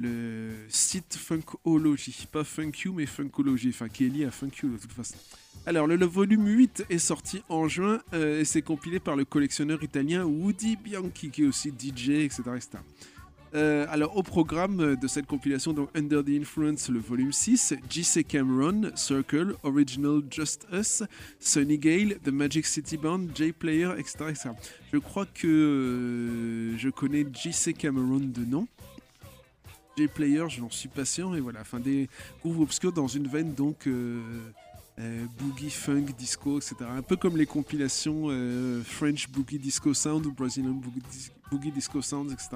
le 0.00 0.50
site 0.68 1.16
Funkology, 1.16 2.28
pas 2.30 2.44
FunkU 2.44 2.90
mais 2.90 3.06
Funkology, 3.06 3.70
enfin 3.70 3.88
qui 3.88 4.06
est 4.06 4.08
lié 4.08 4.24
à 4.26 4.30
FunkU 4.30 4.68
de 4.68 4.76
toute 4.76 4.92
façon. 4.92 5.16
Alors 5.66 5.86
le, 5.88 6.04
volume 6.06 6.46
8 6.46 6.86
est 6.88 6.98
sorti 6.98 7.42
en 7.48 7.66
juin 7.66 8.00
euh, 8.14 8.40
et 8.40 8.44
c'est 8.44 8.62
compilé 8.62 9.00
par 9.00 9.16
le 9.16 9.24
collectionneur 9.24 9.82
italien 9.82 10.24
Woody 10.24 10.76
Bianchi 10.76 11.30
qui 11.30 11.42
est 11.42 11.46
aussi 11.46 11.70
DJ, 11.70 12.10
etc. 12.10 12.42
Euh, 13.54 13.86
alors 13.88 14.16
au 14.16 14.22
programme 14.22 14.96
de 14.96 15.08
cette 15.08 15.26
compilation, 15.26 15.72
donc 15.72 15.88
Under 15.94 16.22
the 16.22 16.28
Influence, 16.30 16.90
le 16.90 16.98
volume 16.98 17.32
6, 17.32 17.74
J.C. 17.88 18.22
Cameron, 18.24 18.90
Circle, 18.94 19.54
Original 19.62 20.20
Just 20.30 20.66
Us, 20.72 21.02
Sunny 21.40 21.78
Gale, 21.78 22.18
The 22.22 22.28
Magic 22.28 22.66
City 22.66 22.98
Band, 22.98 23.28
J-Player, 23.34 23.92
etc., 23.96 24.16
etc. 24.28 24.50
Je 24.92 24.98
crois 24.98 25.24
que 25.26 25.46
euh, 25.46 26.76
je 26.76 26.90
connais 26.90 27.26
J.C. 27.32 27.72
Cameron 27.72 28.20
de 28.20 28.44
nom. 28.44 28.68
J-Player, 29.96 30.44
je 30.48 30.60
n'en 30.60 30.70
suis 30.70 30.88
pas 30.90 31.04
sûr, 31.06 31.34
et 31.34 31.40
voilà, 31.40 31.62
enfin 31.62 31.80
des 31.80 32.08
groupes 32.42 32.60
obscurs 32.60 32.92
dans 32.92 33.08
une 33.08 33.26
veine 33.26 33.54
donc 33.54 33.86
euh, 33.86 34.20
boogie, 35.38 35.70
funk, 35.70 36.06
disco, 36.18 36.58
etc. 36.58 36.76
Un 36.82 37.02
peu 37.02 37.16
comme 37.16 37.36
les 37.36 37.46
compilations 37.46 38.28
French 38.84 39.28
Boogie 39.30 39.58
Disco 39.58 39.94
Sound 39.94 40.26
ou 40.26 40.32
Brazilian 40.32 40.72
Boogie, 40.72 41.02
Dis- 41.10 41.30
Boogie 41.50 41.72
Disco 41.72 42.02
Sound, 42.02 42.30
etc. 42.30 42.48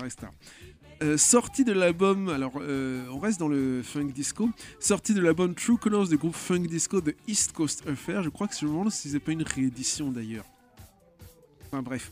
Euh, 1.03 1.17
sortie 1.17 1.65
de 1.65 1.73
l'album, 1.73 2.29
alors 2.29 2.53
euh, 2.61 3.05
on 3.11 3.19
reste 3.19 3.41
dans 3.41 3.49
le 3.49 3.83
funk 3.83 4.13
disco, 4.15 4.49
sortie 4.79 5.15
de 5.15 5.21
l'album 5.21 5.53
True 5.53 5.77
Colors 5.77 6.07
du 6.07 6.17
groupe 6.17 6.35
funk 6.35 6.61
disco 6.61 7.01
de 7.01 7.17
East 7.27 7.53
Coast 7.53 7.83
Affair. 7.89 8.23
Je 8.23 8.29
crois 8.29 8.47
que 8.47 8.55
je 8.55 8.65
me 8.65 8.71
demande 8.71 8.93
si 8.93 9.11
c'est 9.11 9.19
pas 9.19 9.33
une 9.33 9.43
réédition 9.43 10.13
d'ailleurs. 10.13 10.45
Enfin 11.67 11.83
bref. 11.83 12.11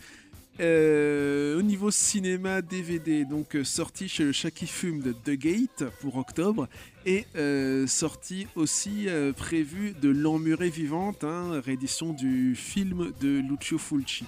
Euh, 0.59 1.59
au 1.59 1.63
niveau 1.63 1.91
cinéma 1.91 2.61
DVD, 2.61 3.25
donc 3.25 3.57
euh, 3.57 3.65
sorti 3.65 4.09
chez 4.09 4.25
le 4.25 4.33
qui 4.51 4.67
fume 4.67 5.01
de 5.01 5.13
The 5.13 5.31
Gate 5.31 5.85
pour 6.01 6.17
octobre 6.17 6.69
et 7.07 7.25
euh, 7.37 7.87
sorti 7.87 8.47
aussi 8.57 9.09
euh, 9.09 9.33
prévu 9.33 9.95
de 10.03 10.11
L'Emmurée 10.11 10.69
vivante, 10.69 11.25
hein, 11.25 11.61
réédition 11.65 12.13
du 12.13 12.55
film 12.57 13.13
de 13.21 13.39
Lucio 13.39 13.79
Fulci. 13.79 14.25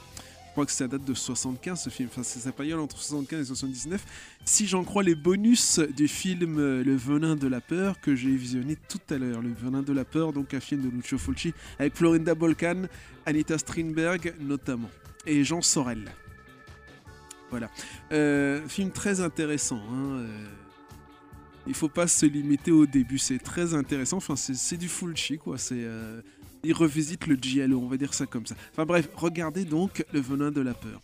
Je 0.52 0.54
crois 0.54 0.66
que 0.66 0.72
ça 0.72 0.86
date 0.86 1.06
de 1.06 1.14
75 1.14 1.80
ce 1.80 1.88
film, 1.88 2.10
enfin 2.12 2.22
sa 2.22 2.52
période 2.52 2.78
entre 2.78 2.98
75 2.98 3.40
et 3.40 3.44
79. 3.46 4.04
Si 4.44 4.66
j'en 4.66 4.84
crois 4.84 5.02
les 5.02 5.14
bonus 5.14 5.78
du 5.78 6.08
film 6.08 6.58
euh, 6.58 6.84
Le 6.84 6.94
Venin 6.94 7.36
de 7.36 7.48
la 7.48 7.62
Peur 7.62 7.98
que 8.02 8.14
j'ai 8.14 8.36
visionné 8.36 8.76
tout 8.76 9.00
à 9.08 9.16
l'heure, 9.16 9.40
Le 9.40 9.50
Venin 9.50 9.80
de 9.80 9.94
la 9.94 10.04
Peur, 10.04 10.34
donc 10.34 10.52
un 10.52 10.60
film 10.60 10.82
de 10.82 10.90
Lucio 10.90 11.16
Fulci 11.16 11.54
avec 11.78 11.96
Florinda 11.96 12.34
Bolkan, 12.34 12.82
Anita 13.24 13.56
Strindberg 13.56 14.34
notamment 14.40 14.90
et 15.24 15.42
Jean 15.42 15.62
Sorel. 15.62 16.04
Voilà. 17.48 17.70
Euh, 18.12 18.68
film 18.68 18.90
très 18.90 19.22
intéressant. 19.22 19.80
Hein, 19.90 20.18
euh, 20.18 20.46
il 21.66 21.72
faut 21.72 21.88
pas 21.88 22.08
se 22.08 22.26
limiter 22.26 22.72
au 22.72 22.84
début, 22.84 23.16
c'est 23.16 23.38
très 23.38 23.72
intéressant. 23.72 24.18
Enfin, 24.18 24.36
c'est 24.36 24.54
c'est 24.54 24.76
du 24.76 24.88
Fulci, 24.88 25.38
quoi. 25.38 25.56
C'est, 25.56 25.76
euh, 25.76 26.20
il 26.64 26.72
revisite 26.72 27.26
le 27.26 27.36
giallo, 27.36 27.80
on 27.80 27.88
va 27.88 27.96
dire 27.96 28.14
ça 28.14 28.26
comme 28.26 28.46
ça. 28.46 28.54
Enfin 28.72 28.86
bref, 28.86 29.08
regardez 29.14 29.64
donc 29.64 30.04
Le 30.12 30.20
Venin 30.20 30.50
de 30.50 30.60
la 30.60 30.74
Peur. 30.74 31.00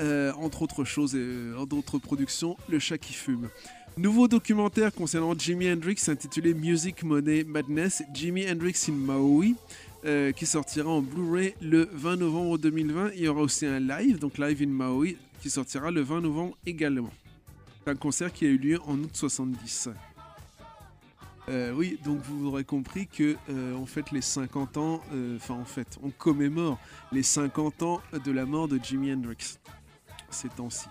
Euh, 0.00 0.32
entre 0.34 0.62
autres 0.62 0.84
choses, 0.84 1.12
euh, 1.14 1.56
entre 1.56 1.76
autres 1.76 1.98
productions, 1.98 2.56
Le 2.68 2.78
Chat 2.78 2.98
qui 2.98 3.14
fume. 3.14 3.48
Nouveau 3.96 4.28
documentaire 4.28 4.92
concernant 4.92 5.32
Jimi 5.38 5.70
Hendrix 5.70 5.96
intitulé 6.08 6.52
Music 6.52 7.02
Money 7.02 7.44
Madness, 7.44 8.02
Jimi 8.12 8.46
Hendrix 8.46 8.74
in 8.90 8.92
Maui, 8.92 9.56
euh, 10.04 10.32
qui 10.32 10.44
sortira 10.44 10.90
en 10.90 11.00
Blu-ray 11.00 11.54
le 11.62 11.88
20 11.92 12.16
novembre 12.16 12.58
2020. 12.58 13.12
Il 13.14 13.22
y 13.22 13.28
aura 13.28 13.40
aussi 13.40 13.64
un 13.64 13.80
live, 13.80 14.18
donc 14.18 14.36
live 14.36 14.60
in 14.60 14.66
Maui, 14.66 15.16
qui 15.40 15.48
sortira 15.48 15.90
le 15.90 16.02
20 16.02 16.20
novembre 16.20 16.58
également. 16.66 17.12
Un 17.86 17.94
concert 17.94 18.32
qui 18.32 18.44
a 18.44 18.48
eu 18.48 18.58
lieu 18.58 18.80
en 18.86 18.98
août 18.98 19.10
70. 19.14 19.88
Euh, 21.48 21.72
oui, 21.72 21.98
donc 22.04 22.20
vous 22.22 22.48
aurez 22.48 22.64
compris 22.64 23.06
que 23.06 23.36
euh, 23.50 23.74
on 23.74 23.86
fête 23.86 24.10
les 24.10 24.20
50 24.20 24.76
ans, 24.78 25.00
euh, 25.12 25.38
en 25.48 25.64
fait, 25.64 25.98
on 26.02 26.10
commémore 26.10 26.78
les 27.12 27.22
50 27.22 27.82
ans 27.82 28.00
de 28.24 28.32
la 28.32 28.46
mort 28.46 28.66
de 28.68 28.80
Jimi 28.82 29.12
Hendrix 29.12 29.58
ces 30.30 30.48
temps-ci. 30.48 30.88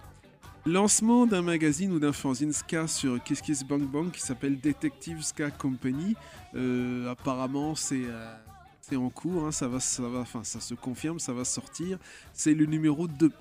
Lancement 0.66 1.28
d'un 1.28 1.44
magazine 1.44 1.92
ou 1.92 2.00
d'un 2.00 2.12
fanzine 2.12 2.52
ska 2.52 2.88
sur 2.88 3.22
Kiss 3.24 3.42
Kiss 3.42 3.64
Bang 3.64 3.84
Bang 3.84 4.12
qui 4.12 4.22
s'appelle 4.22 4.60
Detective 4.60 5.22
Ska 5.22 5.52
Company. 5.52 6.16
Euh, 6.56 7.12
apparemment, 7.12 7.76
c'est 7.76 8.06
euh, 8.06 8.98
en 8.98 9.10
cours, 9.10 9.46
hein, 9.46 9.52
ça, 9.52 9.70
se 9.80 10.74
confirme, 10.74 11.20
ça 11.20 11.34
va 11.34 11.46
sortir. 11.46 12.00
C'est 12.34 12.56
le 12.56 12.66
numéro 12.66 13.08
2. 13.08 13.32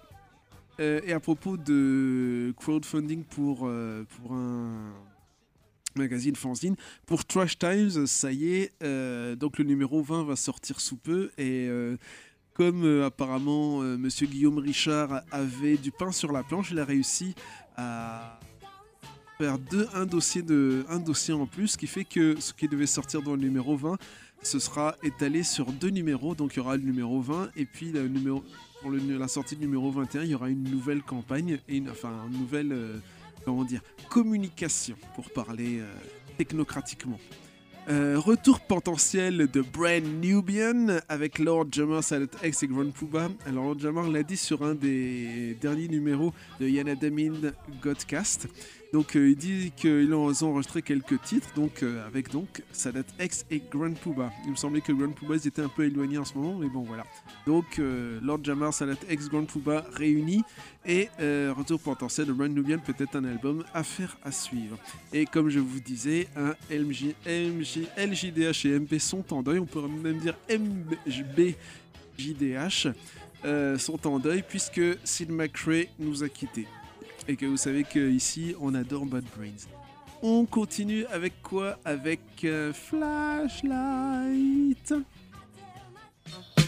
Euh, 0.81 1.01
et 1.05 1.12
à 1.12 1.20
propos 1.20 1.57
de 1.57 2.53
crowdfunding 2.59 3.24
euh, 3.39 4.05
pour 4.05 4.35
un 4.35 4.93
magazine 5.97 6.37
fanzine, 6.37 6.77
pour 7.07 7.25
Trash 7.25 7.59
Times, 7.59 8.07
ça 8.07 8.33
y 8.33 8.55
est, 8.55 8.73
euh, 8.83 9.37
donc 9.37 9.59
le 9.59 9.65
numéro 9.65 10.03
20 10.03 10.25
va 10.25 10.37
sortir 10.37 10.81
sous 10.81 10.97
peu 10.97 11.31
et 11.39 11.66
euh, 11.69 11.97
comme 12.55 12.85
euh, 12.85 13.07
apparemment 13.07 13.81
Monsieur 13.81 14.27
Guillaume 14.27 14.59
Richard 14.59 15.23
avait 15.31 15.77
du 15.77 15.91
pain 15.91 16.12
sur 16.12 16.33
la 16.33 16.43
planche, 16.43 16.71
il 16.71 16.79
a 16.79 16.85
réussi 16.85 17.35
à 17.77 18.39
faire 19.39 19.59
deux, 19.59 19.89
un, 19.95 20.07
dossier 20.07 20.43
de, 20.43 20.85
un 20.89 20.99
dossier 20.99 21.35
en 21.35 21.47
plus, 21.47 21.69
ce 21.69 21.79
qui 21.79 21.87
fait 21.87 22.05
que 22.05 22.39
ce 22.41 22.53
qui 22.53 22.69
devait 22.69 22.87
sortir 22.87 23.23
dans 23.23 23.33
le 23.33 23.41
numéro 23.41 23.77
20, 23.77 23.97
ce 24.43 24.59
sera 24.59 24.95
étalé 25.03 25.43
sur 25.43 25.73
deux 25.73 25.89
numéros. 25.89 26.35
Donc 26.35 26.55
il 26.55 26.59
y 26.59 26.61
aura 26.61 26.77
le 26.77 26.83
numéro 26.83 27.21
20 27.21 27.51
et 27.57 27.65
puis 27.65 27.91
le 27.91 28.07
numéro, 28.07 28.45
pour 28.83 28.93
la 28.93 29.29
sortie 29.29 29.57
du 29.57 29.62
numéro 29.62 29.91
21, 29.91 30.23
il 30.23 30.31
y 30.31 30.35
aura 30.35 30.51
une 30.51 30.62
nouvelle 30.65 31.03
campagne, 31.03 31.59
et 31.69 31.77
une, 31.79 31.91
enfin 31.91 32.12
une 32.31 32.39
nouvelle 32.39 33.01
comment 33.45 33.65
dire, 33.65 33.81
communication 34.09 34.97
pour 35.15 35.31
parler 35.31 35.81
euh, 35.81 35.87
technocratiquement. 36.39 37.19
Euh, 37.91 38.19
retour 38.19 38.61
potentiel 38.61 39.47
de 39.47 39.61
Brand 39.61 40.03
Nubian 40.03 41.01
avec 41.07 41.39
Lord 41.39 41.66
Jamar 41.71 42.03
Sadat 42.03 42.29
X 42.43 42.62
et 42.62 42.66
Grand 42.66 42.91
Pooba. 42.91 43.29
Alors 43.45 43.65
Lord 43.65 43.79
Jamar 43.79 44.09
l'a 44.09 44.23
dit 44.23 44.39
sur 44.39 44.62
un 44.62 44.75
des 44.75 45.55
derniers 45.61 45.89
numéros 45.89 46.33
de 46.61 46.66
Yana 46.66 46.95
Damin 46.95 47.53
Godcast. 47.83 48.49
Donc 48.95 49.16
euh, 49.16 49.31
il 49.31 49.35
dit 49.35 49.73
qu'ils 49.75 50.15
ont 50.15 50.33
enregistré 50.43 50.81
quelques 50.81 51.21
titres 51.23 51.53
donc 51.57 51.83
euh, 51.83 52.07
avec 52.07 52.31
donc 52.31 52.62
Sadat 52.71 53.03
X 53.21 53.45
et 53.51 53.61
Grand 53.69 53.93
Pooba. 53.93 54.31
Il 54.45 54.53
me 54.53 54.57
semblait 54.57 54.83
que 54.83 54.93
Grand 54.93 55.11
Pooba 55.11 55.35
ils 55.35 55.49
étaient 55.49 55.62
un 55.62 55.69
peu 55.69 55.85
éloignés 55.85 56.19
en 56.19 56.25
ce 56.25 56.39
moment 56.39 56.57
mais 56.61 56.69
bon 56.69 56.83
voilà. 56.83 57.03
Donc 57.45 57.81
euh, 57.81 58.21
Lord 58.23 58.45
Jamar 58.45 58.73
Sadat 58.73 58.95
X 59.11 59.29
Grand 59.29 59.47
Pooba 59.47 59.85
réunis 59.95 60.45
et 60.87 61.09
retour 61.57 61.81
potentiel 61.81 62.29
de 62.29 62.33
Brand 62.33 62.55
Nubian 62.55 62.79
peut-être 62.79 63.16
un 63.16 63.25
album 63.25 63.65
à 63.75 63.83
faire 63.83 64.16
à 64.23 64.31
suivre. 64.31 64.79
Et 65.12 65.27
comme 65.27 65.49
je 65.49 65.59
vous 65.59 65.81
disais, 65.81 66.29
un 66.37 66.55
LJDH 66.71 67.87
et 68.66 68.79
MP 68.79 69.01
sont 69.01 69.25
en 69.35 69.43
deuil. 69.43 69.59
On 69.59 69.66
pourrait 69.66 69.89
même 69.89 70.19
dire 70.19 70.37
MBJDH 70.49 71.57
sont 73.79 74.07
en 74.07 74.21
deuil 74.21 74.45
puisque 74.49 74.83
Sid 75.03 75.33
McRae 75.33 75.89
nous 75.99 76.23
a 76.23 76.29
quittés. 76.29 76.69
Et 77.27 77.37
que 77.37 77.47
vous 77.47 77.57
savez 77.57 77.85
qu'ici, 77.85 78.55
on 78.61 78.75
adore 78.75 79.07
Bad 79.07 79.25
Brains. 79.37 79.67
On 80.23 80.45
continue 80.45 81.07
avec 81.07 81.43
quoi? 81.43 81.79
Avec 81.85 82.21
euh, 82.45 82.73
Flashlight. 82.73 83.75
Flashlight. 84.89 86.64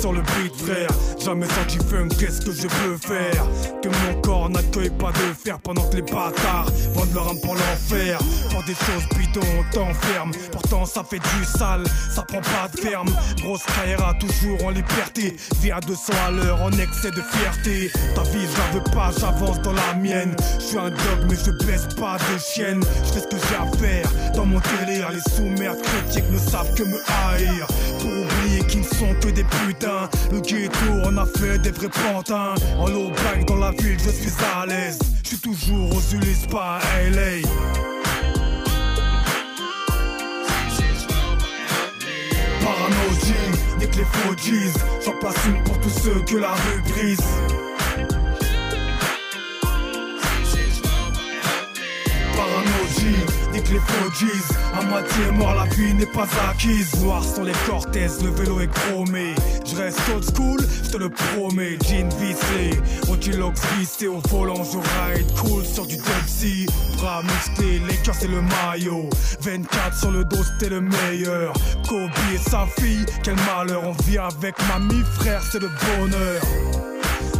Sur 0.00 0.12
le 0.12 0.20
beat 0.20 0.54
frère, 0.56 0.88
jamais 1.18 1.46
senti 1.46 1.78
funk, 1.78 2.08
qu'est-ce 2.18 2.40
que 2.40 2.52
je 2.52 2.68
peux 2.68 2.96
faire? 2.96 3.46
Que 3.82 3.88
mon 3.88 4.20
corps 4.20 4.50
n'accueille 4.50 4.90
pas 4.90 5.10
de 5.12 5.34
fer 5.34 5.58
pendant 5.60 5.88
que 5.88 5.96
les 5.96 6.02
bâtards 6.02 6.70
vendent 6.94 7.14
leur 7.14 7.28
âme 7.28 7.40
pour 7.42 7.54
l'enfer. 7.54 8.18
Pour 8.50 8.62
des 8.64 8.74
choses 8.74 9.08
bidons 9.16 9.46
on 9.58 9.74
t'enferme, 9.74 10.30
pourtant 10.52 10.84
ça 10.84 11.02
fait 11.04 11.18
du 11.18 11.44
sale, 11.44 11.84
ça 12.10 12.22
prend 12.22 12.40
pas 12.40 12.68
de 12.72 12.80
ferme. 12.80 13.08
Grosse 13.42 13.64
carrière 13.64 14.14
toujours 14.20 14.64
en 14.64 14.70
liberté, 14.70 15.36
vie 15.60 15.72
à 15.72 15.80
200 15.80 16.12
à 16.26 16.30
l'heure 16.30 16.62
en 16.62 16.70
excès 16.72 17.10
de 17.10 17.22
fierté. 17.22 17.90
Ta 18.14 18.22
vie 18.22 18.46
je 18.46 18.58
la 18.58 18.78
veux 18.78 18.84
pas, 18.92 19.10
j'avance 19.18 19.60
dans 19.62 19.72
la 19.72 19.94
mienne. 19.94 20.34
Je 20.58 20.64
suis 20.64 20.78
un 20.78 20.90
dog 20.90 21.26
mais 21.28 21.36
je 21.36 21.50
baisse 21.66 21.86
pas 21.94 22.16
de 22.16 22.38
chienne. 22.38 22.82
Je 23.04 23.12
fais 23.12 23.20
ce 23.20 23.26
que 23.26 23.36
j'ai 23.36 23.56
à 23.56 23.76
faire. 23.78 24.32
Dans 24.34 24.46
mon 24.46 24.60
délire 24.60 25.10
Les 25.10 25.20
sous-merdes 25.34 25.82
critiques 25.82 26.30
ne 26.30 26.38
savent 26.38 26.72
que 26.74 26.84
me 26.84 26.98
haïr 27.08 27.66
qu'ils 28.68 28.80
ne 28.80 28.84
sont 28.84 29.14
que 29.20 29.28
des 29.28 29.44
putains. 29.44 30.08
Le 30.30 30.40
ghetto 30.40 30.86
on 31.04 31.16
a 31.16 31.26
fait 31.26 31.58
des 31.58 31.70
vrais 31.70 31.88
pantins. 31.88 32.54
En 32.78 32.86
low 32.86 33.10
bike 33.10 33.46
dans 33.48 33.56
la 33.56 33.72
ville 33.72 33.98
je 33.98 34.10
suis 34.10 34.32
à 34.56 34.66
l'aise. 34.66 34.98
Je 35.24 35.28
suis 35.28 35.38
toujours 35.38 35.90
aux 35.94 36.14
Ulysses 36.14 36.46
pas 36.46 36.78
à 36.78 37.10
LA 37.10 37.46
Parano 42.62 43.10
G, 43.24 43.34
nique 43.78 43.96
les 43.96 44.04
faux 44.04 44.34
G's 44.34 44.74
J'en 45.04 45.12
place 45.18 45.36
une 45.46 45.62
pour 45.64 45.78
tous 45.80 45.90
ceux 45.90 46.20
que 46.22 46.36
la 46.36 46.52
rue 46.52 46.82
brise 46.92 47.20
nique 53.58 53.70
les 53.70 53.78
G's 53.78 54.56
À 54.74 54.82
moitié 54.82 55.30
mort, 55.32 55.54
la 55.54 55.64
vie 55.74 55.94
n'est 55.94 56.06
pas 56.06 56.26
acquise. 56.50 56.94
Noirs 57.02 57.24
sont 57.24 57.44
les 57.44 57.52
Cortez, 57.66 58.08
le 58.22 58.30
vélo 58.30 58.60
est 58.60 58.68
chromé. 58.68 59.34
Je 59.64 59.76
reste 59.76 60.00
old 60.14 60.24
school, 60.24 60.58
je 60.84 60.90
te 60.90 60.96
le 60.96 61.08
promets. 61.08 61.78
Jean 61.84 62.08
vissé, 62.18 62.80
Otilox 63.10 63.60
vissé 63.78 64.08
Au 64.08 64.20
volant 64.28 64.62
je 64.64 64.78
ride 64.78 65.26
cool 65.40 65.64
sur 65.64 65.86
du 65.86 65.96
Dexy 65.96 66.66
Bras 66.96 67.22
musclés, 67.22 67.80
les 67.88 67.96
cœurs 67.96 68.14
c'est 68.18 68.28
le 68.28 68.42
maillot. 68.42 69.08
24 69.40 69.98
sur 69.98 70.10
le 70.10 70.24
dos 70.24 70.42
c'était 70.42 70.70
le 70.70 70.80
meilleur. 70.80 71.52
Kobe 71.88 72.10
et 72.34 72.38
sa 72.38 72.66
fille, 72.78 73.06
quel 73.22 73.36
malheur 73.36 73.82
On 73.84 73.92
vit 74.04 74.18
avec 74.18 74.54
mamie, 74.68 75.02
frère 75.18 75.42
c'est 75.50 75.60
le 75.60 75.68
bonheur 75.68 76.97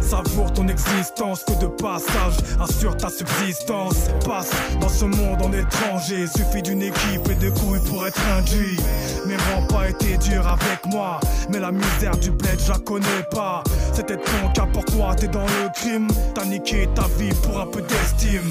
Savoure 0.09 0.51
ton 0.53 0.67
existence 0.67 1.43
que 1.43 1.53
de 1.61 1.67
passage 1.67 2.33
Assure 2.59 2.97
ta 2.97 3.09
subsistance. 3.09 4.07
Passe 4.25 4.49
dans 4.81 4.89
ce 4.89 5.05
monde 5.05 5.39
en 5.39 5.53
étranger 5.53 6.25
Suffit 6.25 6.63
d'une 6.63 6.81
équipe 6.81 7.29
et 7.29 7.35
de 7.35 7.51
couilles 7.51 7.87
pour 7.87 8.07
être 8.07 8.19
induit. 8.35 8.79
Mes 9.27 9.35
rangs 9.35 9.67
pas 9.67 9.87
été 9.87 10.17
durs 10.17 10.47
avec 10.47 10.83
moi 10.87 11.19
Mais 11.51 11.59
la 11.59 11.71
misère 11.71 12.17
du 12.17 12.31
bled 12.31 12.59
je 12.59 12.71
la 12.71 12.79
connais 12.79 13.23
pas. 13.29 13.63
C'était 13.93 14.17
ton 14.17 14.51
cas 14.55 14.67
pourquoi 14.73 15.13
t'es 15.13 15.27
dans 15.27 15.45
le 15.45 15.69
crime? 15.75 16.07
T'as 16.33 16.45
niqué 16.45 16.89
ta 16.95 17.05
vie 17.19 17.33
pour 17.43 17.59
un 17.61 17.67
peu 17.67 17.83
d'estime. 17.83 18.49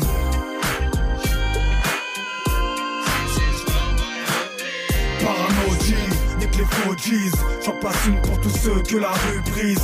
Parano 5.20 5.74
G, 5.85 5.97
nique 6.39 6.56
les 6.56 6.64
faux 6.64 6.94
J'en 7.64 7.72
place 7.80 8.06
une 8.06 8.20
pour 8.22 8.40
tous 8.43 8.56
ceux 8.62 8.80
que 8.82 8.97
la 8.98 9.10
rue 9.10 9.40
brise 9.51 9.82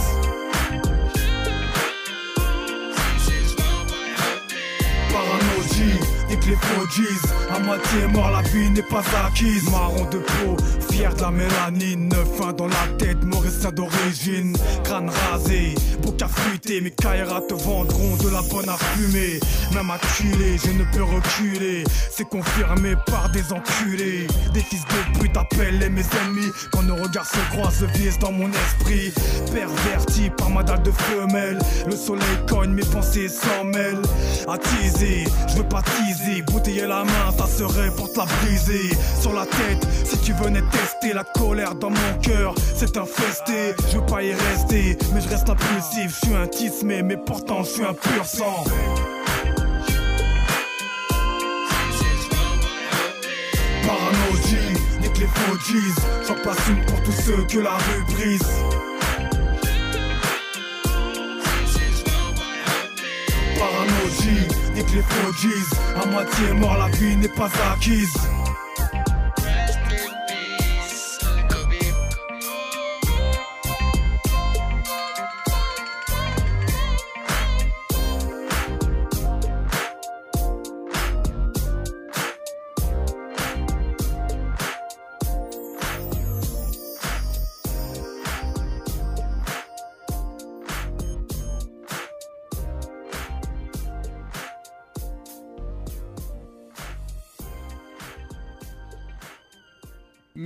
les 6.46 6.56
G's 6.56 7.22
À 7.50 7.58
moitié 7.58 8.06
mort, 8.12 8.30
la 8.30 8.42
vie 8.42 8.70
n'est 8.70 8.82
pas 8.82 9.02
acquise. 9.26 9.68
Marron 9.70 10.04
de 10.10 10.18
peau, 10.18 10.56
fier 10.90 11.14
de 11.14 11.20
la 11.20 11.30
mélanine. 11.30 12.12
Fin 12.38 12.52
dans 12.52 12.66
la 12.66 12.86
tête, 12.98 13.22
mauricien 13.22 13.70
d'origine. 13.70 14.56
Crâne 14.84 15.10
rasé, 15.30 15.74
bouc 16.02 16.22
fuiter. 16.28 16.80
Mes 16.80 16.90
Kaira 16.90 17.40
te 17.42 17.54
vendront 17.54 18.16
de 18.16 18.28
la 18.30 18.42
bonne 18.50 18.68
à 18.68 18.76
fumer 18.76 19.40
Même 19.74 19.90
acculé, 19.90 20.56
je 20.62 20.70
ne 20.70 20.84
peux 20.92 21.02
reculer. 21.02 21.84
C'est 22.10 22.28
confirmé 22.28 22.94
par 23.06 23.30
des 23.30 23.52
enculés. 23.52 24.26
Des 24.52 24.60
fils 24.60 24.82
de 24.82 25.18
pute 25.18 25.36
appellent 25.36 25.90
mes 25.90 26.02
ennemis. 26.02 26.50
Quand 26.72 26.82
nos 26.82 26.96
regards 26.96 27.26
se 27.26 27.38
croisent, 27.52 27.86
vise 27.94 28.18
dans 28.18 28.32
mon 28.32 28.50
esprit. 28.50 29.12
Perverti 29.52 30.30
par 30.36 30.50
ma 30.50 30.62
dalle 30.62 30.82
de 30.82 30.90
femelle. 30.90 31.58
Le 31.86 31.96
soleil 31.96 32.26
cogne, 32.48 32.72
mes 32.72 32.84
pensées 32.84 33.28
s'en 33.28 33.64
mêlent. 33.64 34.02
Attisé, 34.48 35.24
je 35.48 35.56
veux 35.56 35.68
pas 35.68 35.82
teaser 35.82 36.33
Bouteiller 36.42 36.86
la 36.86 37.04
main, 37.04 37.32
ça 37.36 37.46
serait 37.46 37.90
pour 37.90 38.12
te 38.12 38.18
la 38.18 38.24
briser. 38.24 38.90
Sur 39.20 39.32
la 39.32 39.46
tête, 39.46 39.86
si 40.04 40.18
tu 40.18 40.32
venais 40.32 40.62
tester 40.70 41.12
La 41.12 41.24
colère 41.24 41.74
dans 41.74 41.90
mon 41.90 42.18
cœur, 42.22 42.54
c'est 42.76 42.96
infesté. 42.96 43.74
Je 43.90 43.98
veux 43.98 44.06
pas 44.06 44.22
y 44.22 44.32
rester, 44.32 44.98
mais 45.12 45.20
je 45.20 45.28
reste 45.28 45.48
impulsif. 45.48 46.18
Je 46.22 46.26
suis 46.26 46.34
un 46.34 46.46
tismé, 46.46 47.02
mais 47.02 47.16
pourtant 47.16 47.62
je 47.62 47.70
suis 47.70 47.84
un 47.84 47.94
pur 47.94 48.24
sang. 48.24 48.64
Parano 53.86 54.36
G, 54.48 54.56
nique 55.00 55.18
les 55.18 55.26
faux 55.26 55.56
J'en 56.26 56.34
passe 56.42 56.68
une 56.68 56.84
pour 56.86 57.02
tous 57.02 57.12
ceux 57.12 57.44
que 57.44 57.58
la 57.58 57.74
rue 57.76 58.14
brise. 58.14 58.48
Parano 63.58 64.08
G, 64.20 64.30
nique 64.30 64.63
les 64.94 65.02
G's 65.32 65.70
À 66.00 66.06
moitié 66.06 66.52
mort, 66.54 66.76
la 66.78 66.88
vie 66.96 67.16
n'est 67.16 67.28
pas 67.28 67.50
acquise 67.72 68.14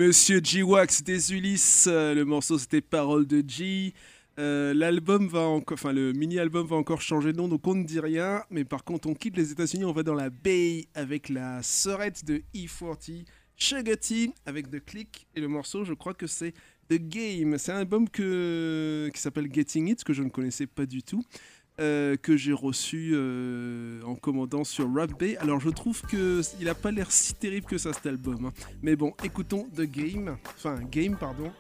Monsieur 0.09 0.41
G-Wax 0.43 1.03
des 1.03 1.35
Ulysses, 1.35 1.87
euh, 1.87 2.15
le 2.15 2.25
morceau 2.25 2.57
c'était 2.57 2.81
Parole 2.81 3.27
de 3.27 3.45
G. 3.47 3.93
Euh, 4.39 4.73
L'album 4.73 5.29
va 5.29 5.41
enfin 5.41 5.93
le 5.93 6.15
mini-album 6.15 6.67
va 6.67 6.77
encore 6.77 7.03
changer 7.03 7.35
de 7.35 7.37
nom, 7.37 7.47
donc 7.47 7.67
on 7.67 7.75
ne 7.75 7.85
dit 7.85 8.01
rien. 8.01 8.43
Mais 8.49 8.65
par 8.65 8.85
contre, 8.85 9.07
on 9.07 9.13
quitte 9.13 9.37
les 9.37 9.53
États-Unis, 9.53 9.85
on 9.85 9.93
va 9.93 10.03
dans 10.03 10.15
la 10.15 10.31
Bay 10.31 10.87
avec 10.95 11.29
la 11.29 11.63
sœurette 11.63 12.25
de 12.25 12.43
E40, 12.55 13.27
Shugati 13.55 14.33
avec 14.47 14.71
The 14.71 14.83
Click. 14.83 15.27
Et 15.35 15.43
le 15.43 15.49
morceau, 15.49 15.85
je 15.85 15.93
crois 15.93 16.15
que 16.15 16.27
c'est 16.27 16.55
The 16.89 16.95
Game. 16.95 17.59
C'est 17.59 17.73
un 17.73 17.81
album 17.81 18.09
qui 18.09 19.21
s'appelle 19.21 19.53
Getting 19.53 19.89
It, 19.89 20.05
que 20.05 20.15
je 20.15 20.23
ne 20.23 20.31
connaissais 20.31 20.67
pas 20.67 20.87
du 20.87 21.03
tout. 21.03 21.23
Euh, 21.81 22.17
que 22.17 22.37
j'ai 22.37 22.53
reçu 22.53 23.13
euh, 23.15 24.03
en 24.03 24.15
commandant 24.15 24.65
sur 24.65 24.93
Rap. 24.93 25.23
Alors 25.41 25.61
je 25.61 25.71
trouve 25.71 26.03
que 26.03 26.41
il 26.61 26.69
a 26.69 26.75
pas 26.75 26.91
l'air 26.91 27.11
si 27.11 27.35
terrible 27.35 27.67
que 27.67 27.79
ça 27.79 27.93
cet 27.93 28.07
album. 28.07 28.47
hein. 28.47 28.53
Mais 28.83 28.97
bon, 28.97 29.15
écoutons 29.23 29.69
The 29.77 29.83
Game, 29.83 30.37
enfin 30.57 30.81
Game 30.91 31.17
pardon, 31.17 31.51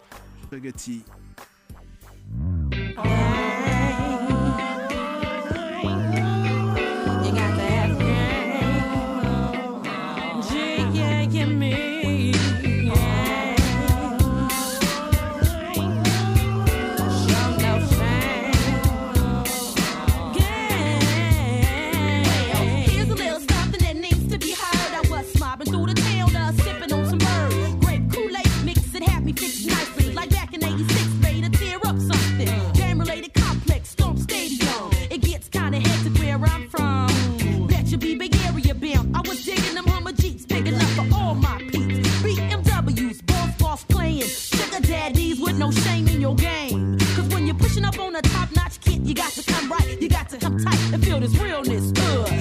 on 48.00 48.16
a 48.16 48.22
top 48.22 48.54
notch 48.54 48.80
kid, 48.80 49.06
you 49.06 49.14
got 49.14 49.30
to 49.32 49.42
come 49.52 49.70
right, 49.70 50.00
you 50.00 50.08
got 50.08 50.28
to 50.28 50.38
come 50.38 50.58
tight 50.58 50.78
and 50.92 51.04
feel 51.04 51.20
this 51.20 51.36
realness. 51.38 51.92
Uh, 51.96 52.37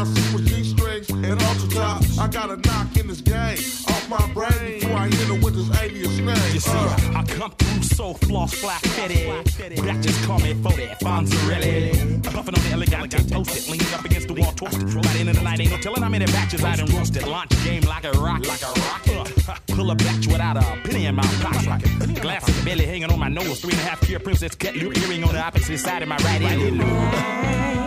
I 0.00 0.04
see 0.04 0.32
was 0.32 0.42
G 0.48 0.64
strings 0.64 1.10
and 1.10 1.42
ultra 1.42 1.68
top. 1.68 2.02
I 2.18 2.26
got 2.28 2.48
a 2.48 2.56
knock 2.56 2.96
in 2.96 3.06
this 3.06 3.20
game 3.20 3.58
off 3.88 4.08
my 4.08 4.32
brain 4.32 4.80
before 4.80 4.96
I 4.96 5.08
hit 5.08 5.28
it 5.28 5.44
with 5.44 5.54
this 5.54 5.78
alias 5.78 6.18
name. 6.18 6.54
You 6.54 6.60
see, 6.60 6.70
Uh. 6.70 7.18
I 7.18 7.24
come 7.24 7.50
through 7.50 7.82
so 7.82 8.14
floss, 8.14 8.54
flat 8.54 8.80
fitted. 8.80 9.76
Black 9.82 10.00
just 10.00 10.24
call 10.24 10.38
me 10.38 10.54
for 10.54 10.72
that 10.72 11.00
Fonzarelli. 11.00 12.22
Buffing 12.22 12.56
on 12.56 12.64
the 12.64 12.70
elegant, 12.72 13.28
toasted, 13.30 13.68
leaning 13.70 13.92
up 13.92 14.02
against 14.06 14.28
the 14.28 14.34
wall, 14.34 14.52
twisted. 14.52 14.86
By 15.02 15.12
the 15.12 15.18
end 15.18 15.28
of 15.28 15.36
the 15.36 15.42
night, 15.42 15.60
ain't 15.60 15.70
no 15.70 15.76
telling 15.76 16.02
how 16.02 16.08
many 16.08 16.24
batches 16.24 16.64
I 16.64 16.76
done 16.76 16.88
roasted. 16.96 17.26
Launch 17.26 17.50
game 17.62 17.82
like 17.82 18.04
a 18.04 18.12
rocket, 18.12 18.48
like 18.48 18.62
a 18.62 18.72
rocket. 18.88 19.66
Pull 19.66 19.90
a 19.90 19.94
batch 19.94 20.26
without 20.26 20.56
a 20.56 20.62
penny 20.82 21.04
in 21.06 21.14
my 21.14 21.22
pocket. 21.42 22.22
Glass 22.22 22.48
of 22.48 22.56
the 22.56 22.64
belly 22.64 22.86
hanging 22.86 23.12
on 23.12 23.18
my 23.18 23.28
nose. 23.28 23.60
Three 23.60 23.72
and 23.72 23.80
a 23.80 23.84
half 23.84 24.00
pure 24.00 24.20
princess 24.20 24.54
cut 24.54 24.74
loop 24.76 24.96
earring 24.96 25.24
on 25.24 25.34
the 25.34 25.42
opposite 25.42 25.78
side 25.78 26.02
of 26.02 26.08
my 26.08 26.16
right 26.16 26.40
ear. 26.40 26.58
You 26.58 27.79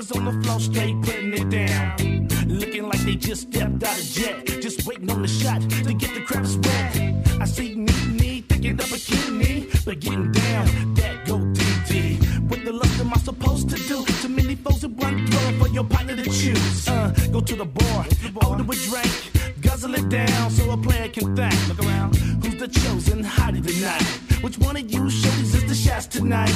on 0.00 0.24
the 0.24 0.32
floor, 0.42 0.58
straight 0.58 0.96
putting 1.02 1.34
it 1.34 1.50
down. 1.50 2.26
Looking 2.48 2.88
like 2.88 3.00
they 3.00 3.16
just 3.16 3.42
stepped 3.42 3.84
out 3.84 3.98
of 3.98 4.04
jet. 4.04 4.46
Just 4.62 4.86
waiting 4.86 5.10
on 5.10 5.20
the 5.20 5.28
shot 5.28 5.60
to 5.60 5.92
get 5.92 6.14
the 6.14 6.22
crowd 6.22 6.46
sweat. 6.46 6.96
I 7.38 7.44
see 7.44 7.74
me, 7.74 7.92
me, 8.08 8.40
thinking 8.48 8.72
of 8.72 8.86
bikini. 8.86 9.84
But 9.84 10.00
getting 10.00 10.32
down, 10.32 10.94
that 10.94 11.26
go 11.26 11.36
DD. 11.38 12.48
What 12.48 12.64
the 12.64 12.72
luck 12.72 12.98
am 12.98 13.12
I 13.12 13.18
supposed 13.18 13.68
to 13.68 13.76
do? 13.76 14.02
Too 14.22 14.30
many 14.30 14.54
folks 14.54 14.84
at 14.84 14.90
one 14.90 15.26
throw 15.26 15.58
for 15.58 15.68
your 15.68 15.84
partner 15.84 16.16
to 16.16 16.24
choose. 16.24 16.88
Uh, 16.88 17.12
go 17.30 17.40
to 17.40 17.56
the 17.56 17.66
bar, 17.66 18.06
order 18.46 18.64
a 18.64 18.76
drink, 18.88 19.60
guzzle 19.60 19.94
it 19.96 20.08
down 20.08 20.50
so 20.50 20.70
a 20.70 20.78
player 20.78 21.08
can 21.08 21.36
think. 21.36 21.68
Look 21.68 21.84
around, 21.84 22.16
who's 22.16 22.56
the 22.56 22.68
chosen 22.68 23.22
hottie 23.22 23.62
tonight? 23.62 24.04
Which 24.42 24.56
one 24.58 24.76
of 24.76 24.90
you 24.90 25.00
shorties 25.00 25.54
is 25.54 25.64
the 25.68 25.74
shots 25.74 26.06
tonight? 26.06 26.54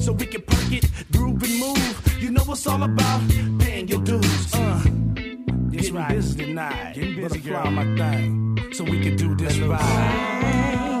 So 0.00 0.12
we 0.12 0.24
can 0.24 0.40
perk 0.40 0.72
it, 0.72 0.88
groove 1.12 1.42
and 1.42 1.60
move. 1.60 2.09
What's 2.50 2.66
all 2.66 2.82
about 2.82 3.20
paying 3.60 3.86
your 3.86 4.02
dues. 4.02 4.52
Uh, 4.52 4.82
getting 5.70 5.94
right. 5.94 6.08
busy 6.08 6.46
tonight. 6.46 6.94
Getting 6.96 7.14
busy, 7.14 7.38
Butterfly 7.38 7.62
girl. 7.62 7.70
my 7.70 7.96
thing, 7.96 8.72
so 8.72 8.82
we 8.82 8.98
can 8.98 9.14
do 9.14 9.36
this 9.36 9.56
right. 9.58 10.99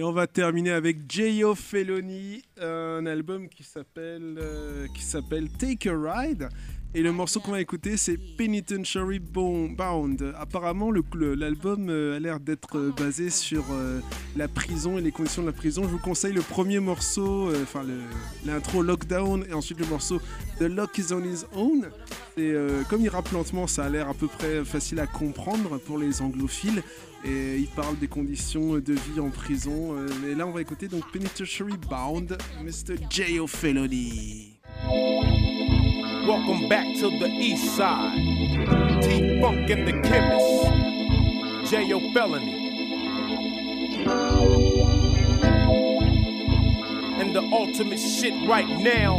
Et 0.00 0.02
on 0.02 0.12
va 0.12 0.26
terminer 0.26 0.70
avec 0.70 0.96
J.O. 1.10 1.54
Felony, 1.54 2.42
un 2.58 3.04
album 3.04 3.50
qui 3.50 3.62
s'appelle 3.62 4.38
euh, 4.40 4.86
qui 4.94 5.02
s'appelle 5.02 5.50
Take 5.50 5.90
a 5.90 5.92
Ride. 5.94 6.48
Et 6.94 7.02
le 7.02 7.12
morceau 7.12 7.38
qu'on 7.38 7.50
va 7.50 7.60
écouter, 7.60 7.98
c'est 7.98 8.16
Penitentiary 8.16 9.18
Bound. 9.18 10.34
Apparemment, 10.38 10.90
l'album 10.90 11.90
euh, 11.90 12.16
a 12.16 12.18
l'air 12.18 12.40
d'être 12.40 12.78
euh, 12.78 12.94
basé 12.96 13.28
sur 13.28 13.62
la 14.36 14.48
prison 14.48 14.96
et 14.96 15.02
les 15.02 15.12
conditions 15.12 15.42
de 15.42 15.48
la 15.48 15.52
prison. 15.52 15.82
Je 15.82 15.88
vous 15.88 15.98
conseille 15.98 16.32
le 16.32 16.40
premier 16.40 16.80
morceau, 16.80 17.52
enfin 17.62 17.82
l'intro 18.46 18.82
Lockdown, 18.82 19.44
et 19.50 19.52
ensuite 19.52 19.80
le 19.80 19.86
morceau 19.86 20.18
The 20.58 20.62
Lock 20.62 20.96
is 20.96 21.12
on 21.12 21.22
his 21.22 21.44
own. 21.54 21.90
Et 22.38 22.54
comme 22.88 23.02
il 23.02 23.10
rappe 23.10 23.30
lentement, 23.32 23.66
ça 23.66 23.84
a 23.84 23.90
l'air 23.90 24.08
à 24.08 24.14
peu 24.14 24.28
près 24.28 24.64
facile 24.64 24.98
à 25.00 25.06
comprendre 25.06 25.78
pour 25.78 25.98
les 25.98 26.22
anglophiles. 26.22 26.82
Et 27.24 27.58
il 27.58 27.68
parle 27.68 27.98
des 27.98 28.08
conditions 28.08 28.78
de 28.78 28.92
vie 28.94 29.20
en 29.20 29.28
prison. 29.28 29.94
Euh, 29.94 30.08
Mais 30.22 30.34
là, 30.34 30.46
on 30.46 30.50
va 30.50 30.62
écouter 30.62 30.88
donc 30.88 31.04
Penitentiary 31.12 31.74
Bound, 31.88 32.38
Mr. 32.64 32.96
J.O. 33.10 33.46
Felony. 33.46 34.58
Welcome 36.26 36.68
back 36.68 36.86
to 37.00 37.10
the 37.10 37.28
east 37.28 37.76
side. 37.76 38.16
T 39.02 39.40
Funk 39.40 39.70
and 39.70 39.86
the 39.86 39.92
Chemist. 40.08 41.70
J.O. 41.70 42.00
Felony. 42.14 42.56
And 47.20 47.34
the 47.34 47.42
ultimate 47.52 47.98
shit 47.98 48.32
right 48.48 48.68
now 48.80 49.18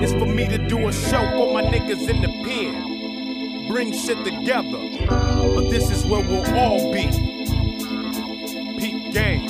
is 0.00 0.12
for 0.12 0.26
me 0.26 0.46
to 0.46 0.58
do 0.68 0.86
a 0.88 0.92
show 0.92 1.28
for 1.36 1.52
my 1.52 1.62
niggas 1.62 2.08
in 2.08 2.20
the 2.20 2.28
pen. 2.44 3.01
Bring 3.68 3.92
shit 3.92 4.24
together. 4.24 4.78
But 5.08 5.70
this 5.70 5.90
is 5.90 6.04
where 6.04 6.20
we'll 6.20 6.44
all 6.56 6.92
be. 6.92 7.08
Peep 8.78 9.12
game. 9.12 9.48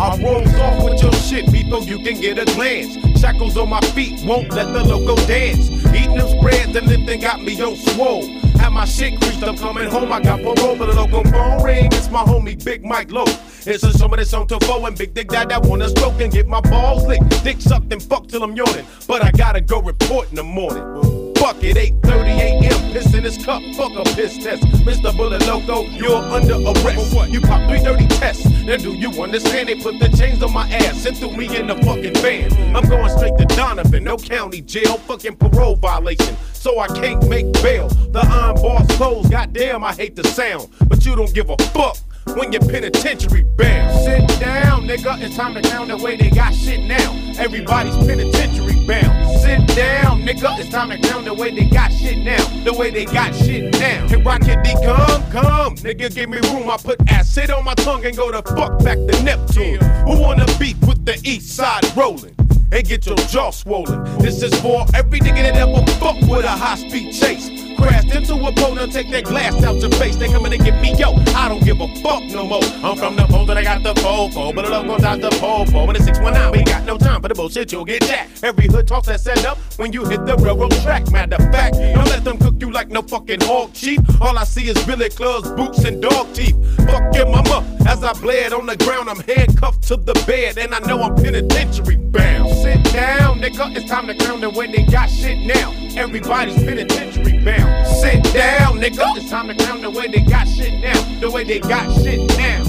I 0.00 0.18
rolls 0.22 0.54
off 0.54 0.84
with 0.84 1.02
your 1.02 1.12
shit 1.12 1.50
before 1.52 1.80
you 1.80 1.98
can 1.98 2.20
get 2.20 2.38
a 2.38 2.44
glance. 2.54 2.94
Shackles 3.20 3.56
on 3.56 3.68
my 3.68 3.80
feet 3.92 4.26
won't 4.26 4.52
let 4.52 4.72
the 4.72 4.82
loco 4.82 5.16
dance. 5.26 5.70
Eating 5.94 6.16
them 6.16 6.38
spreads 6.38 6.74
and 6.74 6.86
lifting 6.86 7.20
got 7.20 7.42
me 7.42 7.60
on 7.62 7.76
swole. 7.76 8.26
Have 8.58 8.72
my 8.72 8.84
shit 8.84 9.20
creased, 9.20 9.42
I'm 9.42 9.56
coming 9.56 9.88
home. 9.88 10.12
I 10.12 10.20
got 10.20 10.40
parole, 10.40 10.76
but 10.76 10.86
the 10.86 10.94
local 10.94 11.22
phone 11.30 11.62
ring. 11.62 11.86
It's 11.86 12.10
my 12.10 12.22
homie 12.22 12.62
Big 12.64 12.84
Mike 12.84 13.12
Low. 13.12 13.24
It's 13.66 13.82
a 13.84 14.04
of 14.04 14.16
this 14.16 14.34
on 14.34 14.46
to 14.48 14.58
foe 14.66 14.84
and 14.86 14.96
Big 14.98 15.14
Dick 15.14 15.28
Dad 15.28 15.48
that 15.50 15.62
wanna 15.62 15.88
stroke 15.88 16.20
and 16.20 16.32
get 16.32 16.48
my 16.48 16.60
balls 16.60 17.06
licked. 17.06 17.44
Dick 17.44 17.60
sucked 17.60 17.92
and 17.92 18.02
fucked 18.02 18.30
till 18.30 18.42
I'm 18.42 18.56
yawning. 18.56 18.84
But 19.06 19.24
I 19.24 19.30
gotta 19.30 19.60
go 19.60 19.80
report 19.80 20.30
in 20.30 20.36
the 20.36 20.42
morning. 20.42 21.13
Fuck 21.44 21.62
it, 21.62 21.76
8:30 21.76 22.38
a.m. 22.40 22.92
Piss 22.94 23.12
in 23.12 23.22
his 23.22 23.36
cup, 23.44 23.60
fuck 23.76 23.92
a 23.92 24.02
piss 24.14 24.42
test. 24.42 24.62
Mr. 24.88 25.14
Bullet 25.14 25.46
Loco, 25.46 25.82
you're 25.82 26.16
under 26.16 26.54
arrest. 26.54 27.14
what 27.14 27.30
You 27.30 27.42
pop 27.42 27.68
three 27.68 27.80
dirty 27.80 28.06
tests. 28.06 28.46
Now 28.64 28.78
do 28.78 28.94
you 28.94 29.10
understand? 29.22 29.68
They 29.68 29.74
put 29.74 29.98
the 29.98 30.08
chains 30.16 30.42
on 30.42 30.54
my 30.54 30.66
ass 30.70 31.04
and 31.04 31.14
threw 31.14 31.36
me 31.36 31.54
in 31.54 31.66
the 31.66 31.74
fucking 31.74 32.14
van. 32.14 32.74
I'm 32.74 32.88
going 32.88 33.10
straight 33.10 33.36
to 33.36 33.44
Donovan, 33.44 34.04
no 34.04 34.16
county 34.16 34.62
jail, 34.62 34.96
fucking 34.96 35.36
parole 35.36 35.76
violation. 35.76 36.34
So 36.54 36.78
I 36.78 36.86
can't 36.86 37.28
make 37.28 37.52
bail. 37.62 37.88
The 37.88 38.20
iron 38.20 38.54
bars 38.62 38.86
closed, 38.96 39.30
goddamn, 39.30 39.84
I 39.84 39.92
hate 39.92 40.16
the 40.16 40.24
sound. 40.24 40.70
But 40.88 41.04
you 41.04 41.14
don't 41.14 41.34
give 41.34 41.50
a 41.50 41.58
fuck 41.74 41.98
when 42.38 42.52
you're 42.52 42.62
penitentiary 42.62 43.42
bound. 43.42 44.00
Sit 44.00 44.40
down, 44.40 44.84
nigga, 44.84 45.20
it's 45.20 45.36
time 45.36 45.52
to 45.52 45.60
count 45.60 45.88
the 45.88 45.98
way 45.98 46.16
they 46.16 46.30
got 46.30 46.54
shit 46.54 46.88
now. 46.88 47.12
Everybody's 47.36 47.96
penitentiary 47.98 48.73
bound. 48.86 49.40
Sit 49.40 49.66
down, 49.76 50.22
nigga, 50.22 50.58
it's 50.58 50.68
time 50.68 50.90
to 50.90 50.98
count 50.98 51.24
the 51.24 51.34
way 51.34 51.50
they 51.50 51.66
got 51.66 51.92
shit 51.92 52.18
now. 52.18 52.44
The 52.64 52.72
way 52.72 52.90
they 52.90 53.04
got 53.04 53.34
shit 53.34 53.72
now. 53.72 54.06
Hey, 54.08 54.16
Rocket 54.16 54.62
D, 54.62 54.72
come, 54.84 55.22
come. 55.30 55.74
Nigga, 55.76 56.14
give 56.14 56.28
me 56.28 56.38
room. 56.52 56.70
I 56.70 56.76
put 56.76 57.00
acid 57.10 57.50
on 57.50 57.64
my 57.64 57.74
tongue 57.74 58.04
and 58.04 58.16
go 58.16 58.30
the 58.30 58.42
fuck 58.54 58.82
back 58.82 58.98
to 58.98 59.22
Neptune. 59.22 59.80
Who 60.06 60.20
wanna 60.20 60.46
beef 60.58 60.80
with 60.86 61.04
the 61.04 61.20
east 61.24 61.56
side 61.56 61.84
rolling? 61.96 62.34
and 62.72 62.88
get 62.88 63.06
your 63.06 63.16
jaw 63.16 63.50
swollen. 63.50 64.02
This 64.18 64.42
is 64.42 64.52
for 64.60 64.84
every 64.94 65.20
nigga 65.20 65.42
that 65.42 65.56
ever 65.56 65.86
fuck 66.00 66.16
with 66.28 66.44
a 66.44 66.48
high 66.48 66.76
speed 66.76 67.12
chase. 67.12 67.63
Crashed 67.76 68.14
into 68.14 68.34
a 68.34 68.52
boat 68.52 68.78
and 68.78 68.92
take 68.92 69.10
that 69.10 69.24
glass 69.24 69.62
out 69.62 69.76
your 69.76 69.90
face. 69.92 70.16
They 70.16 70.28
coming 70.28 70.52
to 70.52 70.58
get 70.58 70.80
me, 70.80 70.94
yo. 70.94 71.14
I 71.34 71.48
don't 71.48 71.64
give 71.64 71.80
a 71.80 71.88
fuck 72.02 72.22
no 72.24 72.46
more. 72.46 72.64
I'm 72.82 72.96
from 72.96 73.16
the 73.16 73.26
pole 73.28 73.46
that 73.46 73.56
I 73.56 73.62
got 73.62 73.82
the 73.82 73.94
pole 74.00 74.30
for, 74.30 74.52
but 74.52 74.64
the 74.64 74.70
love 74.70 74.86
goes 74.86 75.04
out 75.04 75.20
the 75.20 75.30
pole 75.30 75.66
for. 75.66 75.86
When 75.86 75.96
it's 75.96 76.04
619, 76.04 76.52
we 76.58 76.64
got 76.64 76.84
no 76.84 76.98
time 76.98 77.22
for 77.22 77.28
the 77.28 77.34
bullshit, 77.34 77.72
you'll 77.72 77.84
get 77.84 78.02
jacked. 78.02 78.44
Every 78.44 78.66
hood 78.66 78.86
talks 78.86 79.08
that 79.08 79.20
set 79.20 79.44
up 79.44 79.58
when 79.76 79.92
you 79.92 80.04
hit 80.04 80.24
the 80.26 80.36
railroad 80.36 80.72
track. 80.82 81.10
Matter 81.10 81.36
of 81.36 81.52
fact, 81.52 81.74
don't 81.74 82.08
let 82.08 82.24
them 82.24 82.38
cook 82.38 82.54
you 82.60 82.70
like 82.70 82.88
no 82.88 83.02
fucking 83.02 83.40
hog 83.42 83.72
chief. 83.72 84.00
All 84.20 84.38
I 84.38 84.44
see 84.44 84.68
is 84.68 84.82
billy 84.84 85.10
clubs, 85.10 85.50
boots, 85.52 85.84
and 85.84 86.00
dog 86.00 86.32
teeth. 86.34 86.56
Fuck 86.86 87.14
your 87.14 87.26
mama. 87.26 87.66
As 87.86 88.02
I 88.02 88.12
bled 88.14 88.52
on 88.52 88.66
the 88.66 88.76
ground, 88.76 89.10
I'm 89.10 89.20
handcuffed 89.20 89.82
to 89.88 89.96
the 89.96 90.14
bed, 90.26 90.56
and 90.58 90.74
I 90.74 90.78
know 90.80 91.02
I'm 91.02 91.14
penitentiary 91.16 91.96
bound. 91.96 92.50
Sit 92.56 92.82
down, 92.92 93.40
nigga. 93.40 93.76
It's 93.76 93.88
time 93.88 94.06
to 94.06 94.14
clown 94.14 94.40
the 94.40 94.48
way 94.50 94.66
they 94.66 94.84
got 94.84 95.10
shit 95.10 95.38
now. 95.46 95.72
Everybody's 95.94 96.56
penitentiary 96.56 97.44
bound. 97.44 97.86
Sit 97.86 98.22
down, 98.32 98.78
nigga. 98.78 99.16
It's 99.16 99.30
time 99.30 99.48
to 99.48 99.54
clown 99.54 99.82
the 99.82 99.90
way 99.90 100.08
they 100.08 100.20
got 100.20 100.48
shit 100.48 100.80
now. 100.80 101.20
The 101.20 101.30
way 101.30 101.44
they 101.44 101.60
got 101.60 101.92
shit 102.02 102.26
now. 102.38 102.64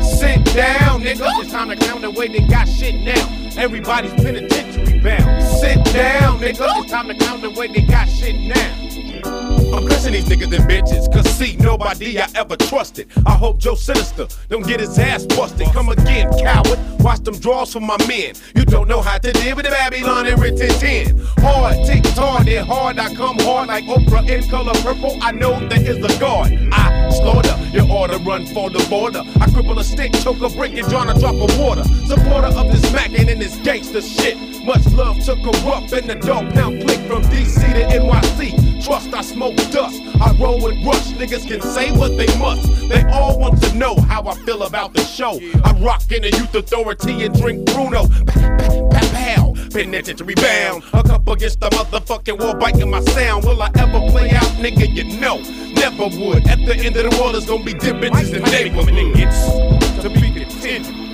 Sit 0.00 0.44
down, 0.54 1.02
nigga. 1.02 1.28
It's 1.42 1.52
time 1.52 1.68
to 1.68 1.76
clown 1.76 2.02
the 2.02 2.10
way 2.10 2.28
they 2.28 2.40
got 2.40 2.68
shit 2.68 2.96
now. 2.96 3.52
Everybody's 3.56 4.14
penitentiary 4.14 4.98
bound. 4.98 5.42
Sit 5.60 5.84
down, 5.94 6.40
nigga. 6.40 6.82
It's 6.82 6.90
time 6.90 7.08
to 7.08 7.14
clown 7.14 7.40
the 7.40 7.50
way 7.50 7.68
they 7.68 7.82
got 7.82 8.08
shit 8.08 8.36
now. 8.40 9.55
I'm 9.72 9.86
cussing 9.86 10.12
these 10.12 10.24
niggas 10.26 10.54
and 10.54 10.68
bitches, 10.70 11.12
cause 11.12 11.28
see, 11.30 11.56
nobody 11.56 12.18
I 12.20 12.28
ever 12.34 12.56
trusted. 12.56 13.08
I 13.26 13.32
hope 13.32 13.58
Joe 13.58 13.74
Sinister 13.74 14.26
don't 14.48 14.66
get 14.66 14.80
his 14.80 14.98
ass 14.98 15.26
busted. 15.26 15.68
Come 15.68 15.88
again, 15.88 16.30
coward. 16.38 16.78
Watch 17.00 17.20
them 17.20 17.38
draws 17.38 17.72
for 17.72 17.80
my 17.80 17.96
men. 18.06 18.34
You 18.54 18.64
don't 18.64 18.88
know 18.88 19.00
how 19.00 19.18
to 19.18 19.32
deal 19.32 19.56
with 19.56 19.64
the 19.64 19.70
Babylon 19.70 20.26
and 20.26 20.40
written 20.40 20.68
10. 20.68 21.18
Hard, 21.38 21.76
tick, 21.86 22.06
hard, 22.14 22.48
and 22.48 22.66
hard. 22.66 22.98
I 22.98 23.14
come 23.14 23.38
hard 23.38 23.68
like 23.68 23.84
Oprah 23.84 24.28
in 24.28 24.48
color 24.50 24.72
purple. 24.82 25.16
I 25.20 25.32
know 25.32 25.58
there 25.68 25.80
is 25.80 26.04
a 26.04 26.18
guard. 26.18 26.52
I 26.72 27.10
slaughter 27.10 27.56
your 27.72 27.90
order, 27.90 28.18
run 28.18 28.46
for 28.46 28.70
the 28.70 28.84
border. 28.88 29.20
I 29.40 29.46
cripple 29.46 29.78
a 29.78 29.84
stick, 29.84 30.12
choke 30.14 30.40
a 30.42 30.48
brick, 30.48 30.76
and 30.76 30.88
drown 30.88 31.08
a 31.08 31.18
drop 31.18 31.34
of 31.34 31.58
water. 31.58 31.84
Supporter 32.06 32.48
of 32.48 32.72
this 32.72 32.92
Mac 32.92 33.16
and 33.18 33.28
in 33.28 33.38
this 33.38 33.56
gangster 33.58 34.00
shit. 34.00 34.36
Much 34.64 34.84
love 34.92 35.18
to 35.26 35.36
corrupt 35.36 35.92
and 35.92 36.10
the 36.10 36.16
dog 36.16 36.52
pound 36.54 36.82
click 36.82 36.98
from 37.06 37.22
DC 37.24 37.60
to 37.60 37.98
NYC. 37.98 38.75
Trust 38.82 39.12
I 39.12 39.22
smoke 39.22 39.56
dust. 39.70 40.00
I 40.20 40.36
roll 40.40 40.62
with 40.62 40.84
rush. 40.84 41.12
Niggas 41.12 41.46
can 41.48 41.60
say 41.60 41.90
what 41.92 42.16
they 42.16 42.26
must. 42.38 42.88
They 42.88 43.02
all 43.10 43.38
want 43.38 43.62
to 43.62 43.74
know 43.74 43.96
how 43.96 44.22
I 44.26 44.34
feel 44.44 44.62
about 44.62 44.94
the 44.94 45.04
show. 45.04 45.38
I 45.64 45.72
rock 45.80 46.10
in 46.12 46.22
the 46.22 46.30
youth 46.30 46.54
authority 46.54 47.24
and 47.24 47.34
drink 47.38 47.66
Bruno. 47.66 48.06
Pow, 48.26 48.56
pow, 48.58 48.88
pow, 48.88 49.10
pow. 49.12 49.54
Penitentiary 49.72 50.34
bound. 50.34 50.84
A 50.92 51.02
cup 51.02 51.28
against 51.28 51.60
the 51.60 51.68
motherfucking 51.70 52.38
wall, 52.38 52.54
biting 52.54 52.90
my 52.90 53.00
sound. 53.00 53.44
Will 53.44 53.60
I 53.62 53.70
ever 53.76 54.00
play 54.10 54.30
out, 54.30 54.52
nigga? 54.62 54.88
You 54.94 55.04
know, 55.20 55.38
never 55.72 56.04
would. 56.04 56.46
At 56.46 56.58
the 56.64 56.76
end 56.76 56.96
of 56.96 57.10
the 57.10 57.20
world, 57.20 57.36
it's 57.36 57.46
gonna 57.46 57.64
be 57.64 57.74
dim 57.74 57.96
bitches 57.96 58.34
and 58.34 58.44
neighborhoods. 58.52 60.02
To 60.02 60.08
be 60.10 60.30
continued. 60.32 61.06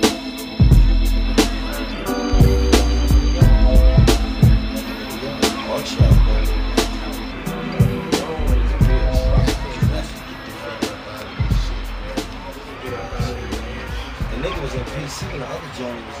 The 5.63 5.89
nigga 5.89 6.22
in 15.21 15.39
the 15.39 15.45
other 15.45 15.67
joint 15.77 16.13